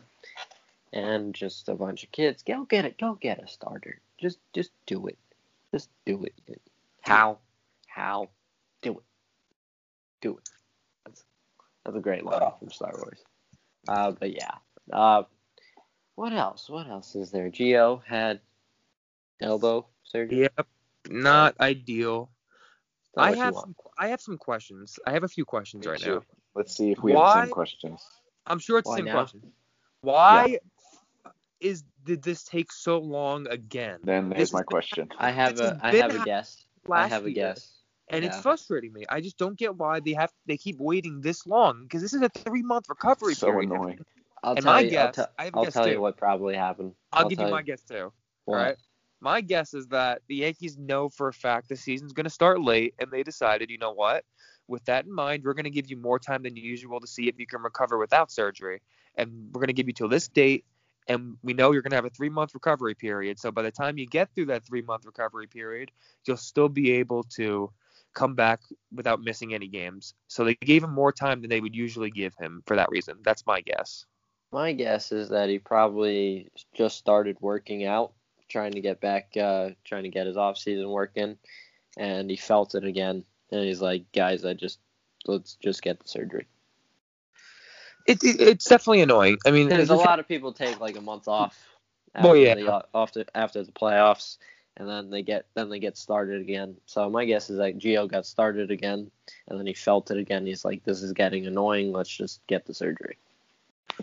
and 0.93 1.34
just 1.34 1.69
a 1.69 1.76
bunch 1.76 2.04
of 2.04 2.12
kids. 2.12 2.43
Go 2.43 2.65
get 2.65 2.86
it. 2.86 2.97
Go 2.97 3.15
get 3.15 3.43
a 3.43 3.47
starter. 3.47 4.00
Just, 4.17 4.39
just 4.54 4.71
do 4.86 5.08
it. 5.08 5.17
Just 5.71 5.89
do 6.06 6.23
it. 6.23 6.62
How? 7.02 7.38
How? 7.97 8.29
Do 8.83 8.91
it. 8.91 9.03
Do 10.21 10.38
it. 10.38 10.49
That's, 11.03 11.23
that's 11.83 11.97
a 11.97 11.99
great 11.99 12.23
line 12.23 12.51
from 12.60 12.69
Star 12.69 12.93
Wars. 12.95 13.23
Uh, 13.88 14.12
but 14.12 14.31
yeah. 14.31 14.51
Uh, 14.93 15.23
what 16.13 16.31
else? 16.31 16.69
What 16.69 16.88
else 16.88 17.15
is 17.15 17.31
there? 17.31 17.49
Gio 17.49 18.01
had 18.05 18.39
elbow 19.41 19.88
surgery. 20.03 20.41
Yep. 20.41 20.67
Not 21.10 21.55
ideal. 21.60 22.29
Not 23.15 23.29
I 23.29 23.36
have 23.36 23.55
some, 23.55 23.75
I 23.97 24.10
have 24.10 24.21
some 24.21 24.38
questions. 24.38 24.99
I 25.07 25.13
have 25.13 25.23
a 25.23 25.27
few 25.27 25.43
questions 25.43 25.83
Me 25.83 25.91
right 25.91 25.99
too. 25.99 26.15
now. 26.15 26.21
Let's 26.53 26.77
see 26.77 26.91
if 26.91 27.01
we 27.01 27.13
have 27.13 27.19
the 27.19 27.41
same 27.45 27.51
questions. 27.51 28.05
I'm 28.45 28.60
sure 28.60 28.77
it's 28.77 28.89
the 28.89 28.97
same 28.97 29.05
now? 29.05 29.13
question. 29.13 29.41
Why 30.01 30.60
is 31.60 31.83
did 32.05 32.21
this 32.21 32.43
take 32.43 32.71
so 32.71 32.99
long 32.99 33.47
again? 33.47 33.99
Then 34.03 34.29
This 34.29 34.38
here's 34.38 34.53
my 34.53 34.62
question. 34.62 35.10
I 35.17 35.31
have 35.31 35.60
a 35.60 35.79
I 35.81 35.95
have 35.95 36.15
a 36.15 36.23
guess. 36.23 36.63
I 36.91 37.07
have 37.07 37.25
a 37.25 37.31
guess. 37.31 37.76
And 38.09 38.23
it's 38.23 38.39
frustrating 38.41 38.93
me. 38.93 39.03
I 39.09 39.21
just 39.21 39.37
don't 39.37 39.57
get 39.57 39.75
why 39.75 39.99
they 39.99 40.13
have 40.13 40.31
they 40.45 40.57
keep 40.57 40.77
waiting 40.79 41.21
this 41.21 41.45
long 41.45 41.83
because 41.83 42.01
this 42.01 42.13
is 42.13 42.21
a 42.21 42.29
three 42.29 42.61
month 42.61 42.89
recovery 42.89 43.33
So 43.33 43.47
period. 43.51 43.71
annoying. 43.71 43.99
I'll 44.43 44.55
And 44.55 44.63
tell 44.65 44.81
you. 44.81 44.89
guess- 44.89 45.17
I'll, 45.17 45.25
te- 45.25 45.31
I 45.37 45.51
I'll 45.53 45.63
guess 45.63 45.73
tell 45.73 45.85
too. 45.85 45.91
you 45.93 46.01
what 46.01 46.17
probably 46.17 46.55
happened. 46.55 46.93
I'll, 47.11 47.29
give 47.29 47.39
you 47.39 47.47
my 47.47 47.61
guess 47.61 47.81
too. 47.81 48.11
what. 48.45 48.57
All 48.57 48.63
right. 48.63 48.75
My 49.19 49.41
guess 49.41 49.73
is 49.73 49.87
that 49.87 50.21
the 50.27 50.35
Yankees 50.35 50.77
know 50.77 51.09
for 51.09 51.27
a 51.27 51.33
fact 51.33 51.69
the 51.69 51.75
season's 51.75 52.13
going 52.13 52.25
to 52.25 52.29
start 52.29 52.61
late, 52.61 52.93
and 52.99 53.09
they 53.09 53.23
decided, 53.23 53.71
you 53.71 53.79
know 53.79 53.91
what? 53.93 54.23
With 54.67 54.85
that 54.85 55.05
in 55.05 55.11
mind, 55.11 55.43
we're 55.43 55.55
going 55.55 55.63
to 55.63 55.71
give 55.71 55.89
you 55.89 55.97
more 55.97 56.19
time 56.19 56.43
than 56.43 56.55
usual 56.55 56.99
to 56.99 57.07
see 57.07 57.27
if 57.27 57.39
you 57.39 57.47
can 57.47 57.61
recover 57.63 57.97
without 57.97 58.31
surgery, 58.31 58.79
and 59.15 59.49
we're 59.51 59.59
going 59.59 59.67
to 59.67 59.73
give 59.73 59.87
you 59.87 59.93
till 59.93 60.07
this 60.09 60.27
date. 60.27 60.65
And 61.07 61.37
we 61.41 61.53
know 61.53 61.71
you're 61.71 61.81
going 61.81 61.91
to 61.91 61.95
have 61.95 62.05
a 62.05 62.09
three 62.11 62.29
month 62.29 62.53
recovery 62.53 62.93
period. 62.93 63.39
So 63.39 63.49
by 63.51 63.63
the 63.63 63.71
time 63.71 63.97
you 63.97 64.05
get 64.05 64.29
through 64.35 64.47
that 64.47 64.65
three 64.65 64.81
month 64.83 65.05
recovery 65.05 65.47
period, 65.47 65.89
you'll 66.25 66.37
still 66.37 66.69
be 66.69 66.91
able 66.91 67.23
to 67.37 67.71
come 68.17 68.34
back 68.34 68.62
without 68.91 69.21
missing 69.21 69.53
any 69.53 69.67
games. 69.67 70.15
So 70.27 70.43
they 70.43 70.56
gave 70.56 70.84
him 70.84 70.93
more 70.93 71.12
time 71.12 71.41
than 71.41 71.51
they 71.51 71.62
would 71.62 71.75
usually 71.75 72.10
give 72.10 72.34
him 72.39 72.63
for 72.65 72.75
that 72.75 72.89
reason. 72.89 73.17
That's 73.23 73.45
my 73.45 73.62
guess. 73.62 74.06
My 74.51 74.73
guess 74.73 75.12
is 75.12 75.30
that 75.30 75.49
he 75.49 75.60
probably 75.60 76.49
just 76.73 76.97
started 76.97 77.38
working 77.41 77.86
out, 77.86 78.13
trying 78.49 78.71
to 78.71 78.82
get 78.82 78.99
back, 78.99 79.38
uh, 79.38 79.69
trying 79.86 80.03
to 80.03 80.10
get 80.10 80.25
his 80.25 80.36
off 80.36 80.58
season 80.58 80.89
work 80.89 81.12
in, 81.15 81.38
and 81.95 82.30
he 82.30 82.38
felt 82.38 82.73
it 82.73 82.84
again, 82.84 83.23
and 83.51 83.65
he's 83.65 83.82
like, 83.82 84.12
guys, 84.13 84.45
I 84.45 84.53
just 84.53 84.80
let's 85.27 85.56
just 85.56 85.84
get 85.84 85.99
the 85.99 86.08
surgery. 86.08 86.47
It, 88.08 88.23
it, 88.23 88.39
it's 88.39 88.65
definitely 88.65 89.01
annoying. 89.01 89.38
I 89.45 89.51
mean, 89.51 89.67
Because 89.69 89.89
the 89.89 89.93
a 89.93 89.95
lot 89.95 90.19
of 90.19 90.27
people 90.27 90.53
take 90.53 90.80
like 90.80 90.97
a 90.97 91.01
month 91.01 91.27
off 91.27 91.56
after 92.15 92.27
Well, 92.27 92.38
yeah. 92.38 92.56
the 92.56 92.86
after 92.95 93.25
after 93.36 93.63
the 93.63 93.71
playoffs, 93.73 94.38
and 94.77 94.87
then 94.87 95.09
they 95.09 95.23
get 95.23 95.45
then 95.55 95.69
they 95.69 95.79
get 95.79 95.97
started 95.97 96.39
again. 96.39 96.77
So 96.85 97.09
my 97.09 97.25
guess 97.25 97.49
is 97.49 97.57
that 97.57 97.77
Gio 97.77 98.09
got 98.09 98.25
started 98.25 98.71
again, 98.71 99.11
and 99.47 99.59
then 99.59 99.65
he 99.65 99.73
felt 99.73 100.11
it 100.11 100.17
again. 100.17 100.45
He's 100.45 100.63
like, 100.63 100.83
this 100.83 101.01
is 101.01 101.11
getting 101.13 101.47
annoying. 101.47 101.91
Let's 101.91 102.09
just 102.09 102.45
get 102.47 102.65
the 102.65 102.73
surgery. 102.73 103.17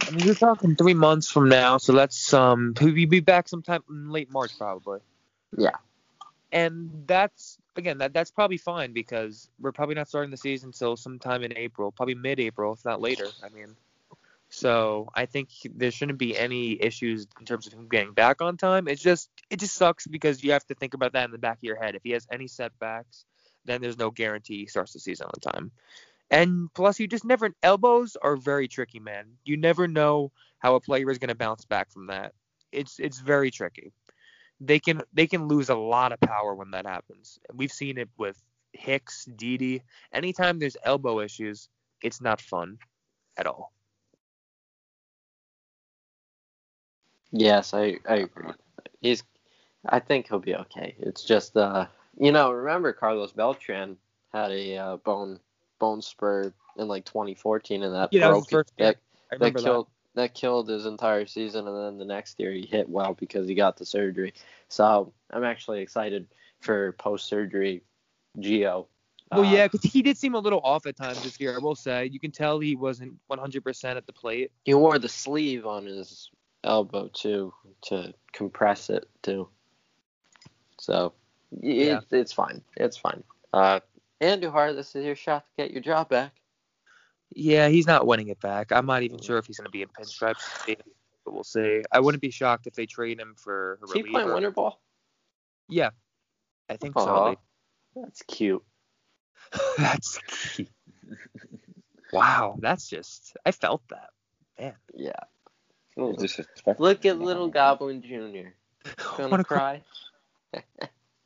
I 0.03 0.11
mean, 0.11 0.27
you're 0.27 0.35
talking 0.35 0.75
three 0.75 0.95
months 0.95 1.31
from 1.31 1.49
now, 1.49 1.79
so 1.79 1.93
that's 1.93 2.35
um, 2.35 2.75
he'll 2.79 2.93
be 2.93 3.21
back 3.21 3.49
sometime 3.49 3.83
in 3.89 4.11
late 4.11 4.31
March 4.33 4.51
probably. 4.59 4.99
Yeah. 5.57 5.77
And 6.51 7.05
that's 7.07 7.59
again, 7.77 7.99
that 7.99 8.13
that's 8.13 8.33
probably 8.33 8.59
fine 8.59 8.93
because 8.93 9.49
we're 9.61 9.73
probably 9.73 9.95
not 9.95 10.09
starting 10.09 10.31
the 10.31 10.37
season 10.37 10.69
until 10.69 10.97
sometime 10.97 11.45
in 11.45 11.57
April, 11.57 11.93
probably 11.93 12.15
mid-April, 12.15 12.73
if 12.73 12.85
not 12.85 13.01
later. 13.01 13.27
I 13.45 13.49
mean, 13.49 13.77
so 14.55 15.09
I 15.15 15.27
think 15.27 15.49
there 15.75 15.91
shouldn't 15.91 16.19
be 16.19 16.39
any 16.39 16.81
issues 16.81 17.27
in 17.41 17.45
terms 17.45 17.67
of 17.67 17.73
him 17.73 17.89
getting 17.89 18.13
back 18.13 18.41
on 18.41 18.57
time. 18.57 18.87
It's 18.87 19.03
just 19.03 19.29
it 19.51 19.59
just 19.59 19.75
sucks 19.75 20.07
because 20.07 20.45
you 20.45 20.53
have 20.53 20.65
to 20.67 20.77
think 20.77 20.95
about 20.95 21.13
that 21.15 21.25
in 21.25 21.33
the 21.33 21.39
back 21.39 21.57
of 21.57 21.65
your 21.65 21.83
head. 21.83 21.97
If 21.97 22.03
he 22.05 22.13
has 22.13 22.27
any 22.31 22.47
setbacks, 22.47 23.25
then 23.65 23.83
there's 23.83 23.99
no 23.99 24.13
guarantee 24.13 24.61
he 24.61 24.67
starts 24.67 24.93
the 24.93 25.01
season 25.01 25.27
on 25.27 25.53
time. 25.53 25.73
And 26.31 26.73
plus, 26.73 27.01
you 27.01 27.09
just 27.09 27.25
never 27.25 27.51
elbows 27.65 28.17
are 28.23 28.37
very 28.37 28.69
tricky, 28.69 29.01
man. 29.01 29.27
You 29.45 29.57
never 29.57 29.89
know 29.89 30.31
how 30.61 30.77
a 30.77 30.81
player 30.81 31.11
is 31.11 31.19
going 31.19 31.29
to 31.29 31.35
bounce 31.35 31.65
back 31.65 31.91
from 31.91 32.07
that. 32.07 32.33
It's 32.71 33.01
it's 33.01 33.19
very 33.19 33.51
tricky. 33.51 33.93
They 34.61 34.79
can 34.79 35.03
they 35.13 35.27
can 35.27 35.49
lose 35.49 35.69
a 35.69 35.75
lot 35.75 36.13
of 36.13 36.21
power 36.21 36.55
when 36.55 36.71
that 36.71 36.87
happens. 36.87 37.41
We've 37.53 37.73
seen 37.73 37.99
it 37.99 38.09
with 38.17 38.41
Hicks, 38.73 39.25
Didi. 39.25 39.83
Anytime 40.13 40.61
there's 40.61 40.77
elbow 40.85 41.19
issues, 41.21 41.69
it's 42.01 42.21
not 42.21 42.41
fun 42.41 42.79
at 43.37 43.49
all. 43.49 43.73
Yes, 47.37 47.75
I 47.75 47.97
I 48.09 48.17
agree. 48.19 48.53
He's 49.01 49.25
I 49.85 49.99
think 49.99 50.29
he'll 50.29 50.39
be 50.39 50.55
okay. 50.55 50.95
It's 51.01 51.25
just 51.25 51.57
uh 51.57 51.87
you 52.17 52.31
know 52.31 52.53
remember 52.53 52.93
Carlos 52.93 53.33
Beltran 53.33 53.97
had 54.33 54.53
a 54.53 54.77
uh, 54.77 54.97
bone 54.99 55.41
bone 55.81 56.01
spur 56.01 56.53
in 56.77 56.87
like 56.87 57.05
2014 57.05 57.83
and 57.83 57.95
that 57.95 58.13
Yeah, 58.13 58.21
that 58.21 58.29
broke 58.29 58.49
that, 58.79 58.97
that 59.31 59.55
that. 59.55 59.63
killed 59.65 59.89
that 60.15 60.33
killed 60.33 60.69
his 60.69 60.87
entire 60.87 61.27
season 61.27 61.67
and 61.67 61.77
then 61.77 61.99
the 61.99 62.05
next 62.05 62.39
year 62.39 62.53
he 62.53 62.67
hit 62.67 62.89
well 62.89 63.15
because 63.15 63.49
he 63.49 63.55
got 63.57 63.77
the 63.77 63.85
surgery. 63.85 64.33
So 64.69 65.13
I'm 65.33 65.43
actually 65.43 65.81
excited 65.83 66.29
for 66.61 66.93
post 66.93 67.27
surgery 67.27 67.83
Gio. 68.39 68.87
Well, 69.33 69.45
Uh, 69.45 69.55
yeah, 69.57 69.67
because 69.67 69.83
he 69.83 70.03
did 70.03 70.17
seem 70.17 70.37
a 70.37 70.39
little 70.39 70.61
off 70.63 70.87
at 70.87 70.97
times 70.97 71.25
this 71.25 71.41
year. 71.41 71.57
I 71.57 71.59
will 71.59 71.75
say 71.75 72.07
you 72.07 72.21
can 72.21 72.31
tell 72.31 72.61
he 72.61 72.77
wasn't 72.77 73.15
100% 73.29 73.97
at 73.97 74.07
the 74.07 74.13
plate. 74.13 74.53
He 74.65 74.75
wore 74.75 75.01
the 75.01 75.09
sleeve 75.09 75.67
on 75.67 75.87
his 75.87 76.31
elbow 76.65 77.09
too 77.13 77.55
to 77.83 78.15
compress 78.33 78.91
it 78.91 79.09
too. 79.23 79.49
So 80.79 81.13
y- 81.51 81.73
Yeah. 81.73 82.01
it's, 82.11 82.33
fine. 82.33 82.63
It's 82.77 82.97
fine. 82.97 83.23
Uh, 83.53 83.81
Andujar, 84.21 84.75
this 84.75 84.97
is 84.97 85.05
your 85.05 85.15
shot 85.17 85.45
to 85.47 85.63
get 85.63 85.71
your 85.71 85.83
job 85.83 86.09
back. 86.09 86.33
Yeah, 87.31 87.69
he's 87.69 87.87
not 87.87 88.07
winning 88.07 88.29
it 88.29 88.41
back. 88.41 88.73
I'm 88.73 88.87
not 88.87 89.03
even 89.03 89.21
sure 89.21 89.39
if 89.39 89.47
he's 89.47 89.59
going 89.59 89.67
to 89.67 89.71
be 89.71 89.83
in 89.83 89.89
pinstripes, 89.89 90.45
but 91.25 91.35
we'll 91.35 91.45
see. 91.45 91.83
I 91.91 92.01
wouldn't 92.01 92.23
be 92.23 92.31
shocked 92.31 92.67
if 92.67 92.75
they 92.75 92.87
trade 92.87 93.19
him 93.19 93.35
for 93.37 93.79
a 93.83 93.85
Is 93.87 93.93
he 93.93 94.03
playing 94.03 94.33
winter 94.33 94.51
ball? 94.51 94.81
Yeah, 95.69 95.91
I 96.69 96.77
think 96.77 96.97
Aw, 96.97 97.05
so. 97.05 97.37
that's 97.97 98.23
cute. 98.23 98.63
that's 99.79 100.19
key. 100.27 100.69
wow, 102.13 102.57
that's 102.61 102.89
just 102.89 103.37
I 103.45 103.51
felt 103.51 103.83
that. 103.89 104.11
Man, 104.59 104.75
Yeah. 104.95 105.13
It's 105.97 106.23
disrespectful. 106.23 106.87
Look 106.87 107.05
at 107.07 107.19
little 107.19 107.49
Goblin 107.49 108.03
Jr. 108.03 108.49
Gonna 109.17 109.29
Wanna 109.29 109.45
cry. 109.45 109.83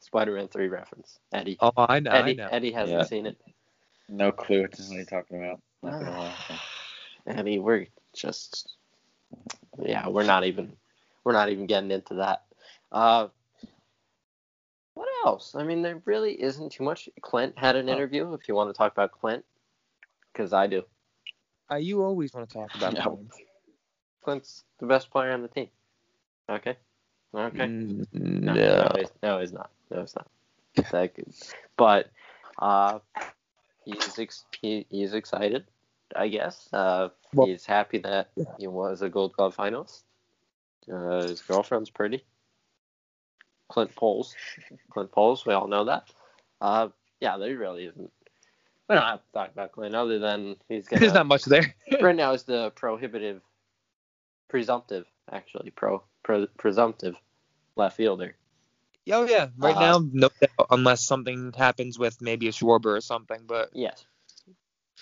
Spider-Man 0.00 0.48
3 0.48 0.68
reference. 0.68 1.18
Eddie. 1.32 1.56
Oh, 1.60 1.72
I 1.76 2.00
know, 2.00 2.10
I 2.10 2.18
Eddie, 2.20 2.34
know. 2.34 2.48
Eddie 2.50 2.72
hasn't 2.72 2.98
Yeah. 2.98 3.04
seen 3.04 3.26
it. 3.26 3.38
No 4.08 4.32
clue 4.32 4.62
what 4.62 4.78
you're 4.90 5.04
talking 5.04 5.44
about. 5.44 5.60
Not. 5.82 6.32
Eddie, 7.26 7.58
we're 7.58 7.86
just 8.14 8.74
yeah, 9.78 10.08
we're 10.08 10.24
not 10.24 10.44
even 10.44 10.72
we're 11.24 11.32
not 11.34 11.50
even 11.50 11.66
getting 11.66 11.90
into 11.90 12.14
that. 12.14 12.44
Uh, 12.90 13.28
what 14.94 15.08
else? 15.26 15.54
I 15.54 15.62
mean, 15.62 15.82
there 15.82 16.00
really 16.06 16.40
isn't 16.42 16.72
too 16.72 16.84
much. 16.84 17.08
Clint 17.20 17.58
had 17.58 17.76
an 17.76 17.88
interview. 17.88 18.32
If 18.32 18.48
you 18.48 18.54
want 18.54 18.70
to 18.70 18.76
talk 18.76 18.92
about 18.92 19.12
Clint, 19.12 19.44
because 20.32 20.52
I 20.52 20.66
do. 20.66 20.84
Uh, 21.70 21.76
you 21.76 22.02
always 22.02 22.32
want 22.32 22.48
to 22.48 22.54
talk 22.54 22.74
about 22.74 22.94
No. 22.94 23.02
Clint. 23.02 23.32
Clint's 24.28 24.64
the 24.78 24.84
best 24.84 25.10
player 25.10 25.32
on 25.32 25.40
the 25.40 25.48
team. 25.48 25.68
Okay. 26.50 26.76
Okay. 27.34 27.56
Mm, 27.64 28.06
No, 28.12 28.52
no. 28.52 28.82
no, 28.82 28.92
he's, 28.98 29.08
no, 29.22 29.40
he's 29.40 29.52
not. 29.54 29.70
No, 29.90 30.00
he's 30.02 30.14
not. 30.14 30.26
That 30.92 31.14
good. 31.14 31.32
But 31.78 32.10
uh, 32.58 32.98
he's 33.86 34.18
ex- 34.18 34.44
he, 34.60 34.84
he's 34.90 35.14
excited, 35.14 35.64
I 36.14 36.28
guess. 36.28 36.68
Uh, 36.74 37.08
Well- 37.32 37.46
he's 37.46 37.64
happy 37.64 37.96
that 38.00 38.28
he 38.58 38.66
was 38.66 39.00
a 39.00 39.08
Gold 39.08 39.32
Glove 39.32 39.56
finalist. 39.56 40.02
Uh, 40.92 41.22
his 41.22 41.40
girlfriend's 41.40 41.88
pretty. 41.88 42.22
Clint 43.68 43.94
Poles. 43.96 44.34
Clint 44.90 45.10
Poles, 45.10 45.46
we 45.46 45.54
all 45.54 45.68
know 45.68 45.86
that. 45.86 46.04
Uh, 46.60 46.88
yeah, 47.20 47.38
there 47.38 47.56
really 47.56 47.86
isn't. 47.86 48.10
We 48.90 48.94
don't 48.94 49.04
have 49.04 49.20
to 49.24 49.32
talk 49.32 49.52
about 49.52 49.72
Clint 49.72 49.94
other 49.94 50.18
than 50.18 50.56
he's 50.68 50.86
gonna. 50.86 51.00
There's 51.00 51.14
not 51.14 51.26
much 51.26 51.44
there. 51.46 51.74
right 52.02 52.14
now 52.16 52.32
is 52.32 52.42
the 52.42 52.72
prohibitive, 52.72 53.40
presumptive, 54.48 55.06
actually 55.30 55.70
pro, 55.70 56.02
pro 56.22 56.46
presumptive 56.58 57.14
left 57.76 57.96
fielder. 57.96 58.36
Oh 59.10 59.24
yeah, 59.26 59.48
right 59.56 59.76
Uh, 59.76 59.80
now 59.80 60.04
no 60.12 60.28
doubt, 60.40 60.66
unless 60.70 61.02
something 61.04 61.52
happens 61.56 61.98
with 61.98 62.20
maybe 62.20 62.48
a 62.48 62.52
Schwarber 62.52 62.96
or 62.96 63.00
something. 63.00 63.40
But 63.46 63.70
Yes. 63.72 64.04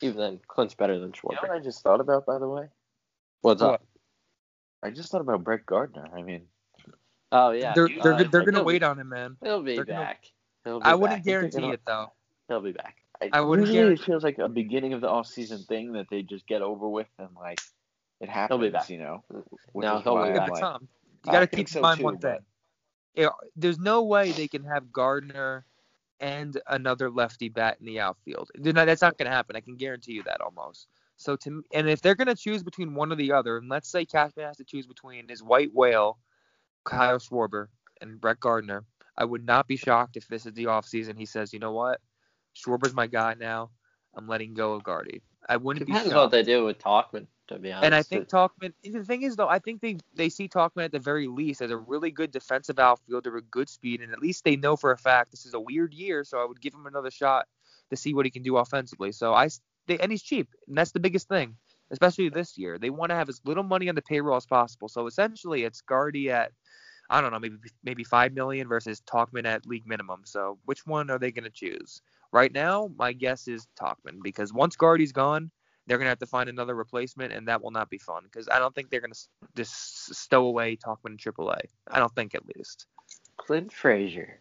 Even 0.03 0.19
then, 0.19 0.41
Clint's 0.47 0.75
better 0.75 0.99
than 0.99 1.13
You 1.25 1.31
know 1.35 1.39
what 1.41 1.51
I 1.51 1.59
just 1.59 1.83
thought 1.83 2.01
about, 2.01 2.27
by 2.27 2.39
the 2.39 2.49
way? 2.49 2.69
What's 3.41 3.63
What? 3.63 3.75
up? 3.75 3.87
I 4.83 4.91
just 4.91 5.11
thought 5.11 5.23
about 5.23 5.43
Brett 5.43 5.65
Gardner. 5.67 6.09
I 6.15 6.23
mean, 6.23 6.43
Oh 7.33 7.51
yeah, 7.51 7.73
they're 7.75 7.89
they're 8.03 8.15
uh, 8.15 8.25
they're 8.31 8.45
gonna 8.45 8.63
wait 8.63 8.81
be, 8.81 8.85
on 8.85 8.99
him, 9.01 9.09
man. 9.09 9.37
He'll 9.43 9.63
be 9.63 9.75
they're 9.75 9.85
gonna- 9.85 10.01
back. 10.01 10.31
He'll 10.65 10.79
be 10.81 10.85
I 10.85 10.95
wouldn't 10.95 11.19
back. 11.21 11.25
guarantee 11.25 11.69
it 11.71 11.81
though. 11.87 12.13
He'll 12.49 12.61
be 12.61 12.73
back. 12.73 12.97
I 13.33 13.41
wouldn't 13.41 13.67
really, 13.69 13.79
guarantee- 13.79 14.03
it 14.03 14.07
feels 14.07 14.23
like 14.23 14.39
a 14.39 14.49
beginning 14.49 14.93
of 14.93 15.01
the 15.01 15.09
off 15.09 15.27
season 15.27 15.63
thing 15.65 15.93
that 15.95 16.07
they 16.11 16.23
just 16.23 16.47
get 16.47 16.61
over 16.63 16.87
with 16.89 17.09
and 17.19 17.29
like 17.35 17.59
it 18.21 18.29
happens. 18.29 18.59
He'll 18.61 18.67
be 18.67 18.71
back. 18.73 18.89
You 18.91 18.99
know. 18.99 19.25
Uh, 19.35 19.41
no, 19.75 19.99
he'll 20.01 20.15
be 20.15 20.21
why 20.21 20.29
Yeah, 20.29 20.33
I'm 20.33 20.39
back. 20.39 20.51
like, 20.51 20.61
Tom, 20.61 20.89
you 21.25 21.33
got 21.33 21.41
to 21.41 21.47
think 21.47 21.69
keep 21.69 21.69
so 21.69 21.79
in 21.79 21.83
mind 21.83 21.99
too, 21.99 22.05
one 22.05 22.19
thing. 22.19 22.39
Yeah, 23.15 23.29
there's 23.57 23.79
no 23.79 24.03
way 24.05 24.33
they 24.33 24.49
can 24.49 24.65
have 24.65 24.93
Gardner 24.93 25.65
and 26.21 26.59
another 26.69 27.11
lefty 27.11 27.49
bat 27.49 27.77
in 27.81 27.87
the 27.87 28.01
outfield. 28.01 28.51
Not- 28.57 28.87
That's 28.87 29.03
not 29.03 29.19
going 29.19 29.31
to 29.31 29.35
happen. 29.35 29.57
I 29.57 29.61
can 29.61 29.77
guarantee 29.77 30.13
you 30.13 30.23
that 30.25 30.41
almost. 30.41 30.87
So 31.19 31.35
to 31.37 31.63
and 31.73 31.89
if 31.89 32.03
they're 32.03 32.15
going 32.15 32.27
to 32.29 32.35
choose 32.35 32.63
between 32.63 32.95
one 32.95 33.11
or 33.11 33.17
the 33.17 33.33
other, 33.33 33.57
and 33.57 33.69
let's 33.71 33.89
say 33.91 34.05
Cashman 34.05 34.45
has 34.47 34.59
to 34.59 34.65
choose 34.65 34.87
between 34.87 35.29
his 35.29 35.43
white 35.43 35.71
whale, 35.73 36.19
Kyle 36.85 37.19
Schwarber, 37.19 37.69
and 38.03 38.21
Brett 38.21 38.39
Gardner, 38.41 38.85
I 39.17 39.25
would 39.25 39.45
not 39.47 39.67
be 39.67 39.77
shocked 39.77 40.19
if 40.19 40.29
this 40.29 40.45
is 40.45 40.53
the 40.53 40.65
offseason. 40.65 41.17
He 41.19 41.25
says, 41.25 41.55
you 41.55 41.59
know 41.59 41.73
what, 41.73 42.01
Schwarber's 42.55 42.93
my 42.95 43.07
guy 43.07 43.35
now. 43.39 43.71
I'm 44.15 44.29
letting 44.29 44.53
go 44.53 44.75
of 44.75 44.85
Gardy. 44.85 45.23
I 45.49 45.57
wouldn't 45.57 45.87
be 45.87 45.93
Depends 45.93 46.11
shocked. 46.13 46.23
what 46.23 46.31
they 46.33 46.43
do 46.43 46.65
with 46.67 46.79
Tauchman, 46.79 47.27
to 47.49 47.59
be 47.59 47.73
honest. 47.73 47.85
And 47.85 47.95
I 47.95 48.03
think 48.03 48.29
Tauchman. 48.29 48.73
The 48.83 49.05
thing 49.05 49.23
is, 49.23 49.37
though, 49.37 49.49
I 49.49 49.59
think 49.59 49.81
they 49.81 49.99
they 50.15 50.29
see 50.29 50.49
Tauchman 50.49 50.85
at 50.85 50.93
the 50.93 50.99
very 50.99 51.27
least 51.27 51.63
as 51.63 51.71
a 51.71 51.77
really 51.77 52.11
good 52.11 52.31
defensive 52.31 52.79
outfielder 52.79 53.33
with 53.33 53.51
good 53.51 53.69
speed, 53.69 54.01
and 54.01 54.13
at 54.13 54.19
least 54.19 54.45
they 54.45 54.57
know 54.57 54.77
for 54.77 54.93
a 54.93 54.99
fact 54.99 55.31
this 55.31 55.47
is 55.47 55.55
a 55.55 55.61
weird 55.61 55.95
year, 55.95 56.25
so 56.25 56.39
I 56.39 56.45
would 56.45 56.61
give 56.61 56.75
him 56.75 56.87
another 56.87 57.11
shot 57.11 57.47
to 57.91 57.97
see 57.97 58.15
what 58.15 58.27
he 58.27 58.31
can 58.31 58.43
do 58.43 58.57
offensively. 58.57 59.13
So 59.13 59.35
I 59.35 59.49
they, 59.87 59.99
and 59.99 60.11
he's 60.11 60.23
cheap, 60.23 60.49
and 60.67 60.77
that's 60.77 60.93
the 60.93 61.01
biggest 61.01 61.29
thing, 61.29 61.57
especially 61.91 62.29
this 62.29 62.59
year. 62.59 62.79
They 62.79 62.91
want 62.91 63.11
to 63.11 63.17
have 63.17 63.29
as 63.29 63.41
little 63.45 63.65
money 63.65 63.89
on 63.89 63.95
the 63.95 64.03
payroll 64.03 64.37
as 64.37 64.47
possible. 64.47 64.89
So 64.89 65.07
essentially, 65.07 65.65
it's 65.65 65.81
Gardy 65.81 66.31
at. 66.31 66.53
I 67.09 67.21
don't 67.21 67.31
know, 67.31 67.39
maybe 67.39 67.59
maybe 67.85 68.03
five 68.03 68.33
million 68.33 68.67
versus 68.67 69.01
Tauchman 69.01 69.47
at 69.47 69.65
league 69.65 69.87
minimum. 69.87 70.23
So 70.25 70.59
which 70.65 70.85
one 70.87 71.09
are 71.09 71.21
they 71.21 71.31
going 71.31 71.45
to 71.45 71.51
choose? 71.51 72.03
Right 72.33 72.53
now, 72.53 72.91
my 72.99 73.13
guess 73.13 73.47
is 73.47 73.69
Tauchman 73.81 74.21
because 74.25 74.53
once 74.53 74.75
Gardy's 74.75 75.13
gone, 75.13 75.53
they're 75.87 75.99
gonna 75.99 76.11
have 76.11 76.19
to 76.19 76.27
find 76.27 76.49
another 76.49 76.75
replacement, 76.75 77.33
and 77.33 77.49
that 77.49 77.63
will 77.63 77.71
not 77.71 77.91
be 77.91 77.99
fun 77.99 78.25
because 78.25 78.49
I 78.49 78.59
don't 78.59 78.75
think 78.75 78.91
they're 78.91 79.01
gonna 79.01 79.13
s- 79.13 79.29
just 79.55 80.15
stow 80.15 80.47
away 80.47 80.77
Tauchman 80.77 81.11
in 81.11 81.17
AAA. 81.17 81.61
I 81.89 81.99
don't 81.99 82.15
think 82.15 82.35
at 82.35 82.43
least. 82.57 82.87
Clint 83.37 83.73
Frazier, 83.73 84.41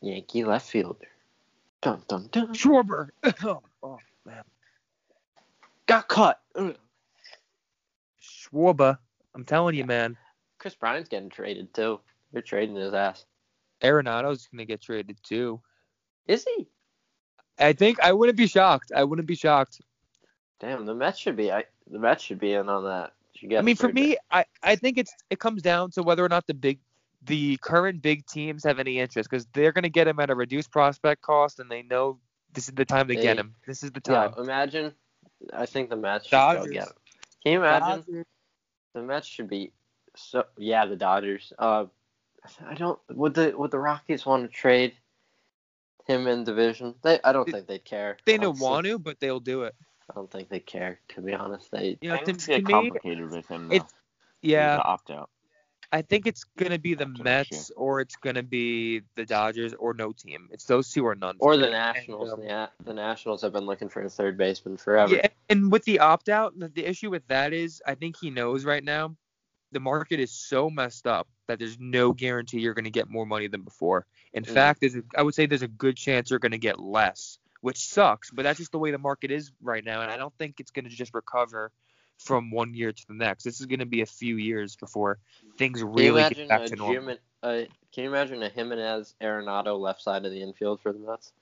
Yankee 0.00 0.44
left 0.44 0.68
fielder. 0.68 1.08
Dun 1.80 2.02
dun 2.06 2.28
dun. 2.30 2.54
Schwarber. 2.54 3.08
oh 3.82 3.98
man. 4.24 4.44
Got 5.86 6.08
cut. 6.08 6.40
Ugh. 6.54 6.76
Schwarber. 8.22 8.98
I'm 9.34 9.44
telling 9.44 9.74
you, 9.74 9.84
man. 9.84 10.16
Kris 10.58 10.74
Bryant's 10.76 11.08
getting 11.08 11.30
traded 11.30 11.74
too. 11.74 12.00
They're 12.32 12.42
trading 12.42 12.76
his 12.76 12.94
ass. 12.94 13.24
Arenado's 13.82 14.46
gonna 14.46 14.64
get 14.64 14.80
traded 14.80 15.18
too. 15.24 15.60
Is 16.28 16.44
he? 16.44 16.68
I 17.58 17.72
think 17.72 17.98
I 18.00 18.12
wouldn't 18.12 18.38
be 18.38 18.46
shocked. 18.46 18.92
I 18.94 19.02
wouldn't 19.04 19.26
be 19.26 19.34
shocked. 19.34 19.80
Damn, 20.62 20.86
the 20.86 20.94
Mets 20.94 21.18
should 21.18 21.36
be. 21.36 21.50
I, 21.50 21.64
the 21.90 21.98
Mets 21.98 22.22
should 22.22 22.38
be 22.38 22.52
in 22.54 22.68
on 22.68 22.84
that. 22.84 23.12
Should 23.34 23.50
get 23.50 23.56
I 23.56 23.60
a 23.60 23.62
mean, 23.64 23.74
for 23.74 23.88
third 23.88 23.94
me, 23.96 24.16
I, 24.30 24.44
I 24.62 24.76
think 24.76 24.96
it's 24.96 25.12
it 25.28 25.40
comes 25.40 25.60
down 25.60 25.90
to 25.92 26.02
whether 26.04 26.24
or 26.24 26.28
not 26.28 26.46
the 26.46 26.54
big 26.54 26.78
the 27.24 27.56
current 27.58 28.00
big 28.00 28.24
teams 28.26 28.62
have 28.64 28.78
any 28.78 28.98
interest 29.00 29.28
because 29.28 29.46
they're 29.54 29.72
gonna 29.72 29.88
get 29.88 30.06
him 30.06 30.20
at 30.20 30.30
a 30.30 30.34
reduced 30.36 30.70
prospect 30.70 31.20
cost, 31.20 31.58
and 31.58 31.68
they 31.68 31.82
know 31.82 32.18
this 32.52 32.68
is 32.68 32.74
the 32.74 32.84
time 32.84 33.08
to 33.08 33.14
get 33.16 33.36
They- 33.36 33.40
him. 33.40 33.54
This 33.66 33.82
is 33.82 33.90
the 33.90 34.00
time. 34.00 34.30
Yeah, 34.30 34.36
time. 34.36 34.44
imagine. 34.44 34.94
I 35.52 35.66
think 35.66 35.90
the 35.90 35.96
Mets 35.96 36.26
should 36.26 36.30
go 36.30 36.54
Dodgers. 36.54 36.70
get 36.72 36.82
him. 36.84 36.92
Can 37.42 37.52
you 37.52 37.58
imagine? 37.58 37.88
Dodgers. 38.06 38.26
The 38.94 39.02
Mets 39.02 39.26
should 39.26 39.48
be 39.48 39.72
so. 40.14 40.44
Yeah, 40.56 40.86
the 40.86 40.96
Dodgers. 40.96 41.52
Uh, 41.58 41.86
I 42.64 42.74
don't. 42.74 43.00
Would 43.10 43.34
the 43.34 43.52
would 43.56 43.72
the 43.72 43.80
Rockies 43.80 44.24
want 44.24 44.48
to 44.48 44.48
trade 44.56 44.94
him 46.06 46.28
in 46.28 46.44
division? 46.44 46.94
They. 47.02 47.18
I 47.24 47.32
don't 47.32 47.50
think 47.50 47.66
they'd 47.66 47.84
care. 47.84 48.18
They 48.26 48.36
don't 48.36 48.50
honestly. 48.50 48.64
want 48.68 48.86
to, 48.86 48.98
but 49.00 49.18
they'll 49.18 49.40
do 49.40 49.62
it. 49.64 49.74
I 50.12 50.14
don't 50.14 50.30
think 50.30 50.48
they 50.50 50.60
care. 50.60 51.00
To 51.14 51.22
be 51.22 51.32
honest, 51.32 51.70
they. 51.70 51.98
You 52.00 52.10
know, 52.10 52.18
to, 52.18 52.24
things 52.24 52.44
to 52.44 52.52
get 52.52 52.64
me, 52.64 52.72
complicated 52.72 53.30
with 53.30 53.46
him. 53.46 53.68
Though. 53.68 53.74
it's- 53.76 53.94
yeah, 54.42 54.80
opt 54.84 55.10
out. 55.10 55.30
I 55.92 56.02
think 56.02 56.26
it's 56.26 56.44
gonna 56.56 56.78
be 56.78 56.94
the 56.94 57.04
That's 57.04 57.18
what 57.18 57.28
I'm 57.28 57.34
Mets 57.50 57.70
or 57.76 58.00
it's 58.00 58.16
gonna 58.16 58.42
be 58.42 59.02
the 59.14 59.26
Dodgers 59.26 59.74
or 59.74 59.94
no 59.94 60.12
team. 60.12 60.48
It's 60.50 60.64
those 60.64 60.90
two 60.90 61.06
or 61.06 61.14
none. 61.14 61.36
Or 61.38 61.56
the 61.56 61.66
me. 61.66 61.72
Nationals. 61.72 62.32
And, 62.32 62.42
um, 62.42 62.48
yeah, 62.48 62.66
the 62.84 62.94
Nationals 62.94 63.42
have 63.42 63.52
been 63.52 63.66
looking 63.66 63.88
for 63.88 64.02
a 64.02 64.08
third 64.08 64.38
baseman 64.38 64.78
forever. 64.78 65.14
Yeah, 65.14 65.28
and 65.48 65.70
with 65.70 65.84
the 65.84 65.98
opt 65.98 66.28
out, 66.28 66.58
the, 66.58 66.68
the 66.68 66.86
issue 66.86 67.10
with 67.10 67.26
that 67.28 67.52
is 67.52 67.82
I 67.86 67.94
think 67.94 68.16
he 68.18 68.30
knows 68.30 68.64
right 68.64 68.82
now 68.82 69.14
the 69.72 69.80
market 69.80 70.20
is 70.20 70.30
so 70.30 70.70
messed 70.70 71.06
up 71.06 71.28
that 71.46 71.58
there's 71.58 71.78
no 71.78 72.12
guarantee 72.12 72.60
you're 72.60 72.74
going 72.74 72.84
to 72.84 72.90
get 72.90 73.10
more 73.10 73.26
money 73.26 73.48
than 73.48 73.62
before. 73.62 74.06
In 74.32 74.44
Mhm. 74.44 74.54
fact, 74.54 74.80
there's 74.80 74.96
a, 74.96 75.02
I 75.16 75.22
would 75.22 75.34
say 75.34 75.46
there's 75.46 75.62
a 75.62 75.68
good 75.68 75.96
chance 75.96 76.30
you're 76.30 76.38
going 76.38 76.52
to 76.52 76.58
get 76.58 76.78
less, 76.78 77.38
which 77.62 77.78
sucks, 77.78 78.30
but 78.30 78.42
that's 78.42 78.58
just 78.58 78.72
the 78.72 78.78
way 78.78 78.90
the 78.90 78.98
market 78.98 79.30
is 79.30 79.50
right 79.62 79.84
now, 79.84 80.02
and 80.02 80.10
I 80.10 80.16
don't 80.18 80.34
think 80.36 80.60
it's 80.60 80.70
going 80.70 80.84
to 80.84 80.90
just 80.90 81.14
recover 81.14 81.72
from 82.18 82.50
one 82.50 82.74
year 82.74 82.92
to 82.92 83.06
the 83.08 83.14
next. 83.14 83.44
This 83.44 83.60
is 83.60 83.66
going 83.66 83.78
to 83.80 83.86
be 83.86 84.02
a 84.02 84.06
few 84.06 84.36
years 84.36 84.76
before 84.76 85.18
things 85.58 85.82
really 85.82 86.22
get 86.28 86.48
back 86.48 86.66
to 86.66 86.76
normal. 86.76 87.16
Uh, 87.42 87.62
Can 87.92 88.04
you 88.04 88.10
imagine 88.10 88.42
a 88.42 88.50
Giménez 88.50 89.14
Arenado 89.20 89.78
left 89.80 90.02
side 90.02 90.24
of 90.24 90.30
the 90.30 90.42
infield 90.42 90.80
for 90.80 90.92
the 90.92 90.98
Mets? 91.00 91.32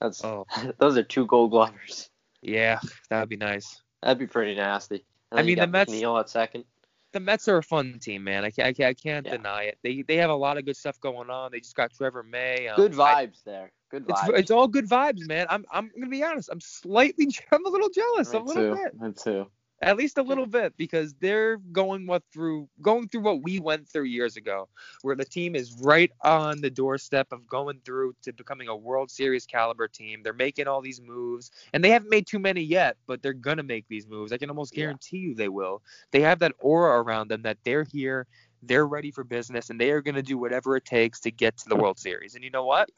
That's 0.00 0.24
Oh, 0.24 0.46
those 0.78 0.96
are 0.96 1.02
two 1.02 1.26
Gold 1.26 1.50
Glovers. 1.50 2.08
yeah, 2.42 2.80
that 3.10 3.20
would 3.20 3.28
be 3.28 3.36
nice. 3.36 3.80
That'd 4.02 4.18
be 4.18 4.26
pretty 4.26 4.54
nasty. 4.54 5.04
And 5.30 5.38
I 5.38 5.42
mean, 5.42 5.58
the 5.58 5.66
Mets- 5.66 5.92
McNeil 5.92 6.18
at 6.18 6.30
second. 6.30 6.64
The 7.12 7.20
Mets 7.20 7.48
are 7.48 7.56
a 7.58 7.62
fun 7.62 7.98
team, 8.00 8.24
man. 8.24 8.44
I 8.44 8.50
can't, 8.50 8.68
I 8.68 8.72
can't, 8.72 8.88
I 8.90 8.94
can't 8.94 9.26
Yeah. 9.26 9.36
deny 9.36 9.62
it. 9.64 9.78
They 9.82 10.02
they 10.02 10.16
have 10.16 10.30
a 10.30 10.34
lot 10.34 10.58
of 10.58 10.64
good 10.64 10.76
stuff 10.76 11.00
going 11.00 11.30
on. 11.30 11.50
They 11.52 11.60
just 11.60 11.74
got 11.74 11.92
Trevor 11.92 12.22
May. 12.22 12.68
Um, 12.68 12.76
Good 12.76 12.98
I- 12.98 13.26
vibes 13.26 13.42
there. 13.44 13.72
Good 13.90 14.04
it's 14.08 14.20
vibes. 14.20 14.38
it's 14.38 14.50
all 14.52 14.68
good 14.68 14.88
vibes, 14.88 15.26
man. 15.26 15.46
I'm 15.50 15.64
I'm 15.72 15.90
gonna 15.94 16.08
be 16.08 16.22
honest. 16.22 16.48
I'm 16.52 16.60
slightly, 16.60 17.26
I'm 17.52 17.66
a 17.66 17.68
little 17.68 17.88
jealous, 17.90 18.32
a 18.32 18.38
little 18.38 18.76
bit, 18.76 19.00
Me 19.00 19.12
too. 19.12 19.46
At 19.82 19.96
least 19.96 20.18
a 20.18 20.22
little 20.22 20.46
bit, 20.46 20.76
because 20.76 21.14
they're 21.20 21.56
going 21.72 22.06
what 22.06 22.22
through 22.32 22.68
going 22.82 23.08
through 23.08 23.22
what 23.22 23.42
we 23.42 23.58
went 23.58 23.88
through 23.88 24.04
years 24.04 24.36
ago, 24.36 24.68
where 25.02 25.16
the 25.16 25.24
team 25.24 25.54
is 25.56 25.72
right 25.82 26.10
on 26.22 26.60
the 26.60 26.70
doorstep 26.70 27.28
of 27.32 27.46
going 27.46 27.80
through 27.84 28.14
to 28.22 28.32
becoming 28.32 28.68
a 28.68 28.76
World 28.76 29.10
Series 29.10 29.46
caliber 29.46 29.88
team. 29.88 30.22
They're 30.22 30.32
making 30.32 30.68
all 30.68 30.80
these 30.82 31.00
moves, 31.00 31.50
and 31.72 31.82
they 31.82 31.90
haven't 31.90 32.10
made 32.10 32.26
too 32.26 32.38
many 32.38 32.62
yet, 32.62 32.96
but 33.06 33.22
they're 33.22 33.32
gonna 33.32 33.62
make 33.62 33.86
these 33.88 34.06
moves. 34.06 34.32
I 34.32 34.38
can 34.38 34.50
almost 34.50 34.74
Yeah. 34.74 34.84
guarantee 34.84 35.18
you 35.18 35.34
they 35.34 35.48
will. 35.48 35.82
They 36.10 36.20
have 36.20 36.38
that 36.40 36.54
aura 36.60 37.02
around 37.02 37.28
them 37.28 37.42
that 37.42 37.58
they're 37.64 37.84
here, 37.84 38.26
they're 38.62 38.86
ready 38.86 39.10
for 39.10 39.24
business, 39.24 39.70
and 39.70 39.80
they 39.80 39.90
are 39.90 40.02
gonna 40.02 40.22
do 40.22 40.36
whatever 40.38 40.76
it 40.76 40.84
takes 40.84 41.20
to 41.20 41.30
get 41.30 41.56
to 41.58 41.68
the 41.68 41.76
World 41.76 41.98
Series. 41.98 42.34
And 42.34 42.44
you 42.44 42.50
know 42.50 42.64
what? 42.66 42.90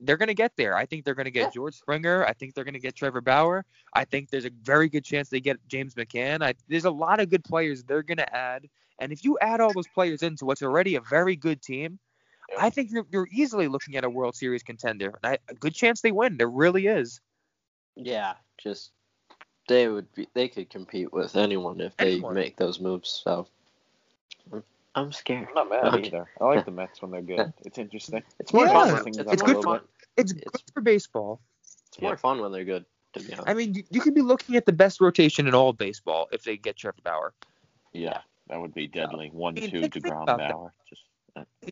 They're 0.00 0.16
going 0.16 0.28
to 0.28 0.34
get 0.34 0.52
there. 0.56 0.76
I 0.76 0.86
think 0.86 1.04
they're 1.04 1.14
going 1.14 1.24
to 1.26 1.30
get 1.30 1.44
Yeah. 1.44 1.50
George 1.50 1.74
Springer. 1.74 2.24
I 2.24 2.32
think 2.32 2.54
they're 2.54 2.64
going 2.64 2.74
to 2.74 2.80
get 2.80 2.94
Trevor 2.94 3.20
Bauer. 3.20 3.64
I 3.92 4.04
think 4.04 4.30
there's 4.30 4.44
a 4.44 4.50
very 4.62 4.88
good 4.88 5.04
chance 5.04 5.28
they 5.28 5.40
get 5.40 5.58
James 5.68 5.94
McCann. 5.94 6.42
I, 6.42 6.54
there's 6.68 6.84
a 6.84 6.90
lot 6.90 7.20
of 7.20 7.30
good 7.30 7.44
players 7.44 7.84
they're 7.84 8.02
going 8.02 8.18
to 8.18 8.36
add. 8.36 8.68
And 8.98 9.12
if 9.12 9.24
you 9.24 9.38
add 9.40 9.60
all 9.60 9.72
those 9.72 9.88
players 9.88 10.22
into 10.22 10.44
what's 10.44 10.62
already 10.62 10.96
a 10.96 11.00
very 11.00 11.36
good 11.36 11.62
team, 11.62 11.98
I 12.58 12.70
think 12.70 12.90
you're, 12.90 13.06
you're 13.10 13.28
easily 13.32 13.68
looking 13.68 13.96
at 13.96 14.04
a 14.04 14.10
World 14.10 14.36
Series 14.36 14.62
contender. 14.62 15.18
And 15.22 15.32
I, 15.32 15.38
a 15.48 15.54
good 15.54 15.74
chance 15.74 16.00
they 16.00 16.12
win. 16.12 16.36
There 16.36 16.48
really 16.48 16.86
is. 16.86 17.20
Yeah, 17.96 18.34
just 18.58 18.90
they 19.68 19.88
would 19.88 20.12
be. 20.14 20.28
They 20.34 20.48
could 20.48 20.68
compete 20.68 21.12
with 21.12 21.36
anyone 21.36 21.80
if 21.80 21.96
they 21.96 22.18
make 22.20 22.56
those 22.56 22.80
moves. 22.80 23.22
So 23.24 23.46
I'm 24.94 25.12
scared. 25.12 25.48
I'm 25.48 25.54
not 25.54 25.68
mad 25.70 25.94
Okay. 25.94 26.06
either. 26.08 26.30
I 26.40 26.44
like 26.44 26.64
the 26.64 26.70
Mets 26.70 27.02
when 27.02 27.10
they're 27.10 27.22
good. 27.22 27.52
It's 27.64 27.78
interesting. 27.78 28.22
It's 28.38 28.52
more 28.52 28.66
Yeah. 28.66 28.72
fun. 28.72 28.88
Spice 28.88 28.94
when- 28.94 29.04
things 29.04 29.18
It's, 29.18 29.32
It's 29.32 29.42
good 29.42 29.56
little 29.56 29.62
for 29.62 29.78
bit. 29.80 29.88
it's 30.16 30.32
It's- 30.32 30.50
good 30.62 30.72
for 30.72 30.80
baseball. 30.82 31.40
it's 31.88 32.00
more 32.00 32.16
fun 32.16 32.40
when 32.40 32.52
they're 32.52 32.64
good. 32.64 32.84
To 33.14 33.20
be 33.20 33.32
honest. 33.32 33.48
I 33.48 33.54
mean, 33.54 33.74
you, 33.74 33.84
you 33.90 34.00
could 34.00 34.14
be 34.14 34.22
looking 34.22 34.56
at 34.56 34.66
the 34.66 34.72
best 34.72 35.00
rotation 35.00 35.46
in 35.46 35.54
all 35.54 35.68
of 35.70 35.78
baseball 35.78 36.28
if 36.32 36.42
they 36.42 36.56
get 36.56 36.76
Trevor 36.76 36.98
Bauer. 37.04 37.32
Yeah, 37.92 38.20
that 38.48 38.60
would 38.60 38.74
be 38.74 38.88
deadly. 38.88 39.28
One, 39.32 39.56
I 39.56 39.60
mean, 39.60 39.70
two, 39.70 39.80
think- 39.82 39.94
think 39.94 40.06
Degrom, 40.06 40.22
about 40.24 40.38
that. 40.38 40.50
Bauer. 40.52 40.72
Just 40.88 41.02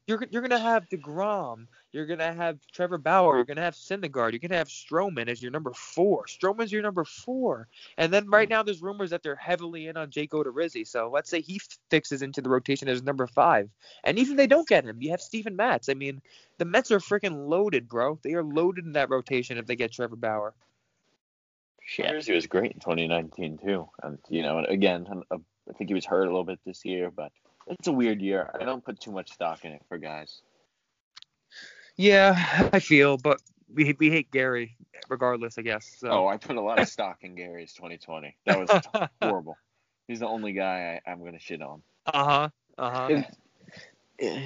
You're 0.06 0.24
you're 0.30 0.42
gonna 0.42 0.58
have 0.58 0.88
Degrom. 0.88 1.66
You're 1.92 2.06
gonna 2.06 2.32
have 2.32 2.58
Trevor 2.72 2.98
Bauer. 2.98 3.36
You're 3.36 3.44
gonna 3.44 3.60
have 3.60 3.74
Syndergaard. 3.74 4.32
You're 4.32 4.40
gonna 4.40 4.56
have 4.56 4.68
Stroman 4.68 5.28
as 5.28 5.42
your 5.42 5.52
number 5.52 5.72
four. 5.72 6.24
Stroman's 6.26 6.72
your 6.72 6.82
number 6.82 7.04
four. 7.04 7.68
And 7.98 8.12
then 8.12 8.28
right 8.28 8.48
now 8.48 8.62
there's 8.62 8.82
rumors 8.82 9.10
that 9.10 9.22
they're 9.22 9.36
heavily 9.36 9.86
in 9.86 9.96
on 9.96 10.10
Jake 10.10 10.32
Odorizzi. 10.32 10.86
So 10.86 11.10
let's 11.12 11.30
say 11.30 11.40
he 11.40 11.60
fixes 11.90 12.22
into 12.22 12.40
the 12.40 12.48
rotation 12.48 12.88
as 12.88 13.02
number 13.02 13.26
five. 13.26 13.68
And 14.04 14.18
even 14.18 14.32
if 14.32 14.36
they 14.38 14.46
don't 14.46 14.68
get 14.68 14.84
him, 14.84 15.00
you 15.00 15.10
have 15.10 15.20
Steven 15.20 15.54
Matz. 15.54 15.88
I 15.88 15.94
mean, 15.94 16.20
the 16.58 16.64
Mets 16.64 16.90
are 16.90 16.98
freaking 16.98 17.48
loaded, 17.48 17.88
bro. 17.88 18.18
They 18.22 18.34
are 18.34 18.44
loaded 18.44 18.86
in 18.86 18.92
that 18.92 19.10
rotation 19.10 19.58
if 19.58 19.66
they 19.66 19.76
get 19.76 19.92
Trevor 19.92 20.16
Bauer. 20.16 20.54
Shit. 21.84 22.28
Was 22.28 22.46
great 22.46 22.72
in 22.72 22.80
2019 22.80 23.58
too, 23.58 23.88
and 24.02 24.18
you 24.28 24.42
know, 24.42 24.64
again, 24.64 25.06
uh, 25.30 25.36
I 25.68 25.72
think 25.74 25.90
he 25.90 25.94
was 25.94 26.06
hurt 26.06 26.22
a 26.22 26.30
little 26.30 26.44
bit 26.44 26.60
this 26.64 26.84
year, 26.84 27.10
but 27.10 27.32
it's 27.66 27.86
a 27.88 27.92
weird 27.92 28.20
year. 28.20 28.50
I 28.60 28.64
don't 28.64 28.84
put 28.84 29.00
too 29.00 29.12
much 29.12 29.32
stock 29.32 29.64
in 29.64 29.72
it 29.72 29.82
for 29.88 29.98
guys. 29.98 30.42
Yeah, 31.96 32.68
I 32.72 32.80
feel, 32.80 33.16
but 33.16 33.40
we 33.72 33.94
we 33.98 34.10
hate 34.10 34.30
Gary 34.30 34.76
regardless, 35.08 35.58
I 35.58 35.62
guess. 35.62 35.94
So. 35.98 36.08
Oh, 36.10 36.26
I 36.26 36.36
put 36.36 36.56
a 36.56 36.60
lot 36.60 36.78
of 36.78 36.88
stock 36.88 37.18
in 37.22 37.34
Gary's 37.34 37.72
2020. 37.74 38.36
That 38.46 38.58
was 38.58 38.70
horrible. 39.22 39.56
He's 40.08 40.20
the 40.20 40.26
only 40.26 40.52
guy 40.52 41.00
I, 41.06 41.10
I'm 41.10 41.24
gonna 41.24 41.38
shit 41.38 41.62
on. 41.62 41.82
Uh 42.06 42.24
huh. 42.24 42.48
Uh 42.78 42.90
huh. 42.90 43.22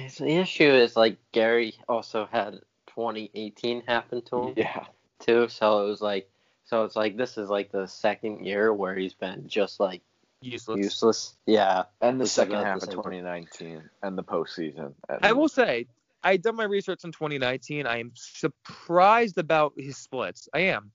So 0.09 0.23
the 0.23 0.37
issue 0.37 0.69
is 0.69 0.95
like 0.95 1.17
Gary 1.31 1.75
also 1.87 2.27
had 2.31 2.53
2018 2.87 3.83
happen 3.85 4.21
to 4.23 4.47
him 4.47 4.53
Yeah, 4.57 4.85
too, 5.19 5.47
so 5.49 5.85
it 5.85 5.89
was 5.89 6.01
like, 6.01 6.29
so 6.65 6.83
it's 6.83 6.95
like 6.95 7.15
this 7.15 7.37
is 7.37 7.49
like 7.49 7.71
the 7.71 7.85
second 7.85 8.45
year 8.45 8.73
where 8.73 8.95
he's 8.95 9.13
been 9.13 9.47
just 9.47 9.79
like 9.79 10.01
Useless. 10.41 10.77
useless. 10.77 11.35
Yeah, 11.45 11.85
and 12.01 12.19
the 12.19 12.23
It's 12.23 12.33
second 12.33 12.53
about 12.53 12.65
half 12.65 12.79
the 12.79 12.85
of 12.87 12.89
same. 12.93 12.97
2019 12.97 13.89
and 14.03 14.17
the 14.17 14.23
postseason. 14.23 14.93
And 15.09 15.19
I 15.25 15.33
will 15.33 15.49
say, 15.49 15.87
I 16.23 16.37
done 16.37 16.55
my 16.55 16.65
research 16.65 17.03
in 17.03 17.11
2019. 17.11 17.87
I 17.87 17.99
am 17.99 18.11
surprised 18.15 19.37
about 19.37 19.73
his 19.77 19.97
splits. 19.97 20.47
I 20.53 20.59
am, 20.59 20.91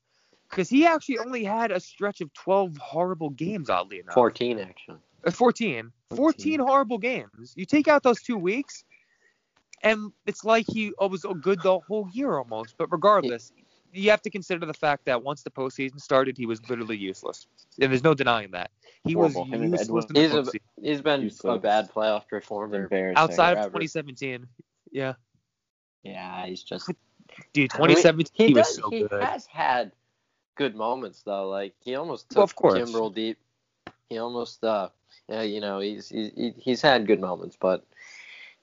because 0.49 0.68
he 0.68 0.86
actually 0.86 1.18
only 1.18 1.45
had 1.45 1.72
a 1.72 1.80
stretch 1.80 2.20
of 2.20 2.32
12 2.34 2.76
horrible 2.76 3.30
games. 3.30 3.68
Oddly 3.68 4.01
enough, 4.01 4.14
14 4.14 4.59
actually. 4.59 4.99
Uh, 5.24 5.30
14. 5.30 5.93
14 6.14 6.61
horrible 6.61 6.99
games. 6.99 7.55
You 7.57 7.64
take 7.64 7.88
out 7.88 8.03
those 8.03 8.20
two 8.22 8.36
weeks, 8.36 8.84
and 9.82 10.12
it's 10.26 10.45
like 10.45 10.66
he 10.68 10.93
uh, 11.01 11.09
was 11.09 11.24
good 11.40 11.62
the 11.62 11.78
whole 11.80 12.09
year 12.12 12.36
almost. 12.36 12.76
But 12.76 12.93
regardless, 12.93 13.53
you 13.93 14.11
have 14.11 14.22
to 14.22 14.30
consider 14.30 14.64
the 14.66 14.74
fact 14.74 15.05
that 15.05 15.22
once 15.22 15.43
the 15.43 15.51
postseason 15.51 16.01
started, 16.01 16.36
he 16.38 16.47
was 16.47 16.61
literally 16.68 16.97
useless, 16.97 17.47
and 17.80 17.90
there's 17.93 18.03
no 18.05 18.14
denying 18.14 18.51
that. 18.53 18.70
He 19.05 19.12
Horrible. 19.12 19.43
was 19.43 19.53
Him 19.53 19.62
and 19.62 19.72
useless 19.72 20.07
in 20.07 20.14
the 20.14 20.20
He's 20.20 20.32
a 20.34 20.43
postseason. 20.43 20.61
he's 20.82 21.01
been 21.01 21.30
a 21.45 21.59
bad 21.59 21.90
playoff 21.93 22.26
performer. 22.28 22.84
embarrassing. 22.84 23.18
outside 23.18 23.53
of 23.53 23.64
forever. 23.72 23.80
2017. 23.80 24.47
Yeah, 24.93 25.14
Yeah, 26.03 26.47
he's 26.47 26.62
just 26.62 26.90
dude, 27.53 27.72
I 27.74 27.78
mean, 27.78 27.88
2017 27.97 28.49
he, 28.49 28.55
was 28.55 28.66
does- 28.66 28.76
so 28.76 28.90
he 28.90 29.03
good. 29.05 29.22
has 29.22 29.47
had 29.47 29.93
good 30.55 30.74
moments 30.76 31.22
though. 31.22 31.49
Like 31.49 31.74
he 31.80 31.95
almost 31.95 32.28
took 32.30 32.36
Well, 32.36 32.45
of 32.45 32.55
course. 32.57 32.78
Kimbrel 32.78 33.14
deep. 33.14 33.38
He 34.09 34.18
almost 34.18 34.62
uh 34.64 34.90
yeah, 35.28 35.43
you 35.43 35.61
know, 35.61 35.78
he's 35.80 36.09
he's 36.09 36.53
he's 36.57 36.82
had 36.82 37.07
good 37.07 37.20
moments, 37.20 37.57
but 37.61 37.84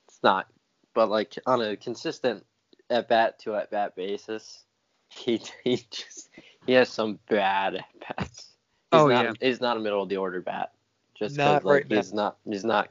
it's 0.08 0.20
not 0.24 0.48
but 0.94 1.10
like 1.10 1.36
on 1.46 1.62
a 1.62 1.76
consistent 1.76 2.46
at 2.90 3.08
bat 3.10 3.40
to 3.40 3.56
at 3.56 3.72
bat 3.72 3.96
basis, 3.96 4.64
he 5.16 5.42
he 5.64 5.78
just 5.90 6.30
he 6.66 6.74
has 6.74 6.90
some 6.90 7.20
bad 7.30 7.84
bats. 8.08 8.46
He's 8.92 9.02
Oh, 9.02 9.08
not 9.08 9.26
yeah. 9.26 9.34
he's 9.40 9.62
not 9.62 9.78
a 9.78 9.80
middle 9.80 10.02
of 10.04 10.10
the 10.10 10.18
order 10.18 10.42
bat. 10.42 10.72
Just 11.16 11.38
Not 11.38 11.64
like 11.66 11.84
right 11.84 11.90
now. 11.90 11.96
he's 11.98 12.14
not 12.14 12.38
he's 12.50 12.64
not 12.64 12.90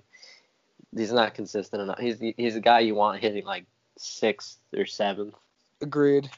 he's 0.95 1.12
not 1.12 1.35
consistent 1.35 1.83
enough. 1.83 1.99
He's 1.99 2.19
he's 2.37 2.57
a 2.57 2.61
guy 2.61 2.81
you 2.81 2.95
want 2.95 3.21
hitting 3.21 3.45
like 3.45 3.64
sixth 3.97 4.59
or 4.77 4.85
seventh. 4.87 5.35
Agreed. 5.81 6.29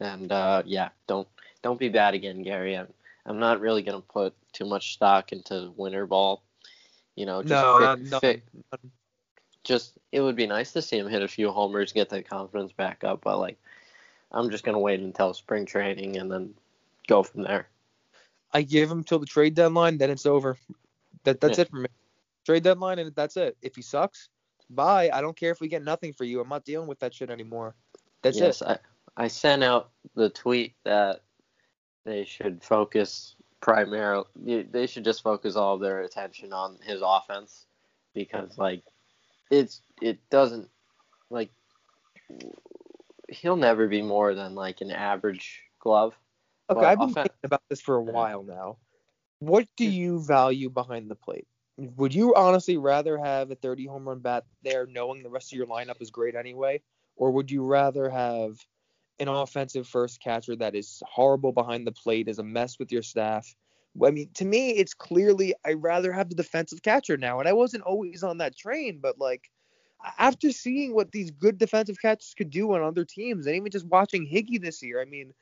And 0.00 0.30
uh, 0.32 0.62
yeah, 0.66 0.90
don't 1.06 1.28
don't 1.62 1.78
be 1.78 1.88
bad 1.88 2.14
again, 2.14 2.42
Gary. 2.42 2.74
I'm 2.76 2.88
I'm 3.26 3.38
not 3.38 3.60
really 3.60 3.82
gonna 3.82 4.00
put 4.00 4.34
too 4.52 4.64
much 4.66 4.94
stock 4.94 5.32
into 5.32 5.72
winter 5.76 6.06
ball. 6.06 6.42
You 7.16 7.26
know, 7.26 7.42
just 7.42 7.50
No, 7.50 7.78
fi- 7.78 7.84
not- 7.84 8.00
no. 8.00 8.20
fi- 8.20 8.42
just 9.64 9.98
it 10.12 10.20
would 10.20 10.36
be 10.36 10.46
nice 10.46 10.72
to 10.72 10.82
see 10.82 10.98
him 10.98 11.08
hit 11.08 11.22
a 11.22 11.28
few 11.28 11.50
homers, 11.50 11.92
get 11.92 12.08
that 12.10 12.28
confidence 12.28 12.72
back 12.72 13.04
up. 13.04 13.22
But 13.22 13.38
like, 13.38 13.58
I'm 14.36 14.50
just 14.50 14.64
gonna 14.64 14.78
wait 14.78 15.00
until 15.00 15.32
spring 15.32 15.64
training 15.64 16.18
and 16.18 16.30
then 16.30 16.54
go 17.08 17.22
from 17.22 17.42
there. 17.42 17.68
I 18.52 18.62
give 18.62 18.90
him 18.90 19.02
till 19.02 19.18
the 19.18 19.26
trade 19.26 19.54
deadline, 19.54 19.98
then 19.98 20.10
it's 20.10 20.26
over. 20.26 20.56
That 21.24 21.40
that's 21.40 21.58
Yeah. 21.58 21.62
it 21.62 21.70
for 21.70 21.76
me. 21.76 21.88
Trade 22.44 22.62
deadline 22.62 22.98
and 22.98 23.14
that's 23.14 23.36
it. 23.36 23.56
If 23.62 23.74
he 23.74 23.82
sucks, 23.82 24.28
bye. 24.70 25.10
I 25.12 25.20
don't 25.20 25.36
care 25.36 25.50
if 25.50 25.60
we 25.60 25.68
get 25.68 25.82
nothing 25.82 26.12
for 26.12 26.24
you. 26.24 26.40
I'm 26.40 26.48
not 26.48 26.64
dealing 26.64 26.86
with 26.86 26.98
that 27.00 27.14
shit 27.14 27.30
anymore. 27.30 27.74
That's 28.22 28.38
yes, 28.38 28.60
it. 28.60 28.68
I 29.16 29.24
I 29.24 29.28
sent 29.28 29.64
out 29.64 29.90
the 30.14 30.28
tweet 30.28 30.74
that 30.84 31.22
they 32.04 32.24
should 32.24 32.62
focus 32.62 33.34
primarily. 33.60 34.26
They 34.70 34.86
should 34.86 35.04
just 35.04 35.22
focus 35.22 35.56
all 35.56 35.74
of 35.74 35.80
their 35.80 36.02
attention 36.02 36.52
on 36.52 36.78
his 36.82 37.00
offense 37.02 37.66
because 38.12 38.58
like 38.58 38.82
it's 39.50 39.80
it 40.02 40.18
doesn't 40.28 40.68
like 41.30 41.50
he'll 43.28 43.56
never 43.56 43.88
be 43.88 44.02
more 44.02 44.34
than 44.34 44.54
like 44.54 44.80
an 44.80 44.90
average 44.90 45.62
glove. 45.80 46.18
Okay, 46.70 46.84
I've 46.84 46.98
been 46.98 47.10
offen- 47.10 47.22
thinking 47.24 47.38
about 47.44 47.62
this 47.68 47.80
for 47.80 47.96
a 47.96 48.02
while 48.02 48.42
now. 48.42 48.78
What 49.38 49.68
do 49.76 49.88
mm. 49.88 49.92
you 49.92 50.24
value 50.24 50.70
behind 50.70 51.10
the 51.10 51.14
plate? 51.14 51.46
Would 51.78 52.14
you 52.14 52.34
honestly 52.34 52.78
rather 52.78 53.18
have 53.18 53.50
a 53.50 53.54
30 53.54 53.86
home 53.86 54.08
run 54.08 54.20
bat 54.20 54.44
there, 54.62 54.86
knowing 54.86 55.22
the 55.22 55.28
rest 55.28 55.52
of 55.52 55.58
your 55.58 55.66
lineup 55.66 56.00
is 56.00 56.10
great 56.10 56.34
anyway, 56.34 56.80
or 57.16 57.30
would 57.32 57.50
you 57.50 57.62
rather 57.62 58.08
have 58.08 58.56
an 59.18 59.28
offensive 59.28 59.86
first 59.86 60.22
catcher 60.22 60.56
that 60.56 60.74
is 60.74 61.02
horrible 61.06 61.52
behind 61.52 61.86
the 61.86 61.92
plate, 61.92 62.28
is 62.28 62.38
a 62.38 62.42
mess 62.42 62.78
with 62.78 62.90
your 62.90 63.02
staff? 63.02 63.54
I 64.04 64.10
mean, 64.10 64.30
to 64.34 64.44
me, 64.44 64.70
it's 64.70 64.94
clearly 64.94 65.54
I'd 65.64 65.82
rather 65.82 66.12
have 66.12 66.28
the 66.28 66.34
defensive 66.34 66.82
catcher 66.82 67.16
now, 67.16 67.40
and 67.40 67.48
I 67.48 67.52
wasn't 67.52 67.84
always 67.84 68.22
on 68.22 68.38
that 68.38 68.56
train, 68.56 68.98
but 69.00 69.18
like 69.18 69.50
after 70.18 70.52
seeing 70.52 70.94
what 70.94 71.12
these 71.12 71.30
good 71.30 71.58
defensive 71.58 72.00
catchers 72.00 72.34
could 72.36 72.50
do 72.50 72.72
on 72.74 72.82
other 72.82 73.04
teams, 73.04 73.46
and 73.46 73.56
even 73.56 73.70
just 73.70 73.86
watching 73.86 74.26
Higgy 74.26 74.60
this 74.60 74.82
year, 74.82 75.00
I 75.00 75.04
mean 75.04 75.32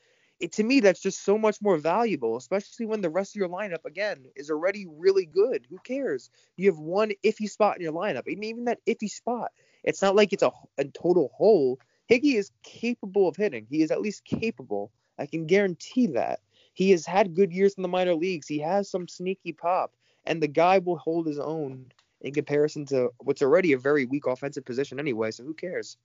it, 0.41 0.53
to 0.53 0.65
me 0.65 0.81
that's 0.81 1.01
just 1.01 1.25
so 1.25 1.39
much 1.39 1.61
more 1.63 1.77
valuable, 1.79 2.37
especially 2.37 2.87
when 2.87 3.01
the 3.01 3.11
rest 3.11 3.35
of 3.35 3.41
your 3.41 3.49
lineup 3.49 3.85
again 3.85 4.27
is 4.37 4.51
already 4.51 4.87
really 4.87 5.27
good. 5.27 5.67
Who 5.71 5.79
cares? 5.79 6.31
You 6.57 6.71
have 6.71 6.79
one 6.79 7.13
iffy 7.25 7.49
spot 7.49 7.77
in 7.77 7.83
your 7.83 7.93
lineup, 7.93 8.27
and 8.27 8.45
even 8.45 8.65
that 8.65 8.85
iffy 8.87 9.09
spot, 9.09 9.53
it's 9.85 10.03
not 10.03 10.17
like 10.17 10.33
it's 10.33 10.43
a, 10.43 10.51
a 10.79 10.85
total 10.85 11.31
hole. 11.35 11.79
Higgy 12.11 12.35
is 12.35 12.51
capable 12.63 13.29
of 13.29 13.37
hitting. 13.37 13.67
He 13.71 13.83
is 13.83 13.91
at 13.91 14.01
least 14.03 14.25
capable. 14.25 14.91
I 15.19 15.27
can 15.27 15.47
guarantee 15.47 16.09
that. 16.09 16.41
He 16.75 16.91
has 16.91 17.07
had 17.07 17.35
good 17.35 17.53
years 17.53 17.75
in 17.75 17.83
the 17.83 17.89
minor 17.89 18.15
leagues. 18.15 18.49
He 18.49 18.59
has 18.59 18.91
some 18.91 19.07
sneaky 19.09 19.53
pop, 19.53 19.95
and 20.27 20.43
the 20.43 20.49
guy 20.49 20.79
will 20.79 20.99
hold 20.99 21.27
his 21.27 21.39
own 21.39 21.87
in 22.25 22.33
comparison 22.33 22.87
to 22.87 23.11
what's 23.19 23.43
already 23.43 23.75
a 23.75 23.79
very 23.79 24.07
weak 24.07 24.27
offensive 24.27 24.65
position 24.65 24.99
anyway. 24.99 25.31
So 25.31 25.45
who 25.45 25.53
cares? 25.53 25.99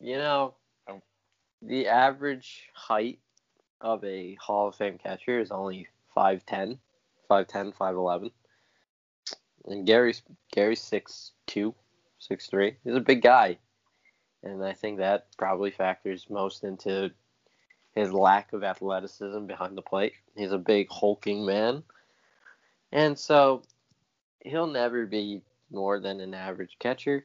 You 0.00 0.16
know, 0.16 0.54
the 1.60 1.86
average 1.86 2.68
height 2.72 3.20
of 3.82 4.02
a 4.02 4.34
Hall 4.36 4.68
of 4.68 4.74
Fame 4.74 4.98
catcher 4.98 5.38
is 5.38 5.50
only 5.50 5.86
5'10", 6.16 6.78
5'10", 7.30 7.74
5'11". 7.76 8.30
And 9.66 9.86
Gary's 9.86 10.22
Gary's 10.50 10.80
6'2", 10.80 11.74
6'3". 12.30 12.74
He's 12.82 12.94
a 12.94 13.00
big 13.00 13.22
guy. 13.22 13.58
And 14.42 14.64
I 14.64 14.72
think 14.72 14.98
that 14.98 15.26
probably 15.36 15.70
factors 15.70 16.26
most 16.30 16.64
into 16.64 17.12
his 17.94 18.10
lack 18.10 18.54
of 18.54 18.64
athleticism 18.64 19.44
behind 19.44 19.76
the 19.76 19.82
plate. 19.82 20.14
He's 20.34 20.50
a 20.50 20.58
big 20.58 20.88
hulking 20.90 21.44
man. 21.44 21.82
And 22.90 23.18
so 23.18 23.62
he'll 24.44 24.66
never 24.66 25.06
be 25.06 25.42
more 25.70 26.00
than 26.00 26.20
an 26.20 26.34
average 26.34 26.76
catcher. 26.78 27.24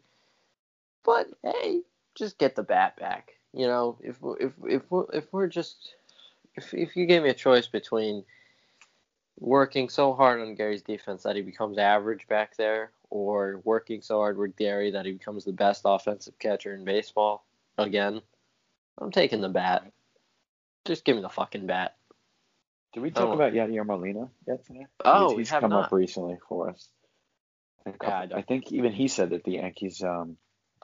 But 1.04 1.28
hey, 1.44 1.82
just 2.16 2.38
get 2.38 2.56
the 2.56 2.64
bat 2.64 2.98
back. 2.98 3.34
You 3.54 3.68
know, 3.68 3.98
if 4.02 4.18
if 4.40 4.54
if 4.66 4.82
we're, 4.92 5.06
if 5.14 5.26
we're 5.32 5.48
just 5.48 5.96
if 6.56 6.74
if 6.74 6.96
you 6.96 7.06
gave 7.06 7.24
me 7.24 7.30
a 7.30 7.34
choice 7.34 7.68
between 7.68 8.24
working 9.40 9.90
so 9.90 10.14
hard 10.14 10.42
on 10.42 10.56
Gary's 10.56 10.82
defense 10.82 11.24
that 11.24 11.36
he 11.36 11.42
becomes 11.42 11.78
average 11.78 12.28
back 12.28 12.58
there, 12.58 12.92
or 13.10 13.62
working 13.64 14.02
so 14.02 14.18
hard 14.18 14.38
with 14.38 14.56
Gary 14.58 14.92
that 14.92 15.06
he 15.06 15.12
becomes 15.14 15.46
the 15.46 15.52
best 15.54 15.84
offensive 15.86 16.38
catcher 16.40 16.74
in 16.74 16.84
baseball 16.84 17.46
again, 17.78 18.22
I'm 18.98 19.12
taking 19.12 19.42
the 19.42 19.50
bat. 19.50 19.92
Just 20.86 21.06
give 21.06 21.16
me 21.16 21.22
the 21.22 21.30
fucking 21.30 21.68
bat. 21.68 21.96
Did 22.94 23.02
we 23.04 23.12
talk 23.12 23.28
Oh. 23.30 23.34
about 23.34 23.54
Yadier 23.54 23.86
Molina 23.86 24.30
yet 24.48 24.66
today? 24.66 24.88
Oh, 25.06 25.30
he's, 25.38 25.50
he's 25.50 25.60
come 25.60 25.70
not. 25.70 25.86
up 25.86 25.92
recently 25.92 26.38
for 26.48 26.70
us. 26.70 26.90
A 27.88 27.98
couple, 27.98 28.28
Yeah, 28.30 28.38
I 28.38 28.40
I, 28.40 28.42
think 28.44 28.72
even 28.72 28.92
he 28.94 29.08
said 29.08 29.32
that 29.32 29.44
the 29.44 29.54
Yankees 29.54 30.04
um 30.04 30.38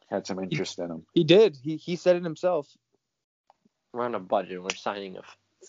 had 0.10 0.28
some 0.28 0.40
interest 0.40 0.80
in 0.80 0.92
him. 0.92 1.06
He 1.14 1.24
did. 1.24 1.58
He 1.62 1.78
he 1.78 1.96
said 1.96 2.16
it 2.16 2.24
himself. 2.24 2.68
We're 3.94 4.06
on 4.06 4.16
a 4.16 4.20
budget. 4.20 4.54
and 4.54 4.64
We're 4.64 4.76
signing 4.76 5.18
a 5.18 5.22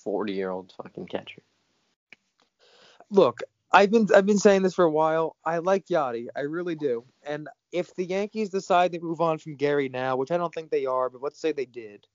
40 0.05 0.33
year 0.33 0.51
old 0.51 0.73
fucking 0.77 1.07
catcher. 1.07 1.43
Look, 3.11 3.41
I've 3.73 3.91
been 3.91 4.09
I've 4.15 4.27
been 4.27 4.39
saying 4.39 4.63
this 4.63 4.75
for 4.75 4.85
a 4.85 4.91
while. 4.91 5.37
I 5.45 5.59
like 5.59 5.87
Yadi, 5.87 6.29
I 6.37 6.41
really 6.41 6.77
do. 6.77 7.05
And 7.27 7.49
if 7.73 7.95
the 7.95 8.05
Yankees 8.05 8.51
decide 8.51 8.93
to 8.93 9.01
move 9.01 9.21
on 9.21 9.39
from 9.39 9.57
Gary 9.57 9.89
now, 9.89 10.17
which 10.17 10.31
I 10.31 10.37
don't 10.37 10.55
think 10.55 10.71
they 10.71 10.87
are, 10.87 11.11
but 11.11 11.23
let's 11.23 11.41
say 11.41 11.53
they 11.53 11.67
did, 11.67 12.07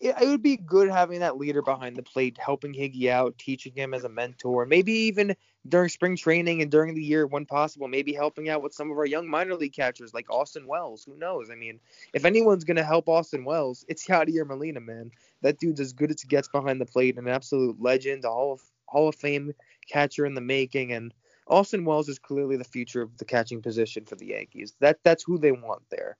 it, 0.00 0.14
it 0.20 0.28
would 0.28 0.42
be 0.42 0.56
good 0.56 0.88
having 0.90 1.20
that 1.20 1.36
leader 1.36 1.62
behind 1.62 1.96
the 1.96 2.02
plate, 2.02 2.38
helping 2.38 2.72
Higgy 2.72 3.08
out, 3.08 3.36
teaching 3.38 3.72
him 3.74 3.94
as 3.94 4.04
a 4.04 4.08
mentor, 4.08 4.66
maybe 4.66 4.92
even 4.92 5.34
during 5.68 5.88
spring 5.88 6.16
training 6.16 6.62
and 6.62 6.70
during 6.70 6.94
the 6.94 7.02
year 7.02 7.26
when 7.26 7.44
possible, 7.44 7.88
maybe 7.88 8.12
helping 8.12 8.48
out 8.48 8.62
with 8.62 8.72
some 8.72 8.90
of 8.90 8.96
our 8.96 9.06
young 9.06 9.28
minor 9.28 9.54
league 9.54 9.74
catchers 9.74 10.14
like 10.14 10.30
Austin 10.30 10.66
Wells. 10.66 11.04
Who 11.04 11.16
knows? 11.16 11.50
I 11.50 11.56
mean, 11.56 11.80
if 12.14 12.24
anyone's 12.24 12.64
gonna 12.64 12.84
help 12.84 13.08
Austin 13.08 13.44
Wells, 13.44 13.84
it's 13.88 14.08
or 14.08 14.44
Molina, 14.44 14.80
man. 14.80 15.10
That 15.42 15.58
dude's 15.58 15.80
as 15.80 15.92
good 15.92 16.10
as 16.10 16.22
it 16.22 16.28
gets 16.28 16.48
behind 16.48 16.80
the 16.80 16.86
plate, 16.86 17.18
an 17.18 17.28
absolute 17.28 17.80
legend, 17.80 18.24
a 18.24 18.28
Hall 18.28 18.52
of 18.52 18.60
Hall 18.86 19.08
of 19.08 19.14
Fame 19.14 19.52
catcher 19.90 20.26
in 20.26 20.34
the 20.34 20.40
making, 20.40 20.92
and 20.92 21.12
Austin 21.48 21.84
Wells 21.84 22.08
is 22.08 22.18
clearly 22.18 22.56
the 22.56 22.64
future 22.64 23.02
of 23.02 23.16
the 23.18 23.24
catching 23.24 23.62
position 23.62 24.04
for 24.04 24.16
the 24.16 24.26
Yankees. 24.26 24.74
That 24.80 24.98
that's 25.02 25.24
who 25.24 25.38
they 25.38 25.52
want 25.52 25.82
there. 25.90 26.16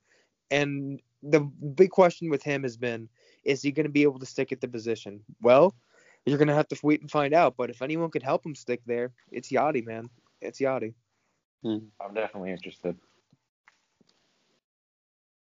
And 0.50 1.00
the 1.22 1.40
big 1.40 1.90
question 1.90 2.30
with 2.30 2.42
him 2.42 2.62
has 2.62 2.76
been, 2.76 3.08
is 3.44 3.62
he 3.62 3.72
going 3.72 3.86
to 3.86 3.92
be 3.92 4.02
able 4.02 4.18
to 4.18 4.26
stick 4.26 4.52
at 4.52 4.60
the 4.60 4.68
position? 4.68 5.20
Well, 5.42 5.74
you're 6.26 6.38
going 6.38 6.48
to 6.48 6.54
have 6.54 6.68
to 6.68 6.78
wait 6.82 7.00
and 7.00 7.10
find 7.10 7.34
out. 7.34 7.56
But 7.56 7.70
if 7.70 7.82
anyone 7.82 8.10
could 8.10 8.22
help 8.22 8.44
him 8.44 8.54
stick 8.54 8.80
there, 8.86 9.12
it's 9.30 9.50
Yadi, 9.50 9.84
man. 9.84 10.10
It's 10.40 10.60
Yadi. 10.60 10.94
Hmm. 11.62 11.78
I'm 12.00 12.14
definitely 12.14 12.52
interested. 12.52 12.96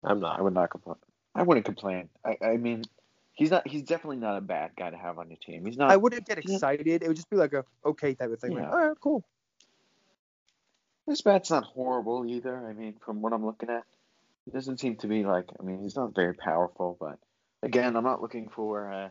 I'm 0.03 0.19
not. 0.19 0.39
I 0.39 0.41
would 0.41 0.53
not 0.53 0.69
complain. 0.69 0.95
I 1.35 1.43
wouldn't 1.43 1.65
complain. 1.65 2.09
I, 2.25 2.37
I 2.41 2.57
mean, 2.57 2.83
he's 3.33 3.51
not. 3.51 3.67
He's 3.67 3.83
definitely 3.83 4.17
not 4.17 4.37
a 4.37 4.41
bad 4.41 4.71
guy 4.77 4.89
to 4.89 4.97
have 4.97 5.19
on 5.19 5.29
your 5.29 5.37
team. 5.37 5.65
He's 5.65 5.77
not. 5.77 5.91
I 5.91 5.97
wouldn't 5.97 6.25
get 6.25 6.37
yeah. 6.37 6.53
excited. 6.53 6.87
It 6.87 7.07
would 7.07 7.17
just 7.17 7.29
be 7.29 7.35
like 7.35 7.53
a 7.53 7.65
okay 7.85 8.13
type 8.13 8.31
of 8.31 8.39
thing. 8.39 8.53
Like, 8.53 8.63
Yeah. 8.63 8.71
all 8.71 8.87
right, 8.87 8.97
cool. 8.99 9.23
This 11.05 11.21
bat's 11.21 11.49
not 11.49 11.63
horrible 11.63 12.25
either. 12.25 12.67
I 12.67 12.73
mean, 12.73 12.95
from 13.03 13.21
what 13.21 13.33
I'm 13.33 13.45
looking 13.45 13.69
at, 13.69 13.83
he 14.45 14.51
doesn't 14.51 14.79
seem 14.79 14.95
to 14.97 15.07
be 15.07 15.25
like. 15.25 15.45
I 15.59 15.63
mean, 15.63 15.81
he's 15.81 15.95
not 15.95 16.15
very 16.15 16.33
powerful, 16.33 16.95
but 16.99 17.19
again, 17.63 17.95
I'm 17.95 18.03
not 18.03 18.21
looking 18.21 18.49
for 18.49 18.91
uh, 18.91 19.09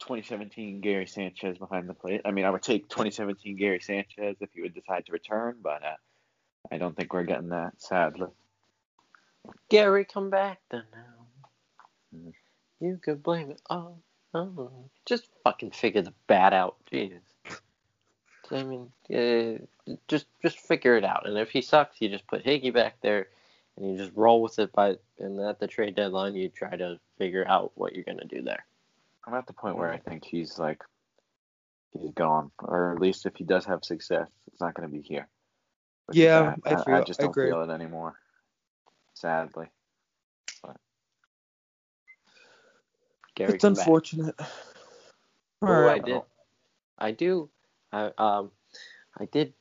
2017 0.00 0.80
Gary 0.80 1.06
Sanchez 1.06 1.58
behind 1.58 1.88
the 1.88 1.94
plate. 1.94 2.22
I 2.24 2.30
mean, 2.30 2.44
I 2.44 2.50
would 2.50 2.62
take 2.62 2.88
2017 2.88 3.56
Gary 3.56 3.80
Sanchez 3.80 4.36
if 4.40 4.50
he 4.52 4.62
would 4.62 4.74
decide 4.74 5.06
to 5.06 5.12
return, 5.12 5.56
but 5.62 5.82
uh, 5.84 5.96
I 6.70 6.78
don't 6.78 6.96
think 6.96 7.12
we're 7.12 7.24
getting 7.24 7.50
that, 7.50 7.80
sadly. 7.80 8.28
Gary, 9.68 10.04
come 10.04 10.30
back 10.30 10.60
then 10.70 10.84
now. 10.92 12.16
Mhm. 12.16 12.32
You 12.80 12.98
could 13.02 13.22
blame 13.22 13.50
it. 13.50 13.60
Oh, 13.70 13.96
oh. 14.34 14.70
Just 15.06 15.28
fucking 15.44 15.70
figure 15.70 16.02
the 16.02 16.14
bat 16.26 16.52
out. 16.52 16.76
Jesus. 16.90 17.20
I 18.50 18.64
mean, 18.64 18.92
uh, 19.10 19.94
just 20.08 20.26
just 20.42 20.58
figure 20.58 20.96
it 20.96 21.04
out. 21.04 21.26
And 21.26 21.38
if 21.38 21.50
he 21.50 21.62
sucks, 21.62 22.00
you 22.00 22.08
just 22.08 22.26
put 22.26 22.44
Higgy 22.44 22.72
back 22.72 22.96
there, 23.00 23.28
and 23.76 23.90
you 23.90 23.96
just 23.96 24.12
roll 24.14 24.42
with 24.42 24.58
it. 24.58 24.72
By 24.72 24.96
and 25.18 25.40
at 25.40 25.58
the 25.60 25.66
trade 25.66 25.94
deadline, 25.94 26.34
you 26.34 26.48
try 26.48 26.76
to 26.76 26.98
figure 27.18 27.46
out 27.46 27.72
what 27.74 27.94
you're 27.94 28.04
gonna 28.04 28.24
do 28.26 28.42
there. 28.42 28.64
I'm 29.26 29.34
at 29.34 29.46
the 29.46 29.52
point 29.52 29.76
where 29.76 29.92
I 29.92 29.98
think 29.98 30.24
he's 30.24 30.58
like, 30.58 30.82
he's 31.92 32.10
gone, 32.12 32.50
or 32.58 32.92
at 32.92 33.00
least 33.00 33.26
if 33.26 33.36
he 33.36 33.44
does 33.44 33.64
have 33.66 33.84
success, 33.84 34.28
it's 34.48 34.60
not 34.60 34.74
going 34.74 34.88
to 34.88 34.92
be 34.92 35.00
here. 35.02 35.28
Which 36.06 36.16
Yeah, 36.18 36.56
bad. 36.64 36.80
I 36.80 36.84
feel- 36.84 37.04
just 37.04 37.20
don't 37.20 37.30
agree. 37.30 37.46
feel 37.48 37.62
it 37.62 37.70
anymore. 37.72 38.16
Sadly. 39.14 39.70
Gary, 43.34 43.54
it's 43.54 43.62
come 43.64 43.74
back. 43.74 43.86
unfortunate. 43.86 44.34
All 45.62 45.68
Oh, 45.68 45.88
I 45.88 45.98
did. 45.98 46.22
I 46.98 47.10
do. 47.12 47.48
I 47.92 48.10
um, 48.18 48.50
I 49.18 49.24
did. 49.26 49.54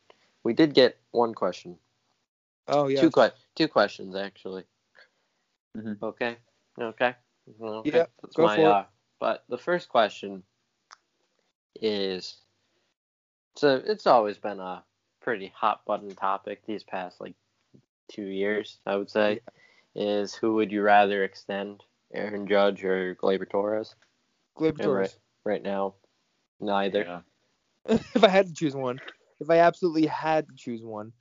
We 0.44 0.54
did 0.54 0.74
get 0.74 0.98
one 1.12 1.34
question. 1.34 1.78
Oh 2.68 2.88
yeah. 2.88 3.00
Two 3.02 3.12
que- 3.12 3.32
two 3.56 3.68
questions 3.68 4.16
actually. 4.16 4.64
Mhm. 5.78 6.02
Okay. 6.02 6.38
Okay. 6.80 7.16
Okay. 7.62 7.90
Yeah, 7.90 8.06
That's 8.22 8.36
go 8.36 8.46
my 8.46 8.56
for 8.56 8.62
it. 8.62 8.68
uh. 8.68 8.86
But 9.20 9.44
the 9.50 9.58
first 9.58 9.88
question 9.88 10.44
is, 11.80 12.38
so 13.56 13.82
it's 13.86 14.08
always 14.08 14.38
been 14.38 14.60
a 14.60 14.84
pretty 15.22 15.54
hot 15.56 15.86
button 15.86 16.16
topic 16.16 16.66
these 16.66 16.84
past 16.84 17.22
like 17.22 17.36
two 18.12 18.26
years. 18.26 18.80
I 18.86 18.96
would 18.96 19.10
say, 19.10 19.42
is 19.96 20.34
who 20.34 20.56
would 20.56 20.72
you 20.72 20.82
rather 20.82 21.24
extend, 21.24 21.84
Aaron 22.14 22.48
Judge 22.48 22.84
or 22.84 23.16
Gleyber 23.16 23.50
Torres? 23.50 23.96
Gleyber 24.58 24.80
Yeah, 24.80 24.86
Torres. 24.86 25.18
Right 25.46 25.62
now, 25.62 25.96
neither. 26.60 27.04
Yeah. 27.04 27.22
if 28.16 28.24
I 28.24 28.30
had 28.30 28.48
to 28.48 28.54
choose 28.54 28.76
one, 28.76 29.00
if 29.40 29.50
I 29.50 29.60
absolutely 29.60 30.08
had 30.08 30.48
to 30.48 30.56
choose 30.56 30.84
one, 30.84 31.14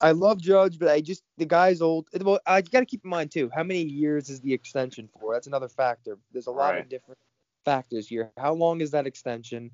I 0.00 0.12
love 0.12 0.40
Judge, 0.40 0.78
but 0.78 0.88
I 0.88 1.00
just 1.00 1.22
the 1.38 1.44
guy's 1.44 1.80
old. 1.80 2.08
Well, 2.20 2.38
I 2.46 2.60
got 2.62 2.80
to 2.80 2.86
keep 2.86 3.04
in 3.04 3.10
mind 3.10 3.30
too, 3.32 3.50
how 3.54 3.62
many 3.64 3.82
years 3.82 4.28
is 4.30 4.40
the 4.40 4.52
extension 4.52 5.08
for? 5.08 5.32
That's 5.34 5.46
another 5.46 5.68
factor. 5.68 6.18
There's 6.32 6.46
a 6.46 6.52
lot 6.52 6.78
of 6.78 6.88
different 6.88 7.18
factors 7.64 8.08
here. 8.08 8.30
How 8.36 8.52
long 8.52 8.80
is 8.80 8.92
that 8.92 9.06
extension? 9.06 9.70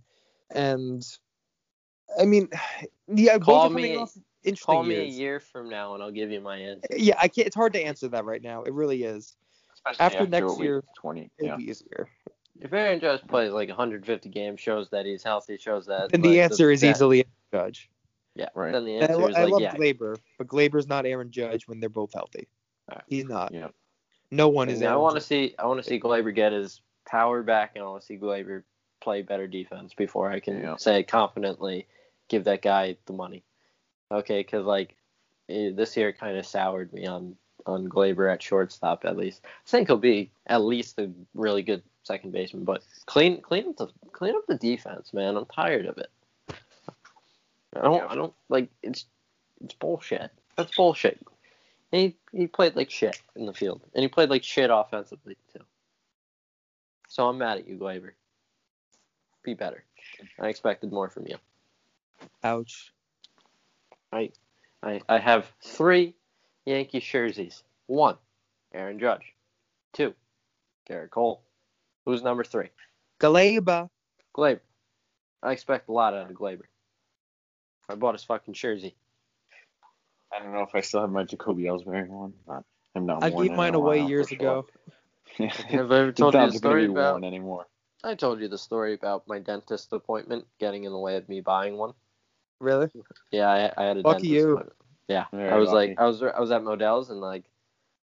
And 0.50 1.06
I 2.18 2.24
mean, 2.24 2.48
yeah, 3.08 3.38
both 3.38 3.44
Call 3.46 3.70
me- 3.70 4.06
Call 4.60 4.82
me 4.82 4.96
a 4.96 5.04
year 5.04 5.40
from 5.40 5.70
now 5.70 5.94
and 5.94 6.02
I'll 6.02 6.10
give 6.10 6.30
you 6.30 6.40
my 6.40 6.58
answer. 6.58 6.86
Yeah, 6.94 7.14
I 7.18 7.28
can't. 7.28 7.46
It's 7.46 7.56
hard 7.56 7.72
to 7.72 7.80
answer 7.82 8.08
that 8.08 8.26
right 8.26 8.42
now. 8.42 8.62
It 8.62 8.74
really 8.74 9.02
is. 9.02 9.36
Especially 9.74 10.04
After 10.04 10.26
next 10.26 10.58
week, 10.58 10.64
year, 10.64 10.84
20. 10.98 11.30
It'll 11.38 11.48
Yeah. 11.48 11.56
be 11.56 11.70
easier. 11.70 12.08
If 12.60 12.72
Aaron 12.72 13.00
Judge 13.00 13.26
plays 13.26 13.52
like 13.52 13.70
150 13.70 14.28
games, 14.28 14.60
shows 14.60 14.90
that 14.90 15.06
he's 15.06 15.22
healthy, 15.22 15.56
shows 15.56 15.86
that. 15.86 16.10
And 16.12 16.22
the 16.22 16.40
answer 16.42 16.70
is 16.70 16.82
that- 16.82 16.90
easily 16.90 17.24
Judge. 17.54 17.88
Yeah. 18.34 18.48
Right. 18.54 18.72
Then 18.72 18.84
the 18.84 18.96
And 18.98 19.10
I, 19.10 19.14
lo- 19.14 19.26
is 19.28 19.36
I 19.36 19.42
like 19.44 19.52
love 19.52 19.60
yeah. 19.60 19.74
Gleyber, 19.74 20.16
but 20.38 20.46
Gleyber's 20.46 20.86
not 20.88 21.06
Aaron 21.06 21.30
Judge 21.30 21.68
when 21.68 21.80
they're 21.80 21.88
both 21.88 22.12
healthy. 22.12 22.48
Alright. 22.90 23.04
He's 23.06 23.24
not. 23.24 23.52
Yeah. 23.52 23.68
No 24.30 24.48
one 24.48 24.68
is. 24.68 24.80
And 24.80 24.88
I 24.90 24.96
want 24.96 25.14
to 25.14 25.20
see 25.20 25.54
I 25.58 25.66
want 25.66 25.82
to 25.82 25.88
see 25.88 26.00
Gleyber 26.00 26.34
get 26.34 26.52
his 26.52 26.80
power 27.06 27.42
back, 27.42 27.72
and 27.74 27.84
I 27.84 27.86
want 27.88 28.00
to 28.02 28.06
see 28.06 28.16
Gleyber 28.16 28.62
play 29.00 29.22
better 29.22 29.46
defense 29.46 29.94
before 29.94 30.30
I 30.30 30.40
can 30.40 30.60
Yeah. 30.60 30.76
say 30.76 31.02
confidently 31.02 31.86
give 32.28 32.44
that 32.44 32.62
guy 32.62 32.96
the 33.06 33.12
money. 33.12 33.42
Okay, 34.10 34.40
because 34.40 34.64
like 34.64 34.96
eh, 35.48 35.70
this 35.74 35.96
year 35.96 36.12
kind 36.12 36.36
of 36.36 36.44
soured 36.46 36.92
me 36.92 37.06
on 37.06 37.36
on 37.66 37.88
Gleyber 37.88 38.32
at 38.32 38.42
shortstop 38.42 39.04
at 39.04 39.16
least. 39.16 39.42
I 39.44 39.70
think 39.70 39.88
he'll 39.88 39.96
be 39.96 40.30
at 40.46 40.62
least 40.62 40.98
a 40.98 41.10
really 41.34 41.62
good 41.62 41.82
second 42.02 42.32
baseman, 42.32 42.64
but 42.64 42.82
clean 43.06 43.40
clean 43.40 43.68
up 43.68 43.76
the 43.76 43.88
clean 44.12 44.34
up 44.34 44.46
the 44.48 44.56
defense, 44.56 45.14
man. 45.14 45.36
I'm 45.36 45.46
tired 45.46 45.86
of 45.86 45.96
it. 45.98 46.10
I 47.76 47.82
don't 47.82 47.94
Yeah. 47.96 48.06
I 48.08 48.14
don't 48.14 48.34
like 48.48 48.70
it's 48.82 49.06
it's 49.60 49.74
bullshit. 49.74 50.30
That's 50.56 50.74
bullshit. 50.74 51.20
And 51.92 52.02
he 52.02 52.16
he 52.38 52.46
played 52.46 52.76
like 52.76 52.90
shit 52.90 53.20
in 53.36 53.46
the 53.46 53.54
field, 53.54 53.82
and 53.94 54.02
he 54.02 54.08
played 54.08 54.30
like 54.30 54.44
shit 54.44 54.70
offensively 54.72 55.36
too. 55.52 55.64
So 57.08 57.28
I'm 57.28 57.38
mad 57.38 57.58
at 57.58 57.68
you, 57.68 57.76
Gleyber. 57.76 58.12
Be 59.42 59.54
better. 59.54 59.84
I 60.40 60.48
expected 60.48 60.92
more 60.92 61.08
from 61.08 61.26
you. 61.26 61.36
Ouch. 62.42 62.92
I 64.12 64.30
I 64.82 65.00
I 65.08 65.18
have 65.18 65.46
three 65.62 66.14
Yankee 66.66 67.00
jerseys. 67.00 67.62
One, 67.86 68.16
Aaron 68.72 68.98
Judge. 68.98 69.34
Two, 69.92 70.14
Gerrit 70.88 71.10
Cole. 71.10 71.42
Who's 72.04 72.22
number 72.22 72.44
three? 72.44 72.70
Galeba. 73.20 73.88
Gleyber. 74.36 74.60
I 75.42 75.52
expect 75.52 75.88
a 75.88 75.92
lot 75.92 76.14
out 76.14 76.30
of 76.30 76.36
Gleyber. 76.36 76.64
I 77.88 77.94
bought 77.94 78.14
his 78.14 78.24
fucking 78.24 78.54
jersey. 78.54 78.94
I 80.32 80.42
don't 80.42 80.52
know 80.52 80.62
if 80.62 80.74
I 80.74 80.80
still 80.80 81.00
have 81.02 81.10
my 81.10 81.24
Jacoby 81.24 81.64
Ellsbury 81.64 82.08
one, 82.08 82.34
but 82.46 82.64
I'm 82.94 83.06
not 83.06 83.22
I 83.22 83.30
gave 83.30 83.52
mine 83.52 83.74
away 83.74 84.02
years 84.02 84.32
ago. 84.32 84.66
sure. 85.38 85.48
Have 85.48 85.90
I 85.92 85.98
ever 85.98 86.12
told 86.12 86.34
you 86.34 86.40
not 86.40 86.52
the 86.52 86.58
story 86.58 86.86
be 86.86 86.92
about? 86.92 87.12
worn 87.12 87.24
anymore. 87.24 87.66
I 88.02 88.14
told 88.14 88.40
you 88.40 88.48
the 88.48 88.58
story 88.58 88.94
about 88.94 89.26
my 89.26 89.38
dentist 89.38 89.92
appointment 89.92 90.46
getting 90.60 90.84
in 90.84 90.92
the 90.92 90.98
way 90.98 91.16
of 91.16 91.28
me 91.28 91.40
buying 91.40 91.76
one. 91.76 91.94
Really? 92.60 92.88
Yeah, 93.30 93.48
I, 93.48 93.82
I 93.82 93.86
had 93.86 93.96
a 93.96 94.02
Lucky 94.02 94.28
dentist 94.28 94.44
you. 94.46 94.50
appointment. 94.52 94.76
Yeah, 95.08 95.24
Very 95.32 95.50
I 95.50 95.56
was 95.56 95.70
lucky. 95.70 95.88
like, 95.90 96.00
I 96.00 96.06
was 96.06 96.22
I 96.22 96.40
was 96.40 96.50
at 96.50 96.62
Modell's 96.62 97.10
and 97.10 97.20
like, 97.20 97.44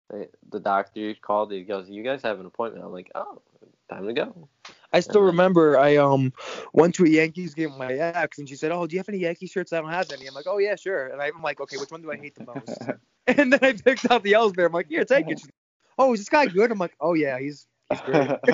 the, 0.09 0.29
the 0.49 0.59
doctor 0.59 1.13
called. 1.15 1.51
He 1.51 1.63
goes, 1.63 1.89
"You 1.89 2.03
guys 2.03 2.21
have 2.23 2.39
an 2.39 2.45
appointment." 2.45 2.83
I'm 2.83 2.91
like, 2.91 3.11
"Oh, 3.15 3.41
time 3.89 4.07
to 4.07 4.13
go." 4.13 4.49
I 4.91 4.99
still 5.01 5.21
remember 5.21 5.77
I 5.77 5.97
um 5.97 6.33
went 6.73 6.95
to 6.95 7.05
a 7.05 7.09
Yankees 7.09 7.53
game 7.53 7.69
with 7.71 7.79
my 7.79 7.93
ex 7.93 8.39
and 8.39 8.49
she 8.49 8.55
said, 8.55 8.71
"Oh, 8.71 8.87
do 8.87 8.95
you 8.95 8.99
have 8.99 9.09
any 9.09 9.19
Yankee 9.19 9.47
shirts? 9.47 9.71
I 9.71 9.81
don't 9.81 9.91
have 9.91 10.11
any." 10.11 10.25
I'm 10.25 10.33
like, 10.33 10.47
"Oh 10.47 10.57
yeah, 10.57 10.75
sure." 10.75 11.07
And 11.07 11.21
I'm 11.21 11.41
like, 11.41 11.61
"Okay, 11.61 11.77
which 11.77 11.91
one 11.91 12.01
do 12.01 12.11
I 12.11 12.17
hate 12.17 12.35
the 12.35 12.45
most?" 12.45 12.77
and 13.27 13.53
then 13.53 13.59
I 13.61 13.73
picked 13.73 14.09
out 14.09 14.23
the 14.23 14.33
Ellsbury. 14.33 14.65
I'm 14.65 14.71
like, 14.71 14.87
"Here, 14.87 15.05
take 15.05 15.29
it." 15.29 15.39
She's 15.39 15.49
oh, 15.97 16.13
is 16.13 16.21
this 16.21 16.29
guy 16.29 16.47
good? 16.47 16.71
I'm 16.71 16.79
like, 16.79 16.95
"Oh 16.99 17.13
yeah, 17.13 17.37
he's 17.39 17.67
he's 17.89 18.01
great." 18.01 18.29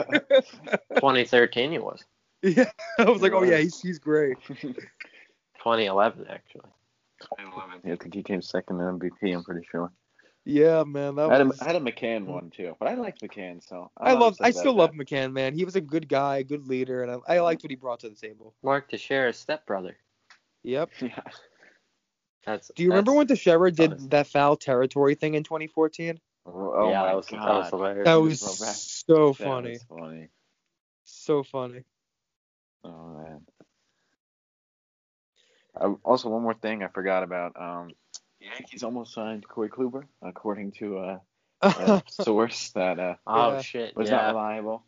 2013 0.95 1.71
he 1.71 1.79
was. 1.79 2.03
yeah, 2.41 2.69
I 2.99 3.03
was 3.05 3.21
like, 3.21 3.31
"Oh 3.33 3.43
yeah, 3.43 3.57
he's 3.57 3.79
he's 3.81 3.99
great." 3.99 4.37
2011 4.45 6.25
actually. 6.29 6.69
2011. 7.21 7.91
I 7.91 7.95
think 7.95 8.13
he 8.13 8.23
came 8.23 8.41
second 8.41 8.81
in 8.81 8.99
MVP. 8.99 9.33
I'm 9.33 9.43
pretty 9.43 9.65
sure. 9.71 9.91
Yeah, 10.45 10.83
man. 10.83 11.15
That 11.15 11.29
I 11.29 11.31
had, 11.33 11.41
a, 11.41 11.45
was, 11.45 11.61
I 11.61 11.65
had 11.65 11.75
a 11.75 11.79
McCann 11.79 12.25
one 12.25 12.51
too, 12.51 12.75
but 12.79 12.87
I 12.87 12.93
liked 12.93 13.21
McCann, 13.21 13.67
so 13.67 13.89
I 13.97 14.11
don't 14.11 14.19
love. 14.19 14.37
I 14.39 14.51
still 14.51 14.73
bad. 14.73 14.79
love 14.79 14.91
McCann, 14.91 15.33
man. 15.33 15.55
He 15.55 15.65
was 15.65 15.75
a 15.75 15.81
good 15.81 16.07
guy, 16.07 16.37
a 16.37 16.43
good 16.43 16.67
leader, 16.67 17.01
and 17.01 17.11
I, 17.11 17.35
I 17.35 17.39
liked 17.39 17.63
what 17.63 17.71
he 17.71 17.75
brought 17.75 18.01
to 18.01 18.09
the 18.09 18.15
table. 18.15 18.53
Mark 18.63 18.89
Teixeira's 18.89 19.37
stepbrother. 19.37 19.97
Yep. 20.63 20.91
Yeah. 21.01 21.21
That's. 22.45 22.69
Do 22.75 22.83
you 22.83 22.89
remember 22.89 23.11
when 23.13 23.25
Teixeira 23.25 23.71
did 23.71 23.93
honest. 23.93 24.09
that 24.11 24.27
foul 24.27 24.55
territory 24.55 25.15
thing 25.15 25.33
in 25.33 25.43
2014? 25.43 26.19
Oh 26.45 26.89
yeah, 26.91 27.01
my 27.01 27.07
that 27.07 27.15
was, 27.15 27.27
god. 27.27 27.47
that 27.47 27.55
was 27.55 27.69
hilarious. 27.69 28.05
That 28.05 28.11
That 28.11 28.21
was 28.21 28.41
was 28.41 28.57
so 28.57 28.65
bad. 28.65 28.75
so 28.75 29.33
That 29.33 29.43
funny. 29.43 29.71
was 29.71 29.83
funny. 29.89 30.27
So 31.05 31.43
funny. 31.43 31.83
Oh 32.83 33.17
man. 33.17 33.41
Uh, 35.75 35.93
also, 36.03 36.29
one 36.29 36.43
more 36.43 36.53
thing 36.53 36.83
I 36.83 36.87
forgot 36.87 37.23
about. 37.23 37.59
Um, 37.59 37.89
Yankees 38.45 38.83
almost 38.83 39.13
signed 39.13 39.47
Corey 39.47 39.69
Kluber, 39.69 40.03
according 40.21 40.71
to 40.73 40.97
uh, 40.99 41.19
a 41.61 42.03
source 42.07 42.69
that 42.71 42.99
uh, 42.99 43.15
Oh 43.25 43.53
Yeah. 43.53 43.61
shit! 43.61 43.95
was 43.95 44.09
yeah. 44.09 44.17
not 44.17 44.27
reliable, 44.27 44.83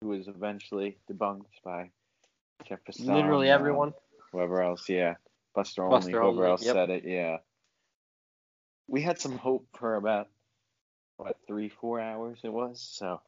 who 0.00 0.08
was 0.08 0.28
eventually 0.28 0.98
debunked 1.10 1.44
by 1.64 1.90
Jefferson. 2.66 3.06
Literally 3.06 3.50
uh, 3.50 3.54
everyone. 3.54 3.94
whoever 4.32 4.62
else, 4.62 4.88
yeah. 4.88 5.14
Buster, 5.54 5.84
only, 5.84 5.96
Buster 5.96 6.10
whoever 6.20 6.26
Olney, 6.26 6.50
else 6.50 6.64
yep. 6.64 6.74
said 6.74 6.90
it, 6.90 7.04
yeah. 7.06 7.38
We 8.88 9.02
had 9.02 9.18
some 9.18 9.36
hope 9.38 9.66
for 9.78 9.94
about 9.96 10.28
what 11.16 11.36
three, 11.46 11.68
four 11.68 12.00
hours 12.00 12.38
it 12.44 12.52
was, 12.52 12.80
so 12.80 13.20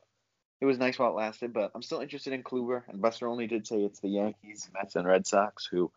it 0.60 0.66
was 0.66 0.78
nice 0.78 0.98
while 0.98 1.10
it 1.10 1.14
lasted. 1.16 1.52
But 1.52 1.72
I'm 1.74 1.82
still 1.82 2.00
interested 2.00 2.32
in 2.32 2.42
Kluber, 2.42 2.82
and 2.88 3.00
Buster 3.00 3.26
Olney 3.26 3.46
did 3.46 3.66
say 3.66 3.82
it's 3.82 4.00
the 4.00 4.08
Yankees, 4.08 4.68
Mets, 4.74 4.96
and 4.96 5.06
Red 5.06 5.26
Sox 5.26 5.66
who 5.66 5.90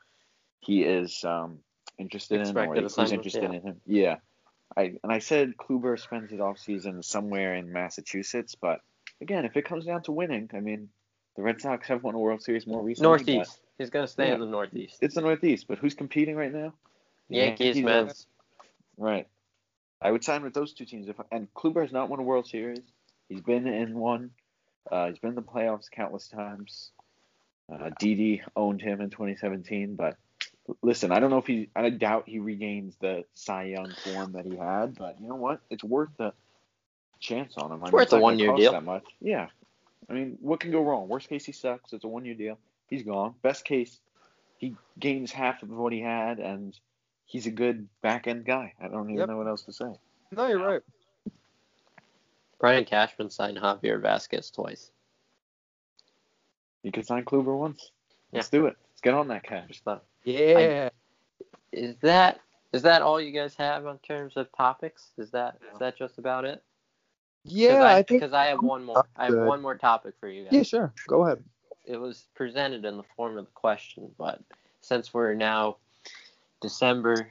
he 0.62 0.84
is 0.84 1.24
um 1.24 1.60
interested 2.02 2.42
in, 2.42 2.58
or 2.58 2.76
who's 2.76 3.12
interested 3.12 3.44
yeah. 3.44 3.52
in 3.52 3.62
him. 3.62 3.82
Yeah. 3.86 4.16
I 4.76 4.94
and 5.04 5.12
I 5.12 5.20
said 5.20 5.56
Kluber 5.58 6.00
spends 6.00 6.32
his 6.32 6.40
off 6.40 6.58
season 6.58 7.04
somewhere 7.04 7.56
in 7.56 7.72
Massachusetts, 7.72 8.56
but 8.56 8.82
again, 9.22 9.46
if 9.46 9.58
it 9.58 9.66
comes 9.66 9.86
down 9.86 10.04
to 10.04 10.12
winning, 10.12 10.50
I 10.54 10.60
mean, 10.60 10.90
the 11.36 11.42
Red 11.42 11.62
Sox 11.62 11.88
have 11.88 12.04
won 12.04 12.16
a 12.16 12.20
World 12.20 12.42
Series 12.42 12.66
more 12.68 12.82
recently. 12.82 13.10
Northeast. 13.10 13.60
He's 13.78 13.90
gonna 13.90 14.08
stay 14.08 14.28
Yeah. 14.28 14.36
in 14.36 14.40
the 14.40 14.46
Northeast. 14.46 14.98
it's 15.02 15.16
the 15.16 15.22
Northeast, 15.22 15.68
but 15.68 15.78
who's 15.78 15.94
competing 15.94 16.36
right 16.36 16.54
now? 16.54 16.74
The 17.30 17.38
Yankees, 17.38 17.78
are- 17.80 17.84
Mets. 17.84 18.28
Right. 18.98 19.28
I 20.02 20.12
would 20.12 20.24
sign 20.24 20.44
with 20.44 20.54
those 20.54 20.74
two 20.74 20.86
teams. 20.86 21.08
If 21.08 21.20
and 21.32 21.54
Kluber 21.54 21.82
has 21.82 21.92
not 21.92 22.10
won 22.10 22.20
a 22.20 22.24
World 22.24 22.48
Series. 22.48 22.82
He's 23.30 23.42
been 23.42 23.68
in 23.68 23.98
one. 23.98 24.32
Uh, 24.92 25.10
he's 25.10 25.20
been 25.20 25.30
in 25.30 25.36
the 25.36 25.42
playoffs 25.42 25.90
countless 25.92 26.28
times. 26.28 26.92
Uh, 27.72 27.92
Didi 28.00 28.42
owned 28.56 28.82
him 28.82 29.00
in 29.00 29.10
2017, 29.10 29.96
but 29.96 30.18
listen, 30.82 31.12
I 31.12 31.20
don't 31.20 31.30
know 31.30 31.38
if 31.38 31.48
he. 31.48 31.70
I 31.76 31.90
doubt 31.90 32.24
he 32.28 32.40
regains 32.40 32.96
the 33.00 33.26
Cy 33.34 33.64
Young 33.64 33.94
form 34.04 34.34
that 34.34 34.46
he 34.46 34.56
had. 34.56 34.98
But 34.98 35.20
you 35.20 35.28
know 35.28 35.36
what? 35.36 35.62
It's 35.70 35.84
worth 35.84 36.10
the 36.18 36.34
chance 37.20 37.58
on 37.58 37.72
him. 37.72 37.82
I 37.82 37.86
mean, 37.86 37.94
worth 37.94 38.12
not 38.12 38.18
a 38.18 38.22
one-year 38.22 38.50
cost 38.50 38.60
deal. 38.60 38.72
That 38.72 38.84
much. 38.84 39.06
Yeah. 39.20 39.48
I 40.10 40.14
mean, 40.14 40.38
what 40.42 40.60
can 40.60 40.72
go 40.72 40.82
wrong? 40.82 41.08
Worst 41.08 41.30
case, 41.30 41.46
he 41.46 41.52
sucks. 41.52 41.94
It's 41.94 42.04
a 42.04 42.08
one-year 42.08 42.36
deal. 42.36 42.58
He's 42.88 43.04
gone. 43.04 43.36
Best 43.42 43.64
case, 43.64 44.00
he 44.58 44.76
gains 45.00 45.32
half 45.32 45.64
of 45.64 45.70
what 45.70 45.94
he 45.94 46.02
had, 46.02 46.40
and 46.40 46.78
he's 47.26 47.46
a 47.46 47.52
good 47.52 47.88
back 48.02 48.28
end 48.28 48.46
guy. 48.46 48.74
I 48.82 48.88
don't 48.88 49.06
even 49.10 49.20
Yep. 49.20 49.30
know 49.30 49.38
what 49.38 49.48
else 49.48 49.62
to 49.64 49.74
say. 49.74 49.94
No, 50.32 50.48
you're 50.48 50.66
right. 50.66 50.82
Brian 52.60 52.86
Cashman 52.86 53.30
signed 53.30 53.58
Javier 53.58 54.02
Vazquez 54.02 54.54
twice. 54.54 54.92
You 56.84 56.92
could 56.92 57.06
sign 57.06 57.24
Kluber 57.24 57.58
once. 57.58 57.92
Let's 58.32 58.52
Yeah. 58.52 58.60
do 58.60 58.66
it. 58.68 58.78
Let's 58.90 59.02
get 59.02 59.14
on 59.14 59.30
that 59.30 59.44
cash. 59.44 59.82
Just 60.26 60.38
thought- 60.38 60.60
Yeah. 60.62 60.90
Is 61.72 61.96
that 62.02 62.42
is 62.74 62.82
that 62.84 63.02
all 63.02 63.20
you 63.20 63.32
guys 63.32 63.56
have 63.56 63.86
in 63.86 63.98
terms 64.00 64.38
of 64.38 64.52
topics? 64.56 65.12
Is 65.18 65.32
that 65.32 65.58
is 65.74 65.80
that 65.80 65.98
just 65.98 66.18
about 66.18 66.46
it? 66.46 66.64
yeah, 67.44 67.82
I, 67.82 67.92
I 68.00 68.04
think. 68.04 68.22
because 68.22 68.34
I 68.34 68.46
have 68.48 68.62
one 68.62 68.84
more. 68.84 69.06
I 69.16 69.26
have 69.26 69.34
one 69.48 69.62
more 69.62 69.76
topic 69.78 70.14
for 70.20 70.28
you 70.28 70.44
guys. 70.44 70.54
Yeah, 70.54 70.64
sure. 70.64 70.94
Go 71.08 71.24
ahead. 71.26 71.44
it 71.86 71.98
was 71.98 72.26
presented 72.36 72.86
in 72.86 72.98
the 72.98 73.04
form 73.16 73.38
of 73.38 73.46
the 73.46 73.52
question, 73.52 74.12
but 74.18 74.42
since 74.82 75.14
we're 75.14 75.34
now 75.34 75.78
December 76.62 77.28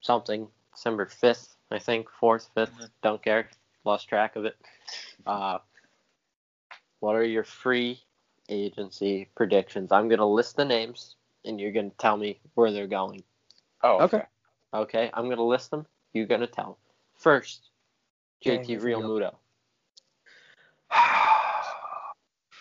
something, 0.00 0.48
December 0.74 1.06
fifth, 1.06 1.56
I 1.70 1.78
think, 1.78 2.08
fourth, 2.10 2.48
5th 2.56 2.90
don't 3.02 3.22
care, 3.22 3.48
lost 3.84 4.08
track 4.08 4.36
of 4.36 4.44
it. 4.44 4.56
Uh, 5.26 5.58
what 7.00 7.14
are 7.16 7.24
your 7.24 7.44
free 7.44 8.00
agency 8.48 9.28
predictions? 9.34 9.92
I'm 9.92 10.08
gonna 10.08 10.26
list 10.28 10.56
the 10.56 10.64
names, 10.64 11.15
and 11.46 11.60
you're 11.60 11.72
gonna 11.72 11.90
tell 11.98 12.16
me 12.16 12.40
where 12.54 12.70
they're 12.70 12.86
going. 12.86 13.22
Oh, 13.82 14.02
Okay. 14.02 14.22
Okay, 14.74 15.10
I'm 15.14 15.28
gonna 15.28 15.46
list 15.46 15.70
them. 15.70 15.86
You're 16.12 16.26
gonna 16.26 16.46
tell. 16.46 16.78
First, 17.14 17.70
JT 18.44 18.66
here 18.66 18.80
Real 18.80 19.00
go. 19.00 19.08
Muto. 19.08 19.34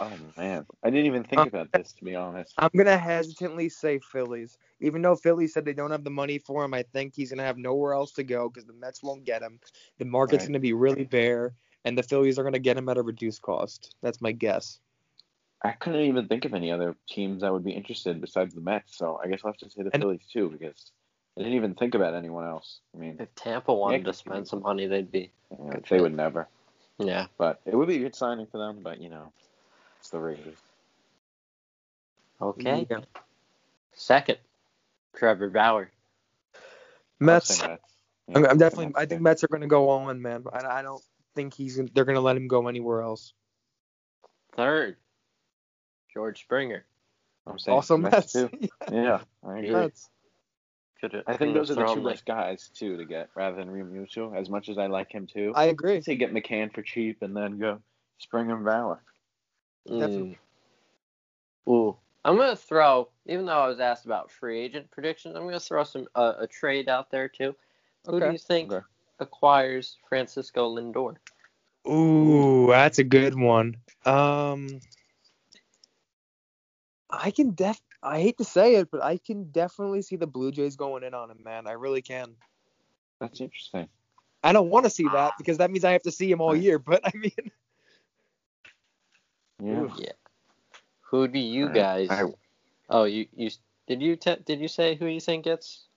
Oh 0.01 0.11
man, 0.35 0.65
I 0.83 0.89
didn't 0.89 1.05
even 1.05 1.23
think 1.23 1.47
about 1.47 1.71
this 1.71 1.93
to 1.93 2.03
be 2.03 2.15
honest. 2.15 2.53
I'm 2.57 2.69
gonna 2.75 2.97
hesitantly 2.97 3.69
say 3.69 3.99
Phillies, 3.99 4.57
even 4.81 5.01
though 5.01 5.15
Philly 5.15 5.47
said 5.47 5.63
they 5.63 5.73
don't 5.73 5.91
have 5.91 6.03
the 6.03 6.09
money 6.09 6.37
for 6.37 6.65
him. 6.65 6.73
I 6.73 6.83
think 6.83 7.13
he's 7.15 7.29
gonna 7.29 7.43
have 7.43 7.57
nowhere 7.57 7.93
else 7.93 8.11
to 8.13 8.23
go 8.25 8.49
because 8.49 8.65
the 8.65 8.73
Mets 8.73 9.01
won't 9.01 9.23
get 9.23 9.41
him. 9.41 9.57
The 9.97 10.03
market's 10.03 10.43
Right. 10.43 10.49
gonna 10.49 10.59
be 10.59 10.73
really 10.73 11.05
bare, 11.05 11.55
and 11.85 11.97
the 11.97 12.03
Phillies 12.03 12.37
are 12.37 12.43
gonna 12.43 12.59
get 12.59 12.77
him 12.77 12.89
at 12.89 12.97
a 12.97 13.03
reduced 13.03 13.41
cost. 13.41 13.95
That's 14.01 14.19
my 14.19 14.33
guess. 14.33 14.81
I 15.65 15.71
couldn't 15.73 16.01
even 16.01 16.27
think 16.27 16.45
of 16.45 16.53
any 16.53 16.71
other 16.71 16.95
teams 17.09 17.41
that 17.41 17.51
would 17.51 17.63
be 17.63 17.71
interested 17.71 18.21
besides 18.21 18.53
the 18.53 18.61
Mets. 18.61 18.97
So 18.97 19.19
I 19.23 19.27
guess 19.27 19.41
I'll 19.43 19.51
have 19.51 19.57
to 19.59 19.69
say 19.69 19.83
the 19.83 19.91
And- 19.93 20.01
Phillies 20.03 20.25
too 20.31 20.49
because 20.49 20.91
I 21.37 21.41
didn't 21.41 21.55
even 21.55 21.73
think 21.75 21.95
about 21.95 22.13
anyone 22.13 22.45
else. 22.47 22.79
I 22.93 22.99
mean, 22.99 23.17
If 23.19 23.33
Tampa 23.35 23.73
wanted 23.73 23.97
Yankees 24.05 24.21
to 24.21 24.29
spend 24.29 24.47
some 24.47 24.61
money, 24.61 24.85
they'd 24.87 25.11
be 25.11 25.31
you 25.51 25.57
know, 25.65 25.81
they 25.89 25.99
would 25.99 26.15
never. 26.15 26.47
yeah. 26.97 27.27
But 27.37 27.61
it 27.65 27.75
would 27.75 27.87
be 27.87 27.97
a 27.97 27.99
good 27.99 28.15
signing 28.15 28.45
for 28.47 28.57
them. 28.57 28.79
But 28.81 29.01
you 29.01 29.09
know, 29.09 29.31
it's 29.99 30.09
the 30.09 30.19
Rays. 30.19 30.39
Okay. 32.41 32.85
Yeah. 32.89 32.99
Second, 33.93 34.37
Trevor 35.15 35.49
Bauer. 35.49 35.89
I'll 36.53 36.61
Mets. 37.19 37.55
say 37.55 37.67
Mets. 37.67 37.81
I'm, 38.35 38.43
Yeah, 38.43 38.49
I'm 38.49 38.57
definitely. 38.57 38.87
Mets 38.87 38.97
I 38.97 39.05
think 39.05 39.19
too. 39.19 39.23
Mets 39.23 39.43
are 39.43 39.47
gonna 39.47 39.67
go 39.67 39.89
on, 39.89 40.21
man. 40.21 40.43
I, 40.51 40.79
I 40.79 40.81
don't 40.81 41.03
think 41.33 41.53
he's. 41.53 41.79
They're 41.93 42.05
gonna 42.05 42.19
let 42.21 42.35
him 42.35 42.47
go 42.47 42.67
anywhere 42.67 43.01
else. 43.01 43.33
Third, 44.55 44.97
George 46.15 46.39
Springer. 46.39 46.85
I'm 47.45 47.59
saying 47.59 47.75
Also 47.75 47.97
Mets 47.97 48.15
Mets. 48.15 48.33
too. 48.33 48.49
Yeah, 48.91 49.19
I 49.45 49.57
agree. 49.57 49.71
Mets. 49.71 50.09
Could 51.01 51.23
I 51.27 51.35
think 51.35 51.53
those 51.53 51.69
are 51.69 51.75
the 51.75 51.93
two 51.93 52.03
best 52.03 52.25
guys 52.25 52.69
too 52.73 52.97
to 52.97 53.05
get 53.05 53.29
rather 53.35 53.57
than 53.57 53.67
Realmuto. 53.67 54.35
As 54.35 54.49
much 54.49 54.69
as 54.69 54.77
I 54.77 54.87
like 54.87 55.11
him 55.11 55.27
too, 55.27 55.51
I 55.53 55.65
agree. 55.65 55.97
I'd 55.97 56.05
say 56.05 56.15
get 56.15 56.33
McCann 56.33 56.73
for 56.73 56.81
cheap 56.81 57.21
and 57.21 57.35
then 57.35 57.59
go 57.59 57.79
Springer 58.19 58.55
and 58.55 58.65
Bauer. 58.65 59.03
Definitely. 59.87 60.39
Mm. 61.67 61.71
Ooh, 61.71 61.97
I'm 62.23 62.37
gonna 62.37 62.55
throw. 62.55 63.09
Even 63.25 63.45
though 63.45 63.59
I 63.59 63.67
was 63.67 63.79
asked 63.79 64.05
about 64.05 64.31
free 64.31 64.61
agent 64.61 64.89
predictions, 64.89 65.35
I'm 65.35 65.43
gonna 65.43 65.59
throw 65.59 65.83
some 65.83 66.07
uh, 66.15 66.33
a 66.39 66.47
trade 66.47 66.87
out 66.87 67.11
there 67.11 67.27
too. 67.27 67.55
Who 68.07 68.19
do 68.21 68.31
you 68.31 68.37
think 68.37 68.71
Okay. 68.71 68.85
acquires 69.19 69.97
Francisco 70.07 70.75
Lindor? 70.75 71.15
Ooh, 71.87 72.67
that's 72.69 72.99
a 72.99 73.03
good 73.03 73.37
one. 73.37 73.77
Um, 74.05 74.79
I 77.19 77.31
can 77.31 77.51
def. 77.51 77.79
I 78.03 78.21
hate 78.21 78.37
to 78.37 78.43
say 78.43 78.75
it, 78.75 78.89
but 78.91 79.03
I 79.03 79.17
can 79.17 79.51
definitely 79.51 80.01
see 80.01 80.15
the 80.15 80.27
Blue 80.27 80.51
Jays 80.51 80.75
going 80.75 81.03
in 81.03 81.13
on 81.13 81.31
him, 81.31 81.39
man. 81.43 81.67
I 81.67 81.71
really 81.73 82.01
can. 82.01 82.35
That's 83.19 83.41
interesting. 83.41 83.87
I 84.43 84.53
don't 84.53 84.69
want 84.69 84.85
to 84.85 84.89
see 84.89 85.07
that 85.13 85.33
because 85.37 85.57
that 85.57 85.71
means 85.71 85.83
I 85.83 85.93
have 85.93 86.03
to 86.03 86.11
see 86.11 86.29
him 86.29 86.41
all 86.41 86.55
year. 86.55 86.77
But 86.79 87.01
I 87.03 87.11
mean, 87.15 87.31
Yeah. 89.63 89.87
Yeah. 89.97 90.11
Who 91.11 91.27
do 91.27 91.39
you 91.39 91.67
I- 91.67 91.71
guys? 91.71 92.11
I- 92.11 92.33
oh, 92.89 93.03
you 93.05 93.27
you 93.35 93.49
did 93.87 94.01
you 94.01 94.15
te- 94.15 94.43
did 94.45 94.59
you 94.59 94.67
say 94.67 94.95
who 94.95 95.05
you 95.05 95.19
think 95.19 95.45
gets? 95.45 95.87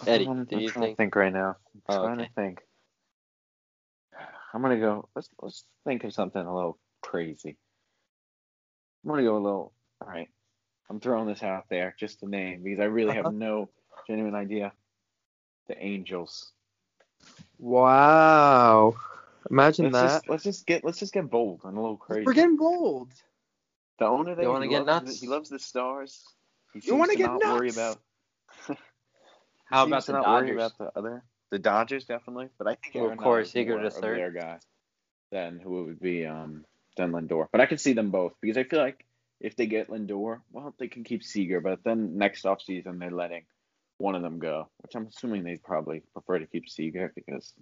Um, 0.00 0.08
Eddie, 0.08 0.26
I'm, 0.26 0.44
do 0.44 0.56
I'm 0.56 0.62
you 0.62 0.68
trying 0.70 0.84
think? 0.86 0.96
to 0.96 1.02
think 1.02 1.16
right 1.16 1.32
now. 1.32 1.56
I'm 1.74 1.82
Oh, 1.88 2.02
trying 2.04 2.20
okay. 2.20 2.28
to 2.28 2.32
think. 2.34 2.60
I'm 4.52 4.62
gonna 4.62 4.78
go. 4.78 5.08
Let's 5.14 5.28
let's 5.40 5.64
think 5.84 6.04
of 6.04 6.12
something 6.14 6.44
a 6.44 6.54
little 6.54 6.78
crazy. 7.02 7.56
I'm 9.04 9.10
gonna 9.10 9.22
go 9.22 9.36
a 9.36 9.38
little. 9.38 9.72
All 10.00 10.08
right. 10.08 10.28
I'm 10.90 11.00
throwing 11.00 11.26
this 11.28 11.42
out 11.42 11.64
there 11.68 11.94
just 11.98 12.20
to 12.20 12.28
name 12.28 12.62
because 12.62 12.80
I 12.80 12.84
really 12.84 13.10
Uh-huh. 13.10 13.22
have 13.24 13.32
no 13.32 13.68
genuine 14.06 14.34
idea. 14.34 14.72
The 15.68 15.78
Angels. 15.82 16.52
wow! 17.58 18.94
Imagine 19.50 19.86
Let's 19.86 20.00
that. 20.00 20.12
just 20.12 20.28
let's 20.28 20.42
just 20.44 20.66
get 20.66 20.84
let's 20.84 20.98
just 20.98 21.12
get 21.12 21.30
bold 21.30 21.60
and 21.64 21.76
a 21.76 21.80
little 21.80 21.96
crazy. 21.96 22.24
We're 22.26 22.32
getting 22.34 22.56
bold. 22.56 23.10
the 23.98 24.06
owner 24.06 24.34
there. 24.34 24.50
wanna 24.50 24.68
get 24.68 24.86
loves 24.86 25.04
nuts? 25.04 25.20
The, 25.20 25.26
he 25.26 25.30
loves 25.32 25.48
the 25.50 25.58
stars. 25.58 26.24
He 26.72 26.80
You 26.84 26.96
wanna 26.96 27.16
get 27.16 27.26
not 27.26 27.42
worry 27.44 27.68
nuts? 27.68 27.76
about. 27.76 28.00
How 29.66 29.84
about 29.84 30.02
to 30.04 30.12
the 30.12 30.18
not 30.18 30.26
worry 30.28 30.52
about 30.52 30.78
the 30.78 30.90
other. 30.96 31.22
The 31.50 31.58
Dodgers 31.58 32.04
definitely, 32.04 32.48
but 32.58 32.66
I 32.66 32.74
think 32.74 32.94
Well, 32.96 33.10
Arenado 33.10 33.22
Corey 33.22 33.42
is 33.42 33.52
Seager 33.52 33.74
more 33.74 33.80
to 33.80 33.86
of 33.86 33.92
third. 34.02 34.18
their 34.18 34.30
guy 34.30 34.58
than 35.30 35.58
who 35.60 35.80
it 35.80 35.84
would 35.86 36.00
be 36.00 36.26
um 36.26 36.64
than 36.96 37.12
Lindor. 37.12 37.46
But 37.52 37.60
I 37.60 37.66
could 37.66 37.80
see 37.80 37.92
them 37.92 38.10
both 38.10 38.34
because 38.40 38.56
I 38.56 38.64
feel 38.64 38.80
like 38.80 39.04
if 39.40 39.56
they 39.56 39.66
get 39.66 39.88
Lindor, 39.88 40.40
well, 40.52 40.74
they 40.78 40.88
can 40.88 41.04
keep 41.04 41.22
Seager, 41.22 41.60
but 41.60 41.80
then 41.84 42.16
next 42.16 42.44
offseason 42.44 42.98
they're 42.98 43.10
letting 43.10 43.44
one 43.98 44.14
of 44.14 44.22
them 44.22 44.38
go, 44.38 44.68
which 44.78 44.94
I'm 44.94 45.06
assuming 45.06 45.44
they'd 45.44 45.62
probably 45.62 46.02
prefer 46.12 46.38
to 46.38 46.46
keep 46.46 46.68
Seager 46.68 47.12
because 47.14 47.52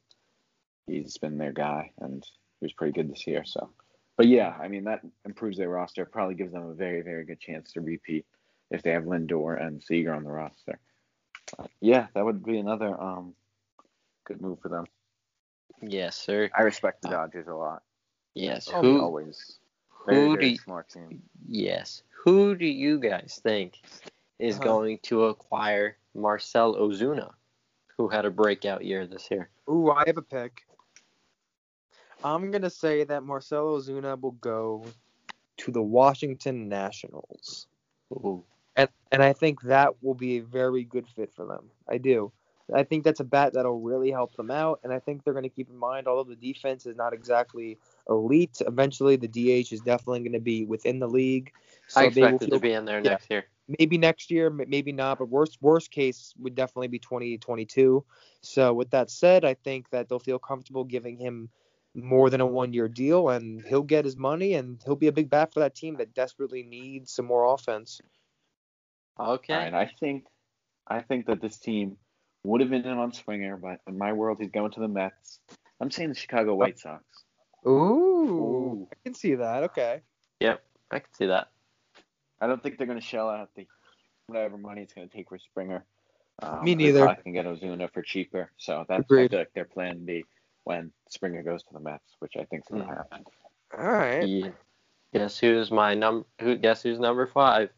he's 0.87 1.19
been 1.19 1.39
their 1.39 1.53
guy 1.53 1.93
and 1.99 2.25
he 2.61 2.67
was 2.67 2.73
pretty 2.73 2.93
good 2.93 3.11
this 3.11 3.27
year. 3.27 3.45
So, 3.45 3.71
but 4.17 4.29
yeah, 4.29 4.55
I 4.61 4.69
mean 4.69 4.85
that 4.85 5.01
improves 5.25 5.59
their 5.59 5.69
roster. 5.69 6.05
Probably 6.05 6.35
gives 6.35 6.53
them 6.53 6.69
a 6.69 6.75
very 6.75 7.03
very 7.03 7.25
good 7.25 7.41
chance 7.41 7.73
to 7.73 7.81
repeat 7.81 8.27
if 8.71 8.83
they 8.83 8.91
have 8.91 9.05
Lindor 9.05 9.61
and 9.61 9.83
Seager 9.83 10.15
on 10.15 10.25
the 10.25 10.31
roster. 10.31 10.79
Yeah, 11.81 12.07
that 12.15 12.25
would 12.25 12.45
be 12.45 12.59
another 12.59 12.99
um 13.01 13.35
good 14.25 14.41
move 14.41 14.61
for 14.61 14.69
them. 14.69 14.87
Yes, 15.81 16.17
sir. 16.17 16.49
I 16.57 16.63
respect 16.63 17.03
the 17.03 17.09
Dodgers 17.09 17.49
a 17.49 17.55
lot. 17.55 17.83
Yes. 18.35 18.69
Oh, 18.73 18.81
Who? 18.83 19.01
always 19.01 19.59
very, 20.07 20.21
who 20.27 20.37
very 20.37 20.51
do- 20.51 20.57
smart 20.57 20.89
team. 20.89 21.23
Yes. 21.47 22.03
Who 22.25 22.55
do 22.55 22.67
you 22.67 22.99
guys 22.99 23.41
think 23.43 23.81
is 24.39 24.57
Uh-huh. 24.57 24.65
going 24.65 24.99
to 25.05 25.25
acquire 25.25 25.97
Marcell 26.15 26.75
Ozuna, 26.77 27.33
who 27.97 28.09
had 28.09 28.25
a 28.25 28.31
breakout 28.31 28.85
year 28.85 29.07
this 29.07 29.31
year? 29.31 29.51
Ooh, 29.69 29.91
I 29.91 30.05
have 30.07 30.17
a 30.19 30.23
pick. 30.23 30.63
I'm 32.25 32.51
gonna 32.53 32.71
say 32.71 33.03
that 33.05 33.25
Marcell 33.25 33.77
Ozuna 33.79 34.21
will 34.21 34.33
go 34.33 34.85
to 35.59 35.71
the 35.73 35.83
Washington 35.83 36.69
Nationals, 36.69 37.67
Ooh. 38.13 38.45
and 38.77 38.89
and 39.11 39.23
I 39.23 39.33
think 39.33 39.61
that 39.63 40.01
will 40.03 40.15
be 40.15 40.37
a 40.39 40.43
very 40.43 40.85
good 40.85 41.09
fit 41.09 41.33
for 41.35 41.45
them. 41.47 41.69
I 41.89 41.99
do. 41.99 42.31
I 42.73 42.85
think 42.85 43.03
that's 43.03 43.19
a 43.21 43.25
bat 43.25 43.55
that'll 43.55 43.81
really 43.81 44.11
help 44.13 44.37
them 44.37 44.51
out, 44.53 44.81
and 44.85 44.93
I 44.93 45.01
think 45.01 45.25
they're 45.25 45.35
going 45.35 45.43
to 45.43 45.49
keep 45.49 45.69
in 45.69 45.77
mind, 45.77 46.07
although 46.07 46.23
the 46.31 46.37
defense 46.37 46.87
is 46.87 46.97
not 46.97 47.13
exactly 47.13 47.77
elite, 48.09 48.61
eventually 48.67 49.17
the 49.17 49.29
DH 49.29 49.73
is 49.73 49.81
definitely 49.81 50.21
going 50.21 50.33
to 50.33 50.41
be 50.41 50.65
within 50.65 50.99
the 50.99 51.09
league. 51.09 51.53
So 51.89 52.01
I 52.01 52.09
they 52.09 52.23
will 52.23 52.29
expect 52.29 52.43
it 52.45 52.51
to 52.55 52.61
be 52.61 52.73
in 52.73 52.85
there 52.85 53.01
yeah. 53.03 53.11
next 53.11 53.31
year. 53.31 53.45
maybe 53.79 53.99
next 53.99 54.31
year, 54.31 54.51
maybe 54.51 54.93
not, 54.93 55.19
but 55.19 55.29
worst 55.29 55.59
worst 55.61 55.91
case 55.91 56.35
would 56.39 56.55
definitely 56.55 56.89
be 56.89 56.99
2022. 56.99 58.05
So 58.43 58.73
with 58.73 58.91
that 58.91 59.11
said, 59.11 59.45
I 59.45 59.55
think 59.55 59.91
that 59.91 60.09
they'll 60.09 60.19
feel 60.19 60.39
comfortable 60.39 60.85
giving 60.85 61.17
him 61.17 61.49
more 61.95 62.31
than 62.31 62.41
a 62.41 62.47
one 62.47 62.73
year 62.73 62.89
deal, 62.89 63.29
and 63.29 63.63
he'll 63.67 63.83
get 63.83 64.05
his 64.05 64.17
money, 64.17 64.55
and 64.55 64.81
he'll 64.85 64.97
be 64.97 65.09
a 65.09 65.13
big 65.13 65.31
bat 65.31 65.53
for 65.53 65.61
that 65.61 65.75
team 65.75 65.97
that 65.97 66.15
desperately 66.15 66.63
needs 66.63 67.13
some 67.13 67.27
more 67.27 67.53
offense. 67.53 68.01
Okay. 69.21 69.55
All 69.55 69.61
right, 69.61 69.75
I 69.75 69.91
think 70.01 70.25
I 70.87 71.01
think 71.01 71.27
that 71.27 71.41
this 71.41 71.59
team 71.59 71.97
would 72.45 72.61
have 72.61 72.71
been 72.71 72.85
in 72.85 72.99
on 72.99 73.13
Springer, 73.13 73.57
but 73.57 73.81
in 73.87 73.99
my 73.99 74.13
world, 74.13 74.39
he's 74.41 74.51
going 74.51 74.73
to 74.73 74.81
the 74.81 74.89
Mets. 74.89 75.39
I'm 75.81 75.91
saying 75.91 76.11
the 76.11 76.15
Chicago 76.15 76.55
White 76.55 76.79
Sox. 76.79 77.05
Ooh, 77.67 78.89
I 78.91 78.95
can 79.05 79.15
see 79.15 79.35
that. 79.37 79.63
Okay. 79.65 80.01
Yep, 80.41 80.63
I 80.91 80.99
can 80.99 81.13
see 81.15 81.27
that. 81.27 81.49
I 82.41 82.47
don't 82.47 82.63
think 82.63 82.77
they're 82.79 82.87
going 82.87 82.99
to 83.01 83.05
shell 83.05 83.29
out 83.31 83.51
the 83.55 83.67
whatever 84.27 84.59
money 84.59 84.83
it's 84.83 84.93
going 84.95 85.09
to 85.09 85.17
take 85.17 85.29
for 85.29 85.39
Springer. 85.39 85.85
Um, 86.43 86.65
Me 86.65 86.75
neither. 86.75 87.07
I 87.09 87.15
can 87.15 87.33
get 87.33 87.45
Ozuna 87.47 87.93
for 87.93 88.03
cheaper, 88.03 88.51
so 88.57 88.85
that's 88.89 88.99
I 88.99 89.03
Agreed. 89.03 89.31
feel 89.31 89.39
like 89.41 89.53
their 89.55 89.65
plan 89.65 90.05
B 90.05 90.25
when 90.65 90.91
Springer 91.09 91.43
goes 91.43 91.63
to 91.65 91.73
the 91.73 91.81
Mets, 91.81 92.17
which 92.19 92.33
I 92.37 92.45
think 92.45 92.63
is 92.63 92.69
going 92.69 92.83
to 92.83 92.89
Mm. 92.89 92.97
happen. 92.97 93.25
All 93.79 93.85
right. 93.87 94.23
Yeah. 94.27 94.51
Guess 95.13 95.39
who's 95.39 95.71
my 95.71 95.95
number? 95.95 96.27
Who? 96.41 96.57
Guess 96.57 96.83
who's 96.83 96.99
number 96.99 97.27
five? 97.27 97.71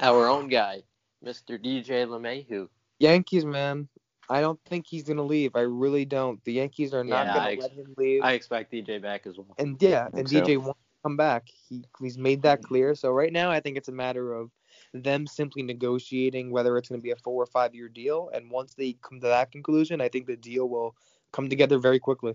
Our 0.00 0.26
own 0.28 0.48
guy, 0.48 0.82
Mr. 1.24 1.58
DJ 1.62 2.04
LeMahieu. 2.06 2.68
Yankees, 2.98 3.44
man. 3.44 3.88
I 4.30 4.40
don't 4.40 4.60
think 4.66 4.86
he's 4.86 5.04
gonna 5.04 5.22
leave. 5.22 5.56
I 5.56 5.60
really 5.60 6.04
don't. 6.04 6.42
The 6.44 6.52
Yankees 6.52 6.92
are 6.94 7.04
not 7.04 7.26
Yeah, 7.26 7.34
gonna 7.34 7.50
ex- 7.50 7.62
let 7.62 7.72
him 7.72 7.94
leave. 7.96 8.22
I 8.22 8.32
expect 8.32 8.72
DJ 8.72 9.00
back 9.00 9.26
as 9.26 9.38
well. 9.38 9.54
And 9.58 9.80
yeah, 9.80 10.08
and 10.14 10.28
so. 10.28 10.40
DJ 10.40 10.56
wants 10.56 10.80
to 10.80 11.02
come 11.02 11.16
back. 11.16 11.48
He 11.48 11.84
he's 12.00 12.18
made 12.18 12.42
that 12.42 12.62
clear. 12.62 12.94
So 12.94 13.10
right 13.10 13.32
now, 13.32 13.50
I 13.50 13.60
think 13.60 13.76
it's 13.76 13.88
a 13.88 13.92
matter 13.92 14.32
of 14.34 14.50
them 14.92 15.26
simply 15.26 15.62
negotiating 15.62 16.50
whether 16.50 16.76
it's 16.76 16.88
going 16.88 17.00
to 17.00 17.02
be 17.02 17.10
a 17.10 17.16
four 17.16 17.42
or 17.42 17.46
five 17.46 17.74
year 17.74 17.88
deal. 17.88 18.30
And 18.34 18.50
once 18.50 18.74
they 18.74 18.94
come 19.02 19.20
to 19.20 19.26
that 19.28 19.50
conclusion, 19.50 20.00
I 20.00 20.08
think 20.08 20.26
the 20.26 20.36
deal 20.36 20.68
will 20.68 20.94
come 21.32 21.48
together 21.48 21.78
very 21.78 21.98
quickly. 21.98 22.34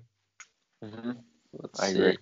Mm-hmm. 0.84 1.12
Let's 1.54 1.80
I 1.82 1.88
see. 1.88 2.00
agree. 2.00 2.18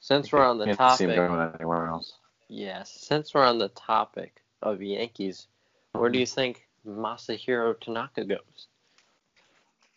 Since 0.00 0.32
we're 0.32 0.44
on 0.44 0.58
the 0.58 0.66
Can't 0.66 0.78
see 0.92 1.06
topic, 1.06 1.18
anywhere 1.18 1.86
else. 1.86 2.18
yes. 2.48 2.90
Since 2.90 3.34
we're 3.34 3.44
on 3.44 3.58
the 3.58 3.68
topic 3.68 4.42
of 4.62 4.82
Yankees, 4.82 5.48
where 5.92 6.10
do 6.10 6.18
you 6.18 6.26
think 6.26 6.66
Masahiro 6.86 7.78
Tanaka 7.80 8.24
goes? 8.24 8.68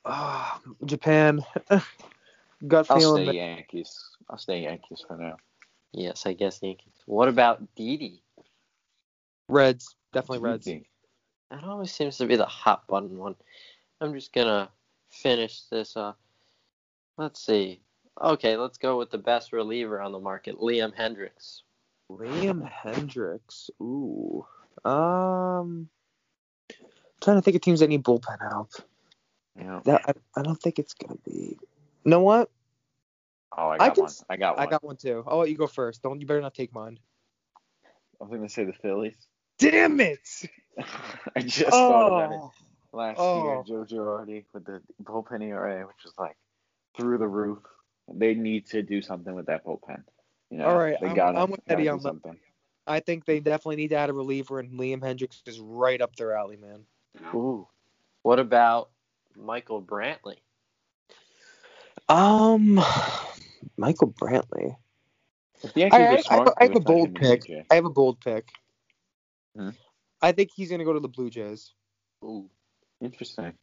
Ah, 0.05 0.59
Japan. 0.85 1.43
Gut 2.67 2.88
I'll 2.89 2.97
feeling. 2.99 3.23
stay 3.23 3.25
that- 3.25 3.35
Yankees. 3.35 4.09
I'll 4.29 4.38
stay 4.38 4.61
Yankees 4.63 5.03
for 5.07 5.17
now. 5.17 5.38
Yes, 5.93 6.25
I 6.25 6.33
guess 6.33 6.59
Yankees. 6.61 6.93
What 7.05 7.27
about 7.27 7.63
Didi? 7.75 8.21
Reds. 9.49 9.95
Definitely 10.13 10.39
Reds. 10.39 10.67
That 11.49 11.63
always 11.63 11.91
seems 11.91 12.17
to 12.17 12.25
be 12.25 12.35
the 12.35 12.45
hot 12.45 12.88
button 12.88 13.17
one. 13.17 13.35
I'm 14.01 14.13
just 14.13 14.33
gonna 14.33 14.69
finish 15.09 15.61
this. 15.71 15.95
Uh, 15.95 16.13
let's 17.17 17.39
see. 17.43 17.79
Okay, 18.21 18.57
let's 18.57 18.77
go 18.77 18.97
with 18.97 19.11
the 19.11 19.17
best 19.17 19.53
reliever 19.53 20.01
on 20.01 20.11
the 20.11 20.19
market, 20.19 20.57
Liam 20.57 20.93
Hendriks. 20.95 21.61
Liam 22.11 22.69
Hendriks. 22.69 23.69
Ooh. 23.81 24.45
Um. 24.83 25.88
Trying 27.28 27.39
to 27.39 27.41
think 27.41 27.55
of 27.55 27.61
teams 27.61 27.82
that 27.82 27.89
need 27.89 28.03
bullpen 28.05 28.39
help. 28.39 28.71
Yeah. 29.59 29.82
That 29.84 30.01
I, 30.07 30.39
I 30.39 30.43
don't 30.43 30.55
think 30.55 30.80
it's 30.80 30.93
gonna 30.93 31.19
be. 31.25 31.57
You 32.05 32.09
know 32.09 32.21
what? 32.21 32.49
Oh, 33.57 33.67
I 33.67 33.73
I 33.73 33.78
got 33.89 33.95
can 33.95 34.03
one. 34.05 34.13
I 34.30 34.38
got 34.38 34.55
one. 34.57 34.65
I 34.65 34.69
got 34.69 34.84
one 34.86 34.95
too. 34.95 35.25
I'll 35.28 35.39
let 35.39 35.49
you 35.49 35.57
go 35.57 35.67
first. 35.67 36.01
Don't 36.01 36.21
you 36.21 36.25
better 36.25 36.39
not 36.39 36.53
take 36.53 36.73
mine. 36.73 36.97
I 38.21 38.23
was 38.23 38.32
gonna 38.38 38.47
say 38.47 38.63
the 38.63 38.71
Phillies. 38.71 39.17
Damn 39.59 39.99
it! 39.99 40.19
I 41.36 41.41
just 41.41 41.69
thought 41.71 42.13
of 42.13 42.30
that 42.30 42.38
Oh, 42.38 42.51
last 42.93 43.17
Oh. 43.19 43.43
year. 43.43 43.63
Joe 43.67 43.84
Girardi 43.93 44.45
with 44.53 44.63
the 44.63 44.82
bullpen 45.03 45.43
ERA, 45.43 45.86
which 45.86 46.05
was 46.05 46.13
like 46.17 46.38
through 46.95 47.17
the 47.17 47.28
roof. 47.28 47.59
They 48.09 48.36
need 48.36 48.67
to 48.67 48.82
do 48.84 49.01
something 49.01 49.36
with 49.36 49.47
that 49.47 49.65
bullpen. 49.65 50.01
You 50.49 50.59
know, 50.59 50.67
All 50.69 50.78
right, 50.78 50.95
they 51.01 51.07
I'm- 51.07 51.15
gotta, 51.17 51.39
I'm 51.39 51.51
with 51.51 51.59
Eddie 51.67 51.89
on 51.89 51.99
something. 51.99 52.38
I 52.88 53.01
think 53.01 53.25
they 53.25 53.41
definitely 53.41 53.75
need 53.75 53.89
to 53.89 53.97
add 53.97 54.09
a 54.09 54.13
reliever, 54.13 54.59
and 54.61 54.80
Liam 54.80 55.01
Hendriks 55.01 55.45
is 55.45 55.59
right 55.59 55.99
up 55.99 56.15
their 56.15 56.32
alley, 56.32 56.55
man. 56.55 56.86
Ooh. 57.34 57.68
What 58.24 58.39
about 58.39 58.89
Michael 59.36 59.82
Brantley? 59.82 60.38
Um, 62.09 62.80
Michael 63.78 64.11
Brantley. 64.11 64.76
If 65.63 65.74
the 65.74 65.82
Yankees 65.82 66.09
I, 66.09 66.24
I, 66.30 66.38
I, 66.38 66.51
I 66.59 66.63
have 66.63 66.76
a 66.76 66.80
bold 66.80 67.15
pick. 67.15 67.43
DJ. 67.43 67.65
I 67.70 67.76
have 67.76 67.86
a 67.86 67.89
bold 67.89 68.20
pick. 68.22 68.47
Hmm. 69.55 69.70
I 70.22 70.32
think 70.32 70.51
he's 70.55 70.70
gonna 70.70 70.86
go 70.86 70.93
to 70.93 70.99
the 70.99 71.07
Blue 71.09 71.30
Jays. 71.30 71.74
Ooh, 72.24 72.49
Interesting. 73.01 73.53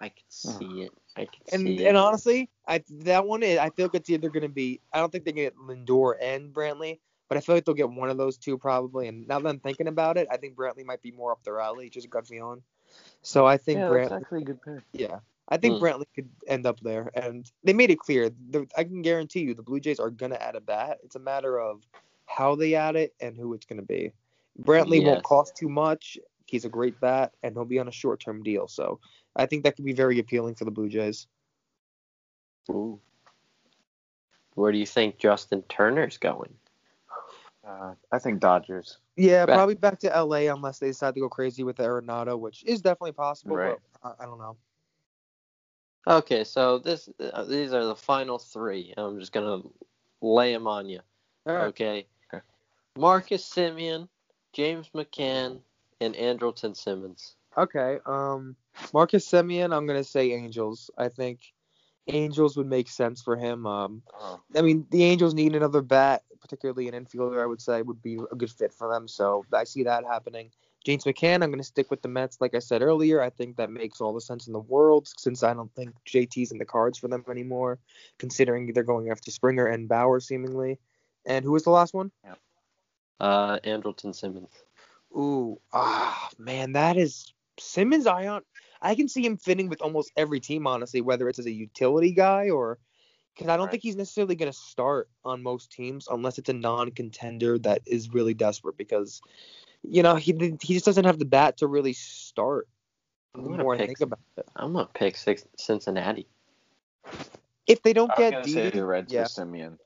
I 0.00 0.08
can 0.08 0.24
see 0.28 0.82
it. 0.82 0.92
I 1.16 1.24
can 1.26 1.46
And 1.52 1.66
see 1.68 1.80
and 1.80 1.96
it. 1.96 1.96
honestly, 1.96 2.50
I 2.66 2.82
that 3.04 3.26
one 3.26 3.42
I 3.42 3.70
feel 3.70 3.86
like 3.86 3.94
it's 3.94 4.10
either 4.10 4.30
gonna 4.30 4.48
be 4.48 4.80
I 4.92 4.98
don't 4.98 5.10
think 5.10 5.24
they 5.24 5.32
get 5.32 5.56
Lindor 5.56 6.14
and 6.20 6.52
Brantley, 6.52 7.00
but 7.32 7.38
I 7.38 7.40
feel 7.40 7.54
like 7.54 7.64
they'll 7.64 7.74
get 7.74 7.88
one 7.88 8.10
of 8.10 8.18
those 8.18 8.36
two 8.36 8.58
probably. 8.58 9.08
And 9.08 9.26
now 9.26 9.38
that 9.38 9.48
I'm 9.48 9.58
thinking 9.58 9.88
about 9.88 10.18
it, 10.18 10.28
I 10.30 10.36
think 10.36 10.54
Brantley 10.54 10.84
might 10.84 11.00
be 11.00 11.12
more 11.12 11.32
up 11.32 11.42
their 11.44 11.60
alley, 11.60 11.88
just 11.88 12.04
a 12.04 12.10
gut 12.10 12.26
feeling. 12.26 12.62
So 13.22 13.46
I 13.46 13.56
think 13.56 13.78
Yeah, 13.78 13.88
Brantley. 13.88 14.08
that's 14.10 14.24
actually 14.24 14.42
a 14.42 14.44
good 14.44 14.60
pick. 14.60 14.82
Yeah, 14.92 15.20
I 15.48 15.56
think 15.56 15.78
Hmm. 15.78 15.84
Brantley 15.84 16.04
could 16.14 16.28
end 16.46 16.66
up 16.66 16.78
there, 16.80 17.10
and 17.14 17.50
they 17.64 17.72
made 17.72 17.88
it 17.88 17.98
clear. 18.00 18.30
I 18.76 18.84
can 18.84 19.00
guarantee 19.00 19.40
you, 19.40 19.54
the 19.54 19.62
Blue 19.62 19.80
Jays 19.80 19.98
are 19.98 20.10
gonna 20.10 20.34
add 20.34 20.56
a 20.56 20.60
bat. 20.60 20.98
It's 21.04 21.16
a 21.16 21.20
matter 21.20 21.58
of 21.58 21.80
how 22.26 22.54
they 22.54 22.74
add 22.74 22.96
it 22.96 23.14
and 23.18 23.34
who 23.34 23.54
it's 23.54 23.64
gonna 23.64 23.80
be. 23.80 24.12
Brantley 24.60 25.00
Yes. 25.00 25.06
won't 25.06 25.24
cost 25.24 25.56
too 25.56 25.70
much. 25.70 26.18
He's 26.44 26.66
a 26.66 26.68
great 26.68 27.00
bat, 27.00 27.32
and 27.42 27.56
he'll 27.56 27.64
be 27.64 27.78
on 27.78 27.88
a 27.88 27.92
short-term 27.92 28.42
deal. 28.42 28.68
So 28.68 29.00
I 29.34 29.46
think 29.46 29.64
that 29.64 29.76
could 29.76 29.86
be 29.86 29.94
very 29.94 30.18
appealing 30.18 30.56
for 30.56 30.66
the 30.66 30.70
Blue 30.70 30.90
Jays. 30.90 31.28
Ooh. 32.68 33.00
Where 34.54 34.70
do 34.70 34.76
you 34.76 34.84
think 34.84 35.16
Justin 35.16 35.62
Turner's 35.62 36.18
going? 36.18 36.58
Uh, 37.66 37.94
I 38.10 38.18
think 38.18 38.40
Dodgers. 38.40 38.98
Yeah, 39.16 39.46
Back- 39.46 39.56
probably 39.56 39.74
back 39.76 39.98
to 40.00 40.08
LA 40.08 40.52
unless 40.52 40.78
they 40.78 40.88
decide 40.88 41.14
to 41.14 41.20
go 41.20 41.28
crazy 41.28 41.62
with 41.62 41.76
the 41.76 41.84
Arenado, 41.84 42.38
which 42.38 42.64
is 42.64 42.80
definitely 42.80 43.12
possible. 43.12 43.56
Right. 43.56 43.76
But 44.02 44.16
I, 44.18 44.24
I 44.24 44.26
don't 44.26 44.38
know. 44.38 44.56
Okay, 46.06 46.42
so 46.42 46.78
this 46.78 47.08
uh, 47.20 47.44
these 47.44 47.72
are 47.72 47.84
the 47.84 47.94
final 47.94 48.38
three. 48.38 48.92
I'm 48.96 49.20
just 49.20 49.32
gonna 49.32 49.62
lay 50.20 50.52
them 50.52 50.66
on 50.66 50.88
you. 50.88 51.00
All 51.46 51.54
right. 51.54 51.64
Okay. 51.66 52.06
Okay. 52.32 52.42
Marcus 52.96 53.48
Semien, 53.48 54.08
James 54.52 54.90
McCann, 54.94 55.60
and 56.00 56.14
Andrelton 56.14 56.76
Simmons. 56.76 57.36
Okay. 57.56 57.98
Um, 58.04 58.56
Marcus 58.92 59.30
Semien, 59.30 59.76
I'm 59.76 59.86
gonna 59.86 60.02
say 60.02 60.32
Angels. 60.32 60.90
I 60.98 61.08
think 61.08 61.40
Angels 62.08 62.56
would 62.56 62.66
make 62.66 62.88
sense 62.88 63.22
for 63.22 63.36
him. 63.36 63.66
Um, 63.66 64.02
Oh. 64.14 64.40
I 64.56 64.62
mean, 64.62 64.86
the 64.90 65.04
Angels 65.04 65.34
need 65.34 65.54
another 65.54 65.82
bat, 65.82 66.24
particularly 66.40 66.88
an 66.88 66.94
infielder. 66.94 67.42
I 67.42 67.46
would 67.46 67.60
say 67.60 67.82
would 67.82 68.02
be 68.02 68.18
a 68.30 68.36
good 68.36 68.50
fit 68.50 68.72
for 68.72 68.92
them. 68.92 69.08
So 69.08 69.44
I 69.52 69.64
see 69.64 69.84
that 69.84 70.04
happening. 70.04 70.50
James 70.84 71.04
McCann, 71.04 71.44
I'm 71.44 71.50
going 71.50 71.58
to 71.58 71.64
stick 71.64 71.90
with 71.90 72.02
the 72.02 72.08
Mets. 72.08 72.40
Like 72.40 72.54
I 72.56 72.58
said 72.58 72.82
earlier, 72.82 73.22
I 73.22 73.30
think 73.30 73.56
that 73.56 73.70
makes 73.70 74.00
all 74.00 74.12
the 74.12 74.20
sense 74.20 74.48
in 74.48 74.52
the 74.52 74.58
world 74.58 75.08
since 75.16 75.44
I 75.44 75.54
don't 75.54 75.72
think 75.74 75.94
JT's 76.06 76.50
in 76.50 76.58
the 76.58 76.64
cards 76.64 76.98
for 76.98 77.06
them 77.06 77.24
anymore, 77.30 77.78
considering 78.18 78.72
they're 78.72 78.82
going 78.82 79.10
after 79.10 79.30
Springer 79.30 79.66
and 79.66 79.88
Bauer 79.88 80.18
seemingly. 80.18 80.78
And 81.24 81.44
who 81.44 81.52
was 81.52 81.62
the 81.62 81.70
last 81.70 81.94
one? 81.94 82.10
Yeah. 82.24 82.34
Uh, 83.20 83.60
Andrelton 83.60 84.12
Simmons. 84.12 84.48
Ooh, 85.16 85.60
ah, 85.72 86.28
man, 86.38 86.72
that 86.72 86.96
is 86.96 87.32
Simmons. 87.60 88.08
I 88.08 88.40
I 88.82 88.94
can 88.96 89.08
see 89.08 89.24
him 89.24 89.36
fitting 89.36 89.68
with 89.68 89.80
almost 89.80 90.10
every 90.16 90.40
team, 90.40 90.66
honestly, 90.66 91.00
whether 91.00 91.28
it's 91.28 91.38
as 91.38 91.46
a 91.46 91.52
utility 91.52 92.12
guy 92.12 92.50
or 92.50 92.78
because 93.34 93.48
I 93.48 93.56
don't 93.56 93.66
Right. 93.66 93.70
think 93.70 93.82
he's 93.84 93.96
necessarily 93.96 94.34
going 94.34 94.50
to 94.52 94.58
start 94.58 95.08
on 95.24 95.42
most 95.42 95.72
teams 95.72 96.06
unless 96.10 96.36
it's 96.38 96.50
a 96.50 96.52
non-contender 96.52 97.58
that 97.60 97.80
is 97.86 98.12
really 98.12 98.34
desperate. 98.34 98.76
Because 98.76 99.22
you 99.82 100.02
know 100.02 100.16
he 100.16 100.32
he 100.60 100.74
just 100.74 100.84
doesn't 100.84 101.04
have 101.04 101.18
the 101.18 101.24
bat 101.24 101.56
to 101.58 101.66
really 101.66 101.92
start. 101.94 102.68
I'm 103.34 103.44
The 103.44 103.48
gonna 103.50 103.62
more 103.62 103.76
pick- 103.76 103.86
think 103.86 104.00
about 104.02 104.18
it, 104.36 104.46
I'm 104.56 104.72
gonna 104.74 104.88
pick 104.92 105.16
six, 105.16 105.46
Cincinnati. 105.56 106.26
if 107.66 107.82
they 107.82 107.92
don't 107.94 108.10
I 108.10 108.14
was 108.14 108.18
get 108.18 108.32
gonna 108.32 108.48
say 108.48 108.70
the 108.70 108.84
Reds 108.84 109.12
yeah. 109.12 109.22
for 109.24 109.28
Semien. 109.46 109.78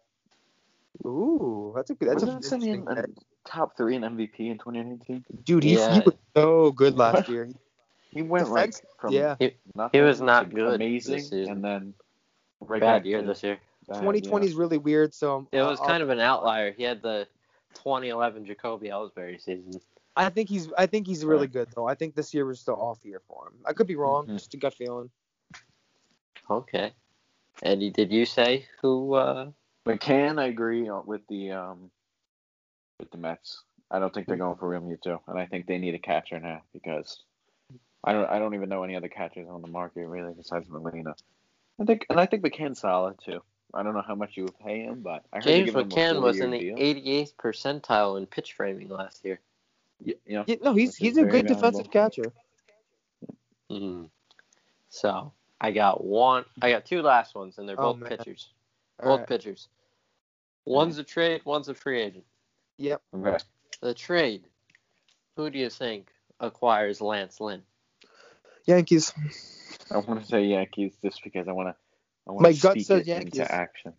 Ooh, 1.05 1.73
that's 1.77 1.91
a 1.91 1.95
good. 1.95 2.09
That's 2.09 2.23
a 2.23 2.27
Wasn't 2.27 2.63
Semien 2.63 2.79
interesting 2.79 3.15
a 3.45 3.49
top 3.49 3.77
three 3.77 3.95
in 3.97 4.03
MVP 4.03 4.51
in 4.51 4.59
2019? 4.59 5.25
dude. 5.45 5.63
He, 5.63 5.75
Yeah. 5.75 5.95
he 5.95 6.01
was 6.01 6.15
so 6.35 6.73
good 6.73 6.97
last 6.97 7.29
year. 7.29 7.49
He 8.17 8.23
went 8.23 8.49
like 8.51 8.75
from 8.99 9.13
yeah, 9.13 9.37
nothing 9.75 9.91
He 9.93 10.01
was 10.01 10.21
not 10.21 10.49
good 10.53 10.67
this 10.73 10.75
amazing, 10.77 11.21
season. 11.21 11.49
and 11.53 11.65
then 11.65 11.95
right 12.61 12.81
Bad 12.81 12.99
back 13.01 13.05
year 13.07 13.21
to 13.21 13.27
this 13.27 13.43
year. 13.43 13.59
2020 13.89 14.47
is 14.47 14.55
really 14.55 14.79
weird. 14.79 15.15
So 15.15 15.47
It 15.53 15.61
was 15.63 15.79
I'll- 15.81 15.87
kind 15.87 16.03
of 16.03 16.09
an 16.11 16.19
outlier. 16.21 16.73
He 16.73 16.83
had 16.83 17.03
the 17.03 17.29
2011 17.75 18.47
Jacoby 18.47 18.89
Ellsbury 18.89 19.41
season. 19.41 19.81
I 20.17 20.31
think 20.31 20.49
he's 20.49 20.73
I 20.79 20.87
think 20.87 21.07
he's 21.07 21.25
really 21.27 21.47
good 21.47 21.69
though. 21.77 21.87
I 21.87 21.95
think 21.95 22.15
this 22.15 22.33
year 22.33 22.47
was 22.47 22.65
the 22.65 22.73
off 22.73 22.99
year 23.05 23.21
for 23.29 23.49
him. 23.49 23.55
I 23.67 23.75
could 23.75 23.87
be 23.87 23.97
wrong, 23.97 24.27
Mhm. 24.27 24.33
just 24.39 24.55
a 24.55 24.57
gut 24.57 24.73
feeling. 24.73 25.11
Okay. 26.51 26.93
Eddie, 27.63 27.91
did 27.91 28.11
you 28.13 28.25
say 28.25 28.67
who? 28.81 29.15
uh 29.15 29.51
McCann, 29.87 30.41
I 30.41 30.47
agree 30.47 30.91
with 31.05 31.21
the 31.29 31.53
um 31.53 31.91
with 32.99 33.11
the 33.11 33.19
Mets. 33.19 33.63
I 33.91 33.99
don't 33.99 34.13
think 34.13 34.27
they're 34.27 34.37
going 34.37 34.57
for 34.57 34.69
Realmuto, 34.71 35.21
and 35.29 35.39
I 35.39 35.47
think 35.47 35.67
they 35.67 35.79
need 35.79 35.95
a 35.95 35.99
catcher 35.99 36.41
now 36.41 36.63
because 36.73 37.23
I 38.07 38.13
don't 38.13 38.31
I 38.31 38.39
don't 38.39 38.55
even 38.55 38.69
know 38.69 38.85
any 38.85 38.95
other 38.97 39.09
catchers 39.09 39.49
on 39.51 39.61
the 39.63 39.69
market 39.69 40.07
really 40.07 40.33
besides 40.33 40.69
Molina. 40.69 41.15
I 41.81 41.85
think 41.85 42.07
and 42.09 42.19
I 42.21 42.27
think 42.27 42.43
McCann's 42.45 42.81
solid 42.81 43.17
too. 43.23 43.43
I 43.75 43.83
don't 43.83 43.95
know 43.95 44.05
how 44.07 44.15
much 44.15 44.37
you 44.37 44.45
would 44.45 44.59
pay 44.61 44.81
him, 44.83 45.01
but 45.03 45.25
I 45.33 45.37
heard 45.39 45.45
James 45.45 45.67
give 45.67 45.75
him 45.77 45.81
a 45.81 45.85
McCann 45.95 46.23
was 46.23 46.41
in 46.41 46.51
the 46.53 46.59
deal. 46.61 46.77
88th 46.77 47.35
percentile 47.35 48.17
in 48.17 48.27
pitch 48.27 48.53
framing 48.55 48.89
last 48.89 49.25
year. 49.25 49.41
Y- 50.05 50.15
You 50.25 50.37
know, 50.37 50.45
Yeah, 50.47 50.57
no, 50.63 50.73
he's 50.75 50.97
he's 50.97 51.17
a 51.19 51.23
very 51.23 51.43
good 51.43 51.47
defensive 51.49 51.91
catcher. 51.91 52.33
Mm. 53.71 54.09
So 54.89 55.33
I 55.61 55.73
got 55.73 56.05
one. 56.05 56.45
I 56.63 56.71
got 56.71 56.85
two 56.87 57.03
last 57.03 57.35
ones, 57.35 57.59
and 57.59 57.69
they're 57.69 57.79
Oh, 57.81 57.93
both 57.93 57.99
man. 58.03 58.09
pitchers. 58.17 58.49
All 59.03 59.11
Both 59.11 59.19
right. 59.21 59.29
pitchers. 59.29 59.69
One's 60.65 60.99
a 60.99 61.05
trade. 61.05 61.43
One's 61.45 61.69
a 61.69 61.75
free 61.75 62.01
agent. 62.01 62.25
Yep. 62.79 63.03
okay. 63.15 63.37
The 63.81 63.95
trade. 63.95 64.45
Who 65.37 65.51
do 65.51 65.59
you 65.59 65.69
think 65.71 66.11
acquires 66.41 67.01
Lance 67.01 67.41
Lynn? 67.41 67.63
Yankees. 68.67 69.13
I 69.91 69.99
want 69.99 70.21
to 70.21 70.27
say 70.27 70.45
Yankees 70.45 70.93
just 71.03 71.23
because 71.23 71.49
I 71.49 71.53
want 71.53 71.69
to. 71.69 71.77
I 72.29 72.33
want 72.33 72.43
My 72.43 72.53
to 72.53 72.61
gut 72.61 72.73
speak 72.73 72.87
says 72.87 73.01
it 73.03 73.07
Yankees. 73.07 73.41
into 73.41 73.53
action. 73.53 73.93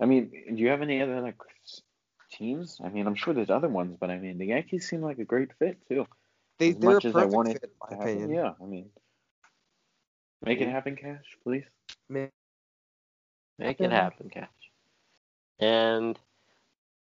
I 0.00 0.06
mean, 0.06 0.30
do 0.30 0.60
you 0.62 0.68
have 0.68 0.82
any 0.82 1.02
other 1.02 1.20
like 1.20 1.36
teams? 2.30 2.80
I 2.82 2.88
mean, 2.88 3.06
I'm 3.06 3.14
sure 3.14 3.34
there's 3.34 3.50
other 3.50 3.68
ones, 3.68 3.96
but 4.00 4.10
I 4.10 4.18
mean, 4.18 4.38
the 4.38 4.46
Yankees 4.46 4.88
seem 4.88 5.02
like 5.02 5.18
a 5.18 5.24
great 5.24 5.50
fit 5.58 5.78
too. 5.88 6.06
They 6.58 6.70
As 6.70 6.76
they're 6.76 6.90
much 6.94 7.04
a 7.04 7.08
as 7.08 7.14
I 7.14 7.18
perfect 7.20 7.34
wanted 7.34 7.52
fit 7.60 7.62
in 7.64 7.70
my 7.80 7.88
to 7.88 7.94
happen. 7.96 8.12
opinion. 8.18 8.30
Yeah, 8.44 8.52
I 8.60 8.64
mean, 8.64 8.90
make 10.42 10.60
it 10.60 10.68
happen, 10.68 10.96
Cash, 10.96 11.36
please. 11.42 11.64
Make 12.08 12.30
Yeah. 13.58 13.70
it 13.86 13.92
happen, 13.92 14.30
Cash. 14.30 14.48
And 15.60 16.18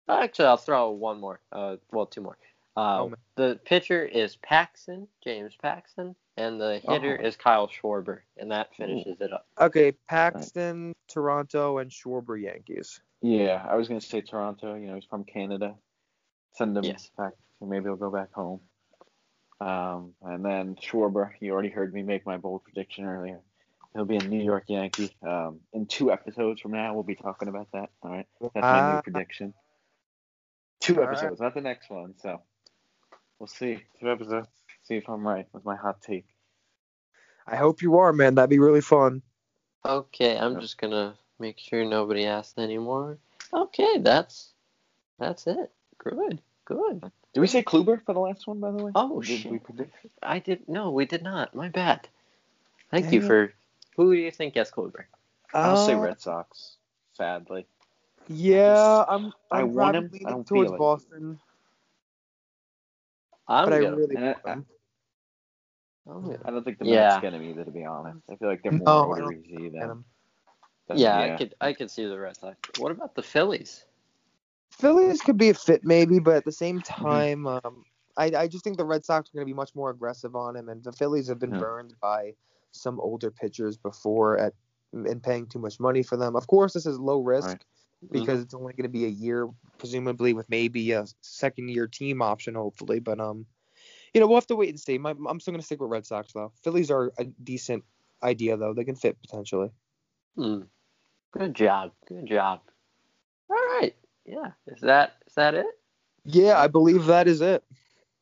actually, 0.09 0.47
I'll 0.47 0.57
throw 0.57 0.91
one 0.91 1.21
more. 1.21 1.41
Uh, 1.53 1.77
well, 1.93 2.07
two 2.07 2.23
more. 2.23 2.39
Uh, 2.77 3.03
Oh, 3.03 3.13
the 3.37 3.61
pitcher 3.65 4.05
is 4.05 4.37
Paxton, 4.37 5.07
James 5.23 5.55
Paxton, 5.61 6.17
and 6.37 6.61
the 6.61 6.79
hitter 6.79 7.19
Oh. 7.21 7.27
is 7.27 7.37
Kyle 7.37 7.69
Schwarber, 7.69 8.21
and 8.37 8.51
that 8.51 8.75
finishes 8.75 9.21
it 9.21 9.33
up. 9.33 9.47
Okay, 9.61 9.93
Paxton, 10.09 10.95
Toronto, 11.09 11.79
and 11.79 11.91
Schwarber 11.91 12.41
Yankees. 12.41 13.01
Yeah, 13.21 13.67
I 13.69 13.77
was 13.77 13.89
gonna 13.89 14.01
say 14.01 14.21
Toronto. 14.21 14.75
You 14.75 14.87
know, 14.89 14.95
he's 14.95 15.05
from 15.05 15.25
Canada. 15.25 15.77
Send 16.53 16.77
him 16.77 16.85
Yes. 16.85 17.11
back. 17.17 17.33
Maybe 17.61 17.85
he'll 17.85 17.97
go 17.97 18.11
back 18.11 18.33
home. 18.33 18.61
Um, 19.61 20.15
and 20.23 20.43
then 20.45 20.77
Schwarber. 20.77 21.33
You 21.41 21.53
already 21.53 21.69
heard 21.69 21.93
me 21.93 22.03
make 22.03 22.25
my 22.25 22.39
bold 22.39 22.65
prediction 22.65 23.05
earlier. 23.05 23.43
He'll 23.93 24.07
be 24.07 24.17
a 24.17 24.23
New 24.23 24.41
York 24.43 24.65
Yankee. 24.69 25.15
Um, 25.23 25.61
in 25.73 25.85
two 25.87 26.11
episodes 26.13 26.61
from 26.61 26.71
now, 26.73 26.95
we'll 26.95 27.03
be 27.03 27.17
talking 27.17 27.49
about 27.49 27.71
that. 27.73 27.91
All 28.03 28.11
right, 28.11 28.27
that's 28.41 28.55
my 28.63 28.81
new 28.81 28.97
Ah. 28.97 29.03
prediction. 29.03 29.53
Two 30.81 30.95
All 30.95 31.01
right. 31.01 31.09
episodes, 31.13 31.41
not 31.41 31.53
the 31.55 31.61
next 31.61 31.91
one. 31.91 32.17
So 32.17 32.43
we'll 33.39 33.49
see. 33.49 33.85
Two 33.99 34.11
episodes. 34.11 34.49
See 34.91 34.97
if 34.97 35.09
I'm 35.09 35.25
right 35.25 35.47
with 35.53 35.65
my 35.65 35.77
hot 35.77 36.03
take. 36.03 36.27
I 37.47 37.55
hope 37.55 37.81
you 37.81 37.99
are, 37.99 38.13
man. 38.13 38.35
That'd 38.35 38.51
be 38.51 38.59
really 38.59 38.81
fun. 38.81 39.23
Okay, 39.87 40.37
I'm 40.37 40.61
just 40.61 40.79
gonna 40.79 41.15
make 41.39 41.61
sure 41.61 41.85
nobody 41.85 42.27
asks 42.27 42.59
anymore. 42.59 43.17
Okay, 43.55 43.99
that's 43.99 44.51
that's 45.17 45.47
it. 45.47 45.71
Good, 45.99 46.43
good. 46.65 47.09
Did 47.33 47.41
we 47.41 47.47
say 47.47 47.63
Kluber 47.63 48.05
for 48.05 48.15
the 48.15 48.19
last 48.19 48.49
one, 48.49 48.59
by 48.59 48.73
the 48.73 48.83
way? 48.83 48.91
Oh, 48.97 49.21
did 49.23 49.39
shit. 49.43 49.53
we 49.53 49.59
predict? 49.61 49.95
I 50.25 50.41
did 50.41 50.69
no, 50.69 50.91
we 50.91 51.05
did 51.07 51.23
not. 51.23 51.55
My 51.55 51.69
bad. 51.69 52.09
Thank 52.91 53.05
Dang 53.05 53.15
you 53.15 53.23
for. 53.23 53.53
Who 53.97 54.13
do 54.13 54.19
you 54.21 54.33
think 54.33 54.55
gets 54.55 54.73
Kluber? 54.73 55.05
I'll 55.55 55.87
say 55.87 55.95
Uh, 55.95 56.01
Red 56.01 56.21
Sox. 56.21 56.79
Sadly. 57.13 57.65
Yeah, 58.27 59.05
I'm. 59.09 59.33
I 59.53 59.61
I'm 59.61 59.73
want 59.73 59.93
probably 59.95 59.99
him, 60.01 60.05
I 60.05 60.13
leaning 60.15 60.27
don't 60.27 60.47
towards 60.49 60.69
feel 60.71 60.75
it. 60.75 60.79
Boston, 60.79 61.39
I'm 63.47 63.65
but 63.67 63.73
I 63.73 63.77
really 63.79 64.17
And 64.17 64.25
I- 64.25 64.35
want 64.45 64.47
him. 64.47 64.67
I'm 66.11 66.23
gonna- 66.23 66.39
I 66.45 66.51
don't 66.51 66.65
think 66.65 66.79
the 66.79 66.87
Yeah. 66.87 67.09
Mets 67.09 67.21
get 67.23 67.35
him 67.35 67.43
either, 67.43 67.65
to 67.65 67.71
be 67.71 67.85
honest. 67.85 68.19
I 68.31 68.37
feel 68.37 68.49
like 68.49 68.63
they're 68.63 68.73
more 68.73 68.85
No, 68.87 69.13
I 69.13 69.19
don't 69.19 69.35
Odorizzi 69.35 69.63
Get 69.63 69.73
than, 69.73 69.91
him. 69.91 70.05
than 70.89 70.99
yeah, 70.99 71.19
I 71.35 71.37
could. 71.37 71.55
I 71.61 71.73
could 71.73 71.91
see 71.91 72.05
the 72.07 72.19
Red 72.19 72.37
Sox. 72.37 72.57
What 72.79 72.93
about 72.93 73.15
the 73.15 73.23
Phillies? 73.23 73.85
Phillies 74.71 75.21
could 75.21 75.37
be 75.37 75.51
a 75.51 75.55
fit 75.55 75.85
maybe, 75.85 76.19
but 76.19 76.37
at 76.37 76.45
the 76.45 76.53
same 76.53 76.81
Mm-hmm. 76.81 77.03
time, 77.05 77.47
um, 77.47 77.85
I 78.17 78.27
I 78.37 78.49
just 78.49 78.65
think 78.65 78.77
the 78.77 78.85
Red 78.85 79.05
Sox 79.05 79.29
are 79.29 79.33
going 79.33 79.47
to 79.47 79.51
be 79.51 79.55
much 79.57 79.75
more 79.75 79.91
aggressive 79.91 80.35
on 80.37 80.57
him, 80.57 80.69
and 80.69 80.83
the 80.83 80.93
Phillies 80.93 81.29
have 81.29 81.39
been 81.39 81.53
Yeah. 81.53 81.59
burned 81.59 81.95
by 82.01 82.35
some 82.73 83.01
older 83.01 83.31
pitchers 83.31 83.77
before 83.77 84.39
at 84.39 84.55
and 84.93 85.23
paying 85.23 85.47
too 85.47 85.59
much 85.61 85.79
money 85.79 86.03
for 86.03 86.17
them. 86.17 86.35
Of 86.35 86.47
course, 86.49 86.73
this 86.73 86.87
is 86.87 86.99
low 86.99 87.21
risk 87.21 87.47
Right. 87.47 87.65
because 88.11 88.41
it's 88.41 88.55
only 88.55 88.73
going 88.73 88.83
to 88.85 88.89
be 88.89 89.05
a 89.05 89.09
year, 89.09 89.49
presumably 89.79 90.33
with 90.35 90.49
maybe 90.51 90.91
a 90.93 91.07
second 91.21 91.69
year 91.71 91.87
team 91.87 92.21
option, 92.23 92.55
hopefully. 92.57 92.99
But 92.99 93.21
um, 93.21 93.47
you 94.15 94.21
know, 94.21 94.27
we'll 94.27 94.37
have 94.37 94.47
to 94.49 94.57
wait 94.57 94.71
and 94.71 94.81
see. 94.81 94.99
My, 94.99 95.11
I'm 95.11 95.41
still 95.41 95.53
going 95.53 95.61
to 95.61 95.67
stick 95.67 95.81
with 95.81 95.91
Red 95.91 96.07
Sox 96.07 96.33
though. 96.33 96.53
Phillies 96.65 96.91
are 96.91 97.13
a 97.19 97.25
decent 97.25 97.85
idea 98.23 98.57
though; 98.57 98.75
they 98.75 98.85
can 98.85 98.97
fit 98.97 99.21
potentially. 99.21 99.71
Hmm. 100.37 100.63
Good 101.33 101.55
job. 101.55 101.93
Good 102.09 102.27
job. 102.27 102.61
All 103.49 103.57
right. 103.57 103.95
Yeah. 104.25 104.53
Is 104.67 104.81
that 104.83 105.15
is 105.27 105.35
that 105.35 105.55
it? 105.55 105.67
Yeah, 106.25 106.59
I 106.59 106.67
believe 106.67 107.07
that 107.07 107.29
is 107.29 107.41
it. 107.41 107.63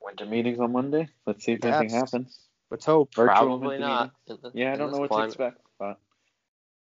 Winter 0.01 0.27
meetings 0.27 0.59
on 0.61 0.73
Monday. 0.73 1.09
Let's 1.27 1.45
see 1.45 1.53
if 1.53 1.65
anything 1.65 1.91
happens. 1.91 2.39
Let's 2.71 2.85
hope. 2.85 3.15
Virtual 3.15 3.35
Probably 3.35 3.79
not. 3.79 4.13
the- 4.27 4.51
Yeah, 4.55 4.73
I 4.73 4.77
don't 4.77 4.93
know 4.93 4.99
what 4.99 5.09
climate. 5.11 5.31
to 5.31 5.43
expect, 5.43 5.61
but 5.79 5.99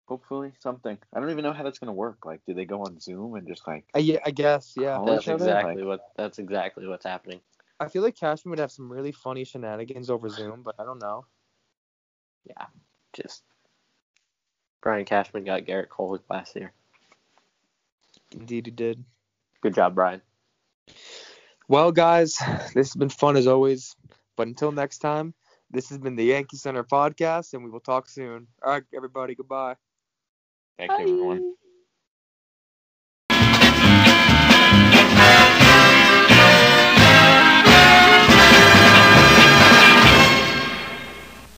hopefully 0.06 0.52
something. 0.58 0.98
I 1.14 1.20
don't 1.20 1.30
even 1.30 1.42
know 1.44 1.52
how 1.52 1.62
that's 1.62 1.78
gonna 1.78 1.92
work. 1.92 2.26
Like, 2.26 2.40
do 2.44 2.54
they 2.54 2.64
go 2.64 2.82
on 2.82 2.98
Zoom 3.00 3.34
and 3.34 3.46
just 3.46 3.66
like? 3.66 3.84
I, 3.94 4.00
yeah, 4.00 4.18
I 4.26 4.30
guess. 4.32 4.74
Yeah. 4.76 5.02
That's 5.06 5.26
exactly 5.28 5.76
Like- 5.76 5.84
what. 5.84 6.00
That's 6.16 6.38
exactly 6.38 6.86
what's 6.86 7.04
happening. 7.06 7.40
I 7.80 7.88
feel 7.88 8.02
like 8.02 8.14
Cashman 8.14 8.50
would 8.50 8.58
have 8.58 8.70
some 8.70 8.92
really 8.92 9.10
funny 9.10 9.44
shenanigans 9.44 10.10
over 10.10 10.28
Zoom, 10.28 10.62
but 10.62 10.74
I 10.78 10.84
don't 10.84 11.00
know. 11.00 11.24
Yeah. 12.44 12.66
Just. 13.14 13.42
Brian 14.82 15.06
Cashman 15.06 15.44
got 15.44 15.62
Gerrit 15.62 15.88
Cole 15.88 16.18
last 16.28 16.54
year. 16.56 16.72
Indeed, 18.32 18.66
he 18.66 18.70
did. 18.70 19.02
Good 19.62 19.74
job, 19.74 19.94
Brian. 19.94 20.20
Well, 21.68 21.90
guys, 21.90 22.36
this 22.74 22.88
has 22.88 22.96
been 22.96 23.08
fun 23.08 23.36
as 23.36 23.46
always. 23.46 23.96
But 24.36 24.46
until 24.48 24.72
next 24.72 24.98
time, 24.98 25.34
this 25.70 25.88
has 25.88 25.98
been 25.98 26.16
the 26.16 26.24
Yankee 26.24 26.56
Center 26.56 26.84
podcast, 26.84 27.54
and 27.54 27.64
we 27.64 27.70
will 27.70 27.80
talk 27.80 28.08
soon. 28.08 28.46
All 28.62 28.72
right, 28.72 28.82
everybody, 28.94 29.34
goodbye. 29.34 29.76
Thank 30.78 30.92
you, 30.92 30.98
everyone. 30.98 31.38
Bye. 31.38 31.69